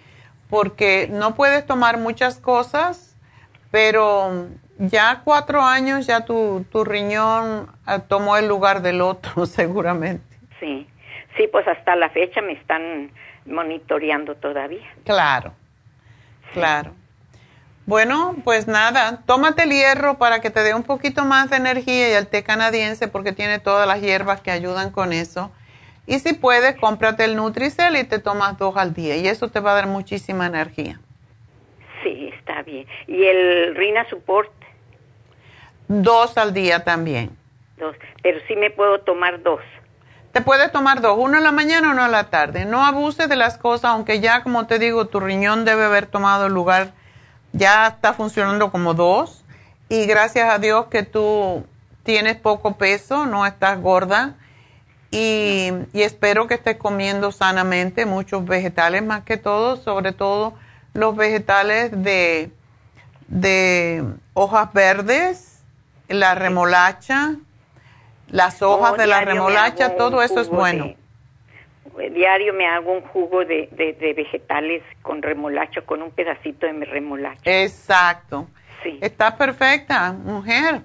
[0.49, 3.13] porque no puedes tomar muchas cosas
[3.73, 10.37] pero ya cuatro años ya tu, tu riñón ah, tomó el lugar del otro, seguramente.
[10.59, 10.87] Sí,
[11.35, 13.09] sí, pues hasta la fecha me están
[13.47, 14.87] monitoreando todavía.
[15.05, 15.53] Claro,
[16.53, 16.93] claro.
[17.85, 22.09] Bueno, pues nada, tómate el hierro para que te dé un poquito más de energía
[22.09, 25.51] y el té canadiense porque tiene todas las hierbas que ayudan con eso.
[26.07, 29.59] Y si puedes, cómprate el Nutricel y te tomas dos al día y eso te
[29.59, 30.99] va a dar muchísima energía.
[32.03, 32.87] Sí, está bien.
[33.07, 34.51] ¿Y el Rina Support?
[35.89, 37.37] Dos al día también.
[37.77, 39.59] Dos, pero sí me puedo tomar dos.
[40.31, 42.65] Te puedes tomar dos, uno en la mañana y uno en la tarde.
[42.65, 46.47] No abuses de las cosas, aunque ya, como te digo, tu riñón debe haber tomado
[46.47, 46.93] el lugar
[47.53, 49.43] ya está funcionando como dos
[49.87, 51.65] y gracias a Dios que tú
[52.03, 54.35] tienes poco peso, no estás gorda
[55.11, 60.55] y, espero que estés comiendo sanamente muchos vegetales más que todo, sobre todo
[60.93, 62.51] los vegetales de,
[63.27, 64.03] de
[64.33, 65.59] hojas verdes,
[66.07, 67.35] la remolacha,
[68.27, 70.95] las hojas de la remolacha, todo eso es bueno
[72.11, 77.41] diario me hago un jugo de, de, vegetales con remolacho, con un pedacito de remolacho.
[77.45, 78.47] Exacto.
[78.81, 78.99] Sí.
[79.01, 80.81] Está perfecta, mujer.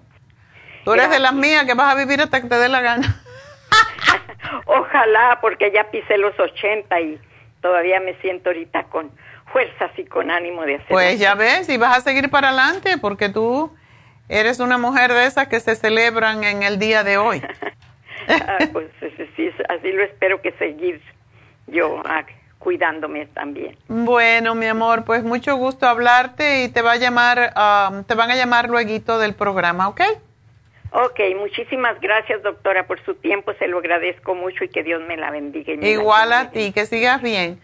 [0.84, 3.22] Tú eres de las mías que vas a vivir hasta que te dé la gana.
[4.66, 7.20] Ojalá, porque ya pisé los 80 y
[7.60, 9.10] todavía me siento ahorita con
[9.52, 10.88] fuerzas y con ánimo de hacer.
[10.88, 13.74] Pues ya ves, y vas a seguir para adelante, porque tú
[14.28, 17.42] eres una mujer de esas que se celebran en el día de hoy.
[18.28, 18.88] Ah, pues
[19.36, 21.00] sí, así lo espero que seguir
[21.66, 22.24] yo ah,
[22.58, 23.76] cuidándome también.
[23.88, 28.30] Bueno, mi amor, pues mucho gusto hablarte y te va a llamar, um, te van
[28.30, 30.00] a llamar luego del programa, ¿ok?
[30.90, 33.52] Ok, muchísimas gracias, doctora, por su tiempo.
[33.58, 35.74] Se lo agradezco mucho y que Dios me la bendiga.
[35.74, 37.60] Igual a ti, que sigas bien.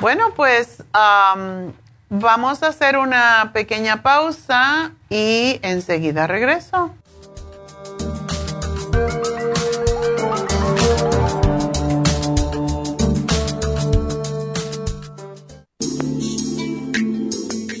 [0.00, 1.72] Bueno, pues um,
[2.08, 6.94] vamos a hacer una pequeña pausa y enseguida regreso.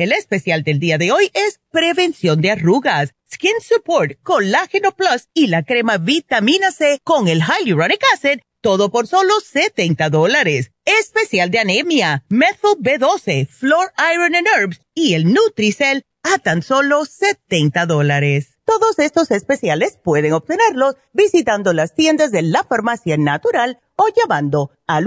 [0.00, 5.48] El especial del día de hoy es Prevención de Arrugas, Skin Support, Colágeno Plus y
[5.48, 10.72] la crema Vitamina C con el Hyaluronic Acid todo por solo 70 dólares.
[10.86, 17.04] Especial de anemia, Methyl B12, Floor Iron and Herbs y el Nutricel a tan solo
[17.04, 18.56] 70 dólares.
[18.64, 25.06] Todos estos especiales pueden obtenerlos visitando las tiendas de la farmacia natural o llamando al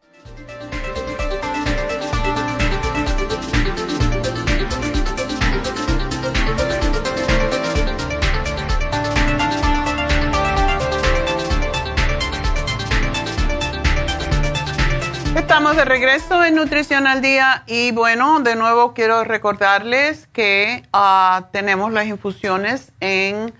[15.51, 21.49] Estamos de regreso en Nutrición al Día y bueno, de nuevo quiero recordarles que ah,
[21.51, 23.53] tenemos las infusiones en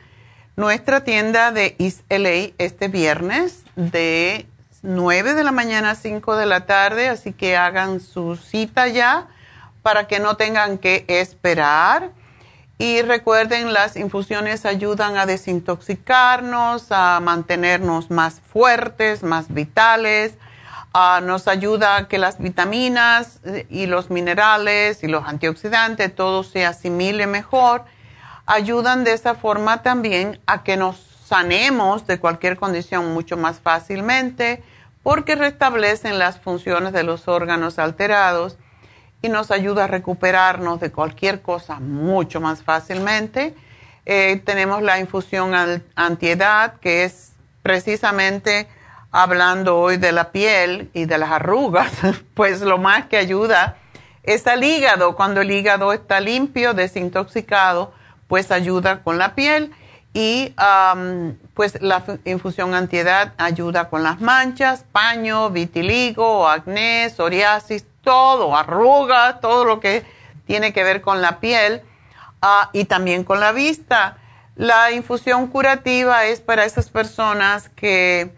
[0.56, 4.46] nuestra tienda de East LA este viernes de
[4.84, 9.28] 9 de la mañana a 5 de la tarde, así que hagan su cita ya
[9.82, 12.12] para que no tengan que esperar.
[12.78, 20.38] Y recuerden, las infusiones ayudan a desintoxicarnos, a mantenernos más fuertes, más vitales.
[20.94, 26.66] Nos ayuda a que las vitaminas eh, y los minerales y los antioxidantes, todo se
[26.66, 27.86] asimile mejor.
[28.46, 34.62] Ayudan de esa forma también a que nos sanemos de cualquier condición mucho más fácilmente
[35.02, 38.58] porque restablecen las funciones de los órganos alterados
[39.22, 43.56] y nos ayuda a recuperarnos de cualquier cosa mucho más fácilmente.
[44.06, 45.54] Eh, tenemos la infusión
[45.96, 48.68] antiedad, que es precisamente
[49.12, 51.92] hablando hoy de la piel y de las arrugas,
[52.34, 53.78] pues lo más que ayuda
[54.24, 55.16] es al hígado.
[55.16, 57.94] Cuando el hígado está limpio, desintoxicado,
[58.28, 59.74] pues ayuda con la piel
[60.14, 60.54] y
[61.54, 69.64] pues la infusión antiedad ayuda con las manchas, paño, vitiligo, acné, psoriasis, todo, arrugas, todo
[69.64, 70.06] lo que
[70.46, 71.82] tiene que ver con la piel
[72.42, 74.18] ah, y también con la vista.
[74.56, 78.34] La infusión curativa es para esas personas que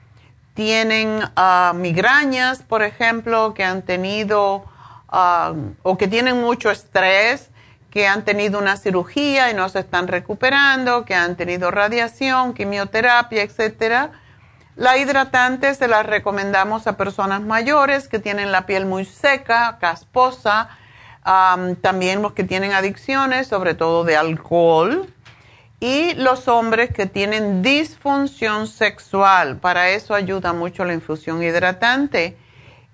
[0.54, 4.66] tienen uh, migrañas, por ejemplo, que han tenido
[5.10, 7.50] ah, o que tienen mucho estrés,
[7.90, 13.44] que han tenido una cirugía y no se están recuperando, que han tenido radiación, quimioterapia,
[13.44, 14.12] etcétera
[14.76, 20.70] la hidratante se la recomendamos a personas mayores que tienen la piel muy seca, casposa,
[21.82, 25.13] también los que tienen adicciones, sobre todo de alcohol,
[25.84, 29.58] y los hombres que tienen disfunción sexual.
[29.58, 32.38] Para eso ayuda mucho la infusión hidratante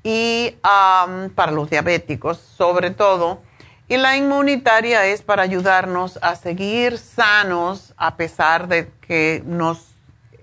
[0.01, 3.43] y para los diabéticos sobre todo.
[3.89, 9.93] Y la inmunitaria es para ayudarnos a seguir sanos a pesar de que nos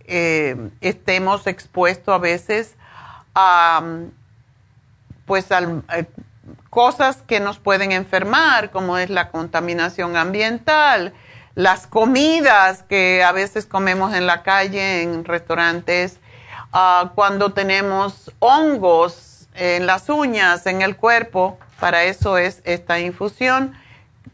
[0.05, 2.77] eh, estemos expuestos a veces
[3.35, 3.83] a
[5.25, 6.07] pues eh,
[6.71, 11.13] cosas que nos pueden enfermar, como es la contaminación ambiental,
[11.57, 16.21] las comidas que a veces comemos en la calle, en restaurantes,
[16.73, 23.75] ah, cuando tenemos hongos en las uñas, en el cuerpo, para eso es esta infusión,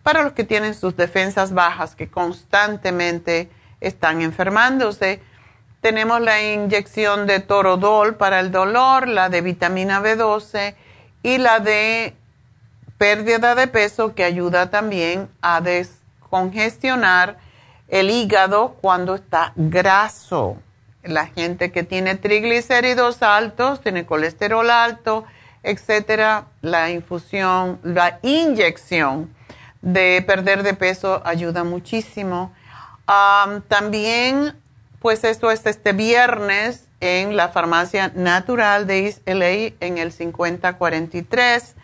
[0.02, 3.48] para los que tienen sus defensas bajas, que constantemente
[3.80, 5.22] están enfermándose
[5.82, 10.76] tenemos la inyección de torodol para el dolor, la de vitamina B12
[11.24, 12.14] y la de
[12.98, 15.60] pérdida de peso que ayuda también a
[16.32, 17.36] descongestionar
[17.88, 20.56] el hígado cuando está graso.
[21.02, 25.24] La gente que tiene triglicéridos altos, tiene colesterol alto,
[25.62, 29.34] etcétera, la infusión, la inyección
[29.82, 32.52] de perder de peso ayuda muchísimo.
[33.68, 34.56] también
[35.00, 41.74] pues esto es este viernes en la farmacia natural de East LA en el 5043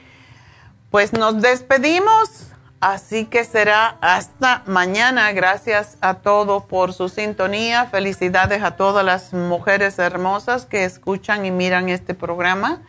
[0.90, 5.32] pues nos despedimos Así que será hasta mañana.
[5.32, 7.86] Gracias a todos por su sintonía.
[7.86, 12.82] Felicidades a todas las mujeres hermosas que escuchan y miran este programa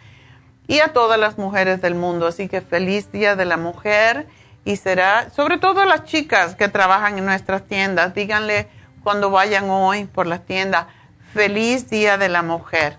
[0.67, 2.27] y a todas las mujeres del mundo.
[2.27, 4.27] Así que feliz Día de la Mujer
[4.65, 8.67] y será, sobre todo las chicas que trabajan en nuestras tiendas, díganle
[9.07, 10.87] cuando vayan hoy por las tiendas,
[11.33, 12.97] feliz Día de la Mujer,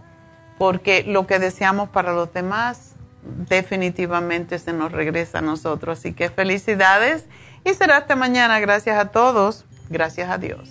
[0.56, 2.92] porque lo que deseamos para los demás
[3.46, 5.98] definitivamente se nos regresa a nosotros.
[5.98, 7.26] Así que felicidades
[7.62, 8.58] y será hasta mañana.
[8.58, 9.66] Gracias a todos.
[9.90, 10.70] Gracias a Dios.